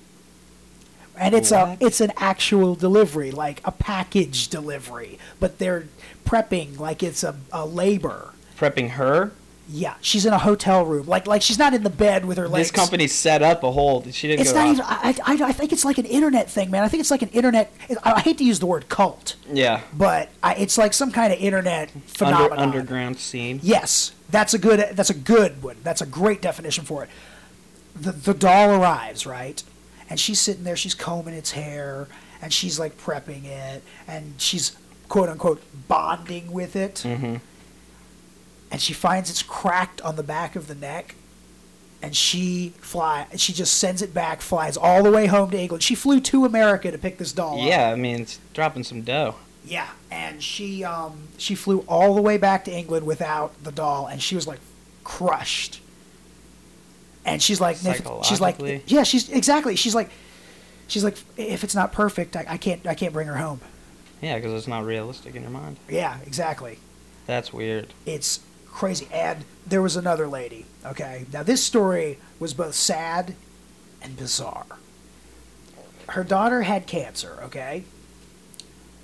And 1.17 1.35
it's 1.35 1.51
a 1.51 1.77
it's 1.79 2.01
an 2.01 2.11
actual 2.17 2.73
delivery, 2.75 3.29
like 3.31 3.61
a 3.65 3.71
package 3.71 4.47
delivery, 4.47 5.19
but 5.39 5.59
they're 5.59 5.85
prepping 6.25 6.79
like 6.79 7.03
it's 7.03 7.23
a, 7.23 7.35
a 7.51 7.65
labor. 7.65 8.33
Prepping 8.57 8.91
her. 8.91 9.31
Yeah, 9.69 9.95
she's 10.01 10.25
in 10.25 10.33
a 10.33 10.37
hotel 10.37 10.85
room, 10.85 11.05
like 11.07 11.25
like 11.25 11.41
she's 11.41 11.57
not 11.57 11.73
in 11.73 11.83
the 11.83 11.89
bed 11.89 12.25
with 12.25 12.37
her 12.37 12.49
legs. 12.49 12.69
This 12.69 12.71
company 12.71 13.07
set 13.07 13.41
up 13.41 13.63
a 13.63 13.71
whole. 13.71 14.03
She 14.11 14.27
didn't 14.27 14.41
It's 14.41 14.51
go. 14.51 14.59
not 14.59 14.67
out. 14.67 15.05
even. 15.05 15.23
I, 15.25 15.45
I, 15.45 15.49
I 15.49 15.51
think 15.53 15.71
it's 15.71 15.85
like 15.85 15.97
an 15.97 16.05
internet 16.05 16.49
thing, 16.49 16.69
man. 16.69 16.83
I 16.83 16.89
think 16.89 16.99
it's 16.99 17.09
like 17.11 17.21
an 17.21 17.29
internet. 17.29 17.71
I 18.03 18.13
I 18.15 18.19
hate 18.19 18.37
to 18.39 18.43
use 18.43 18.59
the 18.59 18.65
word 18.65 18.89
cult, 18.89 19.35
Yeah. 19.49 19.79
but 19.93 20.29
I, 20.43 20.55
it's 20.55 20.77
like 20.77 20.93
some 20.93 21.11
kind 21.13 21.31
of 21.31 21.39
internet 21.39 21.91
phenomenon. 22.07 22.59
Under, 22.59 22.79
underground 22.79 23.19
scene. 23.19 23.61
Yes, 23.63 24.11
that's 24.29 24.53
a 24.53 24.59
good. 24.59 24.95
That's 24.97 25.09
a 25.09 25.13
good 25.15 25.63
one. 25.63 25.77
That's 25.81 26.01
a 26.01 26.05
great 26.05 26.41
definition 26.41 26.83
for 26.83 27.03
it. 27.05 27.09
The 27.95 28.11
the 28.11 28.33
doll 28.33 28.69
arrives 28.81 29.25
right, 29.25 29.63
and 30.09 30.19
she's 30.19 30.41
sitting 30.41 30.65
there. 30.65 30.75
She's 30.75 30.93
combing 30.93 31.35
its 31.35 31.51
hair, 31.51 32.07
and 32.41 32.51
she's 32.51 32.79
like 32.79 32.97
prepping 32.97 33.45
it, 33.45 33.81
and 34.09 34.33
she's 34.37 34.75
quote 35.07 35.29
unquote 35.29 35.61
bonding 35.87 36.51
with 36.51 36.75
it. 36.75 36.95
Mm-hmm. 37.05 37.35
And 38.73 38.81
she 38.81 38.91
finds 38.91 39.29
it's 39.29 39.43
cracked 39.43 40.01
on 40.01 40.15
the 40.15 40.23
back 40.23 40.55
of 40.55 40.65
the 40.65 40.73
neck, 40.73 41.13
and 42.01 42.15
she 42.15 42.73
fly. 42.79 43.27
She 43.35 43.53
just 43.53 43.75
sends 43.75 44.01
it 44.01 44.15
back, 44.15 44.41
flies 44.41 44.75
all 44.75 45.03
the 45.03 45.11
way 45.11 45.27
home 45.27 45.51
to 45.51 45.59
England. 45.59 45.83
She 45.83 45.93
flew 45.93 46.19
to 46.21 46.43
America 46.43 46.89
to 46.89 46.97
pick 46.97 47.19
this 47.19 47.31
doll 47.31 47.61
up. 47.61 47.67
Yeah, 47.67 47.91
I 47.91 47.95
mean, 47.95 48.21
it's 48.21 48.39
dropping 48.55 48.83
some 48.83 49.03
dough. 49.03 49.35
Yeah, 49.63 49.89
and 50.09 50.41
she 50.41 50.83
um 50.83 51.27
she 51.37 51.53
flew 51.53 51.85
all 51.87 52.15
the 52.15 52.21
way 52.23 52.37
back 52.37 52.65
to 52.65 52.71
England 52.71 53.05
without 53.05 53.63
the 53.63 53.71
doll, 53.71 54.07
and 54.07 54.19
she 54.19 54.33
was 54.33 54.47
like 54.47 54.59
crushed. 55.03 55.79
And 57.25 57.43
she's 57.43 57.61
like, 57.61 57.77
she's 58.23 58.41
like, 58.41 58.57
yeah, 58.87 59.03
she's 59.03 59.29
exactly. 59.29 59.75
She's 59.75 59.93
like, 59.93 60.09
she's 60.87 61.03
like, 61.03 61.17
if 61.37 61.63
it's 61.63 61.75
not 61.75 61.91
perfect, 61.93 62.35
I, 62.35 62.45
I 62.49 62.57
can't, 62.57 62.87
I 62.87 62.95
can't 62.95 63.13
bring 63.13 63.27
her 63.27 63.37
home. 63.37 63.61
Yeah, 64.19 64.35
because 64.35 64.51
it's 64.53 64.67
not 64.67 64.83
realistic 64.83 65.35
in 65.35 65.43
your 65.43 65.51
mind. 65.51 65.77
Yeah, 65.87 66.17
exactly. 66.25 66.79
That's 67.27 67.53
weird. 67.53 67.93
It's 68.05 68.41
crazy. 68.73 69.07
And 69.13 69.45
there 69.65 69.81
was 69.81 69.95
another 69.95 70.27
lady. 70.27 70.65
Okay, 70.85 71.25
now 71.31 71.43
this 71.43 71.63
story 71.63 72.17
was 72.39 72.53
both 72.53 72.75
sad 72.75 73.35
and 74.01 74.17
bizarre. 74.17 74.65
Her 76.09 76.23
daughter 76.23 76.63
had 76.63 76.85
cancer. 76.87 77.39
Okay, 77.43 77.83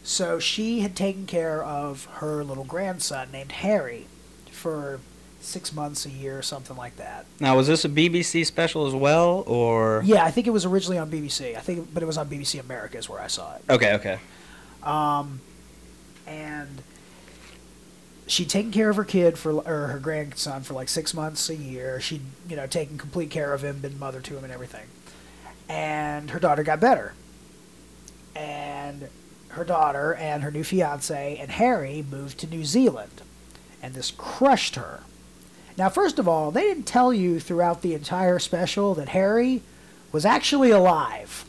so 0.04 0.40
she 0.40 0.82
had 0.82 0.96
taken 0.96 1.26
care 1.26 1.64
of 1.64 2.06
her 2.16 2.44
little 2.44 2.66
grandson 2.66 3.32
named 3.32 3.54
Harry 3.54 4.08
for 4.52 5.00
six 5.42 5.74
months, 5.74 6.06
a 6.06 6.10
year, 6.10 6.42
something 6.42 6.76
like 6.76 6.98
that. 6.98 7.26
Now, 7.40 7.56
was 7.56 7.68
this 7.68 7.86
a 7.86 7.90
BBC 7.90 8.46
special 8.46 8.88
as 8.88 8.94
well, 8.94 9.44
or? 9.48 10.02
Yeah, 10.04 10.26
I 10.26 10.32
think 10.32 10.48
it 10.48 10.50
was 10.50 10.66
originally 10.66 10.98
on 10.98 11.10
BBC. 11.10 11.56
I 11.56 11.62
think, 11.62 11.94
but 11.94 12.04
it 12.04 12.06
was 12.06 12.18
on 12.18 12.28
BBC 12.30 12.60
America 12.60 12.98
is 12.98 13.08
where 13.08 13.22
I 13.22 13.28
saw 13.28 13.56
it. 13.56 13.64
Okay, 13.70 13.94
okay. 13.94 14.20
Um, 14.84 15.40
and 16.28 16.82
she'd 18.30 18.50
taken 18.50 18.72
care 18.72 18.90
of 18.90 18.96
her 18.96 19.04
kid 19.04 19.38
for 19.38 19.52
or 19.52 19.88
her 19.88 20.00
grandson 20.00 20.64
for 20.64 20.74
like 20.74 20.90
six 20.90 21.14
months 21.14 21.50
a 21.50 21.56
year. 21.56 22.00
She'd 22.00 22.22
you 22.48 22.56
know 22.56 22.68
taken 22.68 22.98
complete 22.98 23.30
care 23.30 23.54
of 23.54 23.64
him, 23.64 23.80
been 23.80 24.00
mother 24.00 24.22
to 24.22 24.38
him, 24.38 24.44
and 24.44 24.54
everything. 24.54 24.88
And 25.68 26.32
her 26.32 26.40
daughter 26.40 26.64
got 26.64 26.80
better. 26.80 27.14
And 28.36 29.10
her 29.50 29.64
daughter 29.64 30.14
and 30.16 30.44
her 30.44 30.52
new 30.52 30.64
fiance 30.64 31.38
and 31.38 31.52
Harry 31.52 32.04
moved 32.10 32.40
to 32.40 32.48
New 32.48 32.66
Zealand, 32.66 33.22
and 33.82 33.94
this 33.94 34.12
crushed 34.12 34.76
her. 34.76 35.02
Now, 35.78 35.90
first 35.90 36.20
of 36.20 36.28
all, 36.28 36.52
they 36.52 36.62
didn't 36.62 36.84
tell 36.84 37.14
you 37.14 37.40
throughout 37.40 37.82
the 37.82 37.94
entire 37.94 38.40
special 38.40 38.94
that 38.96 39.10
Harry 39.10 39.62
was 40.12 40.26
actually 40.26 40.72
alive 40.72 41.46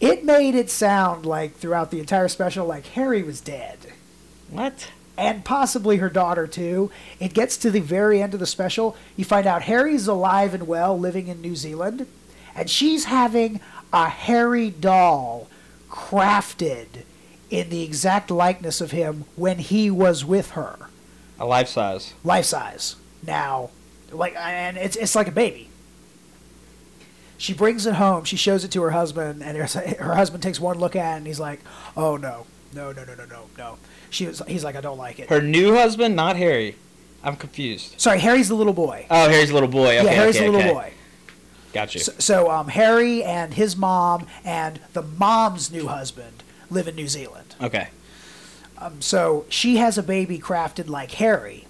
it 0.00 0.24
made 0.24 0.54
it 0.54 0.70
sound 0.70 1.26
like 1.26 1.54
throughout 1.56 1.90
the 1.90 2.00
entire 2.00 2.28
special 2.28 2.66
like 2.66 2.86
Harry 2.86 3.22
was 3.22 3.40
dead. 3.40 3.78
What? 4.48 4.90
And 5.20 5.44
possibly 5.44 5.98
her 5.98 6.08
daughter 6.08 6.46
too. 6.46 6.90
It 7.20 7.34
gets 7.34 7.58
to 7.58 7.70
the 7.70 7.80
very 7.80 8.22
end 8.22 8.32
of 8.32 8.40
the 8.40 8.46
special. 8.46 8.96
You 9.16 9.24
find 9.26 9.46
out 9.46 9.60
Harry's 9.62 10.06
alive 10.08 10.54
and 10.54 10.66
well, 10.66 10.98
living 10.98 11.28
in 11.28 11.42
New 11.42 11.54
Zealand, 11.54 12.06
and 12.54 12.70
she's 12.70 13.04
having 13.04 13.60
a 13.92 14.08
Harry 14.08 14.70
doll 14.70 15.46
crafted 15.90 16.86
in 17.50 17.68
the 17.68 17.82
exact 17.82 18.30
likeness 18.30 18.80
of 18.80 18.92
him 18.92 19.24
when 19.36 19.58
he 19.58 19.90
was 19.90 20.24
with 20.24 20.52
her, 20.52 20.76
A 21.38 21.44
life 21.44 21.68
size. 21.68 22.14
life 22.24 22.46
size. 22.46 22.96
Now, 23.26 23.68
like, 24.12 24.34
and 24.36 24.78
it's 24.78 24.96
it's 24.96 25.14
like 25.14 25.28
a 25.28 25.32
baby. 25.32 25.68
She 27.36 27.52
brings 27.52 27.84
it 27.86 27.94
home. 27.94 28.24
She 28.24 28.36
shows 28.36 28.64
it 28.64 28.70
to 28.72 28.82
her 28.82 28.90
husband, 28.92 29.42
and 29.42 29.56
her, 29.58 29.66
her 30.02 30.14
husband 30.14 30.42
takes 30.42 30.58
one 30.60 30.78
look 30.78 30.96
at 30.96 31.14
it, 31.14 31.16
and 31.18 31.26
he's 31.26 31.40
like, 31.40 31.60
"Oh 31.94 32.16
no, 32.16 32.46
no, 32.72 32.92
no, 32.92 33.04
no, 33.04 33.14
no, 33.14 33.24
no, 33.26 33.42
no." 33.58 33.78
She 34.10 34.26
was, 34.26 34.42
he's 34.46 34.64
like, 34.64 34.76
"I 34.76 34.80
don't 34.80 34.98
like 34.98 35.18
it." 35.18 35.28
Her 35.28 35.40
new 35.40 35.74
husband, 35.74 36.16
not 36.16 36.36
Harry. 36.36 36.76
I'm 37.22 37.36
confused. 37.36 38.00
Sorry, 38.00 38.18
Harry's 38.18 38.48
the 38.48 38.54
little 38.54 38.72
boy. 38.72 39.06
Oh, 39.10 39.28
Harry's 39.28 39.50
a 39.50 39.54
little 39.54 39.68
boy. 39.68 39.98
Okay, 39.98 40.04
yeah, 40.04 40.10
Harry's 40.10 40.36
okay, 40.36 40.46
the 40.46 40.52
little 40.52 40.70
okay. 40.70 40.74
boy. 40.74 40.92
Got 41.72 41.94
you. 41.94 42.00
So, 42.00 42.12
so 42.18 42.50
um, 42.50 42.68
Harry 42.68 43.22
and 43.22 43.54
his 43.54 43.76
mom 43.76 44.26
and 44.44 44.80
the 44.92 45.02
mom's 45.02 45.70
new 45.70 45.86
husband 45.86 46.42
live 46.70 46.88
in 46.88 46.96
New 46.96 47.08
Zealand. 47.08 47.54
okay. 47.60 47.88
Um, 48.78 49.02
so 49.02 49.44
she 49.50 49.76
has 49.76 49.98
a 49.98 50.02
baby 50.02 50.38
crafted 50.38 50.88
like 50.88 51.12
Harry 51.12 51.66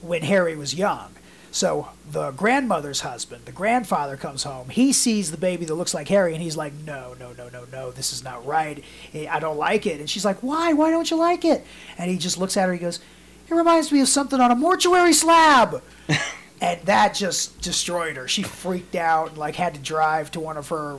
when 0.00 0.22
Harry 0.22 0.54
was 0.54 0.76
young. 0.76 1.15
So 1.56 1.88
the 2.10 2.32
grandmother's 2.32 3.00
husband, 3.00 3.46
the 3.46 3.50
grandfather, 3.50 4.18
comes 4.18 4.42
home. 4.42 4.68
He 4.68 4.92
sees 4.92 5.30
the 5.30 5.38
baby 5.38 5.64
that 5.64 5.74
looks 5.74 5.94
like 5.94 6.06
Harry, 6.08 6.34
and 6.34 6.42
he's 6.42 6.54
like, 6.54 6.74
"No, 6.74 7.16
no, 7.18 7.32
no, 7.32 7.48
no, 7.48 7.64
no, 7.72 7.90
this 7.90 8.12
is 8.12 8.22
not 8.22 8.44
right. 8.44 8.84
I 9.14 9.40
don't 9.40 9.56
like 9.56 9.86
it." 9.86 9.98
And 9.98 10.10
she's 10.10 10.22
like, 10.22 10.42
"Why? 10.42 10.74
Why 10.74 10.90
don't 10.90 11.10
you 11.10 11.16
like 11.16 11.46
it?" 11.46 11.64
And 11.96 12.10
he 12.10 12.18
just 12.18 12.36
looks 12.36 12.58
at 12.58 12.66
her. 12.66 12.74
He 12.74 12.78
goes, 12.78 13.00
"It 13.48 13.54
reminds 13.54 13.90
me 13.90 14.02
of 14.02 14.08
something 14.08 14.38
on 14.38 14.50
a 14.50 14.54
mortuary 14.54 15.14
slab." 15.14 15.82
and 16.60 16.82
that 16.82 17.14
just 17.14 17.58
destroyed 17.62 18.16
her. 18.16 18.28
She 18.28 18.42
freaked 18.42 18.94
out 18.94 19.30
and 19.30 19.38
like 19.38 19.54
had 19.54 19.72
to 19.76 19.80
drive 19.80 20.30
to 20.32 20.40
one 20.40 20.58
of 20.58 20.68
her 20.68 20.98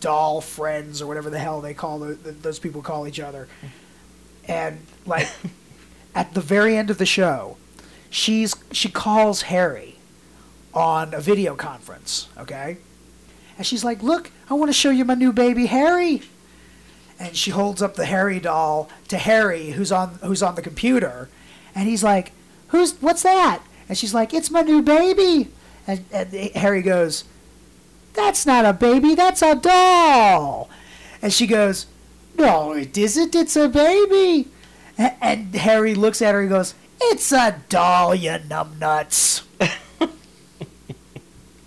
doll 0.00 0.42
friends 0.42 1.00
or 1.00 1.06
whatever 1.06 1.30
the 1.30 1.38
hell 1.38 1.62
they 1.62 1.72
call 1.72 2.00
the, 2.00 2.16
the, 2.16 2.32
those 2.32 2.58
people 2.58 2.82
call 2.82 3.08
each 3.08 3.18
other. 3.18 3.48
And 4.46 4.78
like 5.06 5.30
at 6.14 6.34
the 6.34 6.42
very 6.42 6.76
end 6.76 6.90
of 6.90 6.98
the 6.98 7.06
show, 7.06 7.56
she's 8.16 8.56
she 8.72 8.88
calls 8.88 9.42
Harry 9.42 9.96
on 10.72 11.12
a 11.14 11.20
video 11.20 11.54
conference, 11.54 12.28
okay? 12.38 12.78
And 13.58 13.66
she's 13.66 13.84
like, 13.84 14.02
"Look, 14.02 14.30
I 14.50 14.54
want 14.54 14.68
to 14.70 14.72
show 14.72 14.90
you 14.90 15.04
my 15.04 15.14
new 15.14 15.32
baby 15.32 15.66
Harry." 15.66 16.22
And 17.18 17.36
she 17.36 17.50
holds 17.50 17.80
up 17.80 17.94
the 17.94 18.04
Harry 18.06 18.40
doll 18.40 18.88
to 19.08 19.16
Harry, 19.18 19.70
who's 19.72 19.92
on 19.92 20.18
who's 20.22 20.42
on 20.42 20.54
the 20.54 20.62
computer, 20.62 21.28
and 21.74 21.88
he's 21.88 22.02
like, 22.02 22.32
"Who's 22.68 22.94
what's 23.02 23.22
that?" 23.22 23.62
And 23.88 23.96
she's 23.96 24.14
like, 24.14 24.32
"It's 24.34 24.50
my 24.50 24.62
new 24.62 24.82
baby." 24.82 25.50
And, 25.86 26.04
and 26.12 26.32
Harry 26.56 26.82
goes, 26.82 27.24
"That's 28.14 28.44
not 28.46 28.64
a 28.64 28.72
baby, 28.72 29.14
that's 29.14 29.42
a 29.42 29.54
doll." 29.54 30.68
And 31.22 31.32
she 31.32 31.46
goes, 31.46 31.86
"No, 32.36 32.72
it 32.72 32.96
isn't. 32.96 33.34
It's 33.34 33.56
a 33.56 33.68
baby." 33.68 34.48
A- 34.98 35.14
And 35.24 35.54
Harry 35.54 35.94
looks 35.94 36.20
at 36.22 36.34
her 36.34 36.40
and 36.40 36.48
goes, 36.50 36.74
"It's 37.00 37.32
a 37.32 37.60
doll, 37.68 38.14
you 38.14 38.30
numbnuts." 38.30 39.42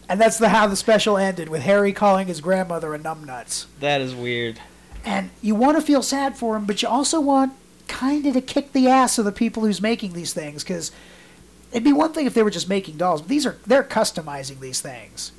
and 0.09 0.19
that's 0.19 0.37
the 0.37 0.49
how 0.49 0.67
the 0.67 0.75
special 0.75 1.17
ended 1.17 1.49
with 1.49 1.61
Harry 1.61 1.93
calling 1.93 2.27
his 2.27 2.41
grandmother 2.41 2.93
a 2.93 2.99
numbnuts. 2.99 3.65
That 3.79 4.01
is 4.01 4.15
weird. 4.15 4.59
And 5.05 5.29
you 5.41 5.55
want 5.55 5.77
to 5.77 5.81
feel 5.81 6.01
sad 6.01 6.37
for 6.37 6.55
him, 6.55 6.65
but 6.65 6.81
you 6.81 6.89
also 6.89 7.21
want 7.21 7.53
kind 7.87 8.25
of 8.25 8.33
to 8.33 8.41
kick 8.41 8.73
the 8.73 8.87
ass 8.87 9.17
of 9.17 9.25
the 9.25 9.31
people 9.31 9.63
who's 9.63 9.81
making 9.81 10.13
these 10.13 10.33
things 10.33 10.63
because 10.63 10.91
it'd 11.71 11.83
be 11.83 11.93
one 11.93 12.13
thing 12.13 12.25
if 12.25 12.33
they 12.33 12.43
were 12.43 12.49
just 12.49 12.69
making 12.69 12.97
dolls, 12.97 13.21
but 13.21 13.29
these 13.29 13.45
are 13.45 13.57
they're 13.65 13.83
customizing 13.83 14.59
these 14.59 14.81
things. 14.81 15.31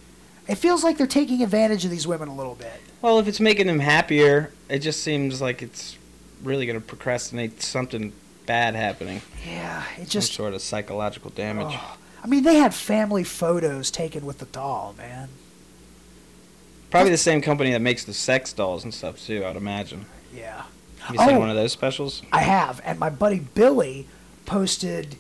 It 0.49 0.57
feels 0.57 0.83
like 0.83 0.99
they're 0.99 1.07
taking 1.07 1.43
advantage 1.43 1.85
of 1.85 1.91
these 1.91 2.07
women 2.07 2.29
a 2.29 2.35
little 2.35 2.57
bit. 2.57 2.81
Well, 3.03 3.19
if 3.19 3.29
it's 3.29 3.41
making 3.41 3.69
them 3.69 3.79
happier, 3.79 4.53
it 4.69 4.81
just 4.81 5.03
seems 5.03 5.41
like 5.41 5.63
it's 5.63 5.97
really 6.43 6.67
going 6.67 6.81
to 6.81 6.85
procrastinate 6.85 7.63
something 7.63 8.13
bad 8.51 8.75
happening. 8.75 9.23
Yeah, 9.47 9.85
it 9.95 9.99
Some 9.99 10.07
just. 10.07 10.33
sort 10.35 10.55
of 10.55 10.61
psychological 10.61 11.31
damage. 11.31 11.69
Oh, 11.71 11.97
I 12.25 12.27
mean, 12.27 12.43
they 12.43 12.57
had 12.57 12.75
family 12.75 13.23
photos 13.23 13.93
taken 13.93 14.27
with 14.27 14.39
the 14.39 14.47
doll, 14.47 14.93
man. 14.99 15.29
Probably 16.91 17.13
the 17.13 17.17
same 17.17 17.41
company 17.43 17.71
that 17.71 17.81
makes 17.81 18.03
the 18.05 18.13
sex 18.13 18.53
dolls 18.53 18.83
and 18.83 18.93
stuff 18.93 19.25
too. 19.25 19.45
I'd 19.47 19.55
imagine. 19.55 20.07
Yeah. 20.35 20.63
Have 21.03 21.15
you 21.15 21.21
seen 21.23 21.37
Oh. 21.37 21.39
one 21.39 21.49
of 21.51 21.55
those 21.55 21.71
specials? 21.73 22.23
I 22.33 22.41
have, 22.41 22.81
and 22.85 22.99
my 22.99 23.09
buddy 23.09 23.39
Billy 23.39 24.09
posted 24.47 25.17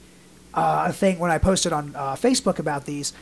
uh, 0.52 0.86
a 0.88 0.92
thing 0.92 1.20
when 1.20 1.30
I 1.30 1.38
posted 1.38 1.72
on 1.72 1.94
uh, 1.94 2.16
Facebook 2.16 2.58
about 2.58 2.84
these. 2.84 3.12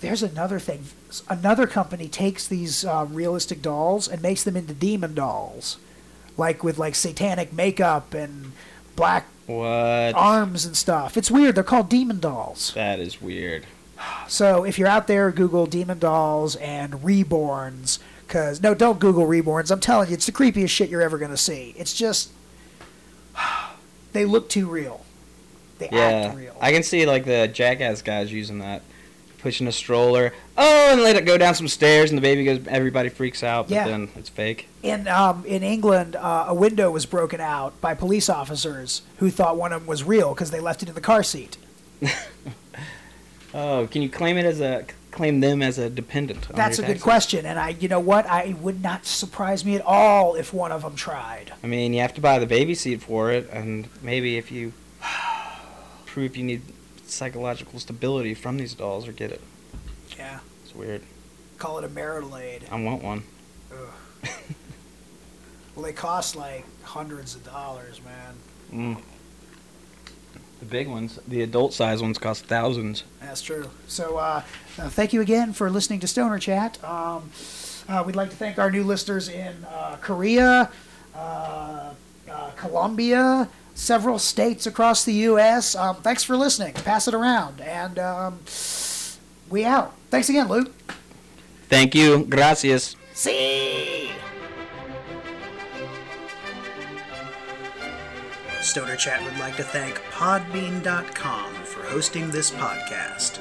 There's 0.00 0.22
another 0.22 0.58
thing. 0.58 0.84
Another 1.28 1.66
company 1.66 2.08
takes 2.08 2.48
these 2.48 2.82
uh, 2.86 3.06
realistic 3.10 3.60
dolls 3.60 4.08
and 4.08 4.22
makes 4.22 4.42
them 4.42 4.56
into 4.56 4.72
demon 4.72 5.12
dolls, 5.14 5.76
like 6.38 6.64
with 6.64 6.78
like 6.78 6.94
satanic 6.94 7.52
makeup 7.52 8.14
and 8.14 8.52
black 8.96 9.26
What? 9.46 10.14
arms 10.14 10.64
and 10.66 10.76
stuff. 10.76 11.16
It's 11.16 11.30
weird. 11.30 11.54
They're 11.54 11.62
called 11.64 11.88
demon 11.88 12.18
dolls. 12.20 12.72
That 12.74 12.98
is 12.98 13.20
weird. 13.22 13.66
So 14.28 14.64
if 14.64 14.78
you're 14.78 14.88
out 14.88 15.06
there, 15.06 15.30
Google 15.30 15.66
demon 15.66 15.98
dolls 15.98 16.56
and 16.56 16.94
reborns. 16.94 17.98
Cause 18.28 18.60
no, 18.60 18.74
don't 18.74 18.98
Google 18.98 19.26
reborns. 19.26 19.70
I'm 19.70 19.78
telling 19.80 20.08
you, 20.08 20.14
it's 20.14 20.26
the 20.26 20.32
creepiest 20.32 20.70
shit 20.70 20.88
you're 20.90 21.00
ever 21.02 21.16
gonna 21.16 21.36
see. 21.36 21.74
It's 21.78 21.94
just 21.94 22.30
they 24.12 24.24
look 24.24 24.48
too 24.48 24.66
real. 24.68 25.04
They 25.78 25.88
Yeah, 25.92 25.98
act 26.00 26.36
real. 26.36 26.56
I 26.60 26.72
can 26.72 26.82
see 26.82 27.06
like 27.06 27.24
the 27.24 27.48
jackass 27.52 28.02
guys 28.02 28.32
using 28.32 28.58
that, 28.60 28.82
pushing 29.46 29.68
a 29.68 29.72
stroller. 29.72 30.32
Oh, 30.58 30.88
and 30.92 31.00
let 31.02 31.14
it 31.14 31.24
go 31.24 31.38
down 31.38 31.54
some 31.54 31.68
stairs, 31.68 32.10
and 32.10 32.18
the 32.18 32.22
baby 32.22 32.42
goes. 32.44 32.66
Everybody 32.66 33.10
freaks 33.10 33.44
out, 33.44 33.68
but 33.68 33.74
Yeah. 33.76 33.86
then 33.86 34.08
it's 34.16 34.28
fake. 34.28 34.66
in 34.82 35.06
um, 35.06 35.44
in 35.46 35.62
England, 35.62 36.16
uh, 36.16 36.46
a 36.48 36.54
window 36.54 36.90
was 36.90 37.06
broken 37.06 37.40
out 37.40 37.80
by 37.80 37.94
police 37.94 38.28
officers 38.28 39.02
who 39.18 39.30
thought 39.30 39.56
one 39.56 39.72
of 39.72 39.82
them 39.82 39.86
was 39.86 40.02
real 40.02 40.34
because 40.34 40.50
they 40.50 40.58
left 40.58 40.82
it 40.82 40.88
in 40.88 40.96
the 40.96 41.00
car 41.00 41.22
seat. 41.22 41.56
Oh, 43.54 43.88
can 43.90 44.02
you 44.02 44.10
claim 44.10 44.36
it 44.36 44.44
as 44.44 44.60
a 44.60 44.84
claim 45.12 45.40
them 45.40 45.62
as 45.62 45.78
a 45.78 45.88
dependent? 45.88 46.50
on 46.50 46.56
That's 46.56 46.78
a 46.78 46.82
your 46.82 46.92
good 46.92 47.00
question, 47.00 47.46
and 47.46 47.58
I, 47.58 47.70
you 47.70 47.88
know 47.88 48.00
what, 48.00 48.28
I 48.28 48.42
it 48.42 48.58
would 48.58 48.82
not 48.82 49.06
surprise 49.06 49.64
me 49.64 49.76
at 49.76 49.82
all 49.82 50.34
if 50.34 50.52
one 50.52 50.72
of 50.72 50.82
them 50.82 50.94
tried. 50.94 51.54
I 51.64 51.66
mean, 51.66 51.94
you 51.94 52.00
have 52.02 52.12
to 52.14 52.20
buy 52.20 52.38
the 52.38 52.44
baby 52.46 52.74
seat 52.74 53.00
for 53.02 53.30
it, 53.30 53.48
and 53.50 53.88
maybe 54.02 54.36
if 54.36 54.52
you 54.52 54.74
prove 56.06 56.36
you 56.36 56.44
need 56.44 56.62
psychological 57.06 57.78
stability 57.78 58.34
from 58.34 58.56
these 58.56 58.74
dolls, 58.74 59.06
or 59.08 59.12
get 59.12 59.30
it. 59.32 59.40
Yeah, 60.18 60.38
It's 60.64 60.74
weird. 60.74 61.02
call 61.58 61.78
it 61.78 61.84
a 61.84 61.88
marital 61.88 62.36
aid. 62.36 62.64
I 62.70 62.80
want 62.82 63.02
one. 63.02 63.22
Well, 65.74 65.84
they 65.84 65.92
cost 65.92 66.34
like 66.36 66.64
hundreds 66.84 67.34
of 67.34 67.44
dollars, 67.44 68.00
man. 68.02 68.96
Mm. 68.96 69.02
The 70.60 70.64
big 70.64 70.88
ones, 70.88 71.18
the 71.28 71.42
adult 71.42 71.74
size 71.74 72.00
ones, 72.00 72.16
cost 72.16 72.46
thousands. 72.46 73.04
That's 73.20 73.42
true. 73.42 73.68
So, 73.86 74.16
uh, 74.16 74.42
uh, 74.78 74.88
thank 74.88 75.12
you 75.12 75.20
again 75.20 75.52
for 75.52 75.68
listening 75.68 76.00
to 76.00 76.06
Stoner 76.08 76.38
Chat. 76.38 76.82
Um, 76.82 77.30
uh, 77.90 78.02
we'd 78.06 78.16
like 78.16 78.30
to 78.30 78.36
thank 78.36 78.58
our 78.58 78.70
new 78.70 78.84
listeners 78.84 79.28
in 79.28 79.66
uh, 79.68 79.98
Korea, 80.00 80.70
uh, 81.14 81.92
uh, 82.30 82.50
Colombia, 82.56 83.48
several 83.76 84.18
states 84.18 84.66
across 84.66 85.04
the 85.04 85.12
U.S. 85.12 85.76
Um, 85.76 85.96
thanks 85.96 86.24
for 86.24 86.36
listening. 86.36 86.74
Pass 86.74 87.06
it 87.06 87.14
around. 87.14 87.60
And 87.60 87.98
um, 87.98 88.40
we 89.48 89.64
out. 89.64 89.94
Thanks 90.10 90.28
again, 90.28 90.48
Luke. 90.48 90.72
Thank 91.68 91.94
you. 91.94 92.24
Gracias. 92.24 92.96
See. 93.12 94.10
Stoner 98.60 98.96
Chat 98.96 99.22
would 99.22 99.38
like 99.38 99.56
to 99.56 99.62
thank 99.62 99.96
Podbean.com 100.10 101.54
for 101.64 101.82
hosting 101.84 102.30
this 102.30 102.50
podcast. 102.50 103.38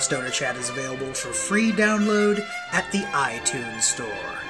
Stoner 0.00 0.30
Chat 0.30 0.56
is 0.56 0.70
available 0.70 1.12
for 1.12 1.32
free 1.32 1.72
download 1.72 2.46
at 2.72 2.90
the 2.92 3.00
iTunes 3.12 3.82
Store. 3.82 4.49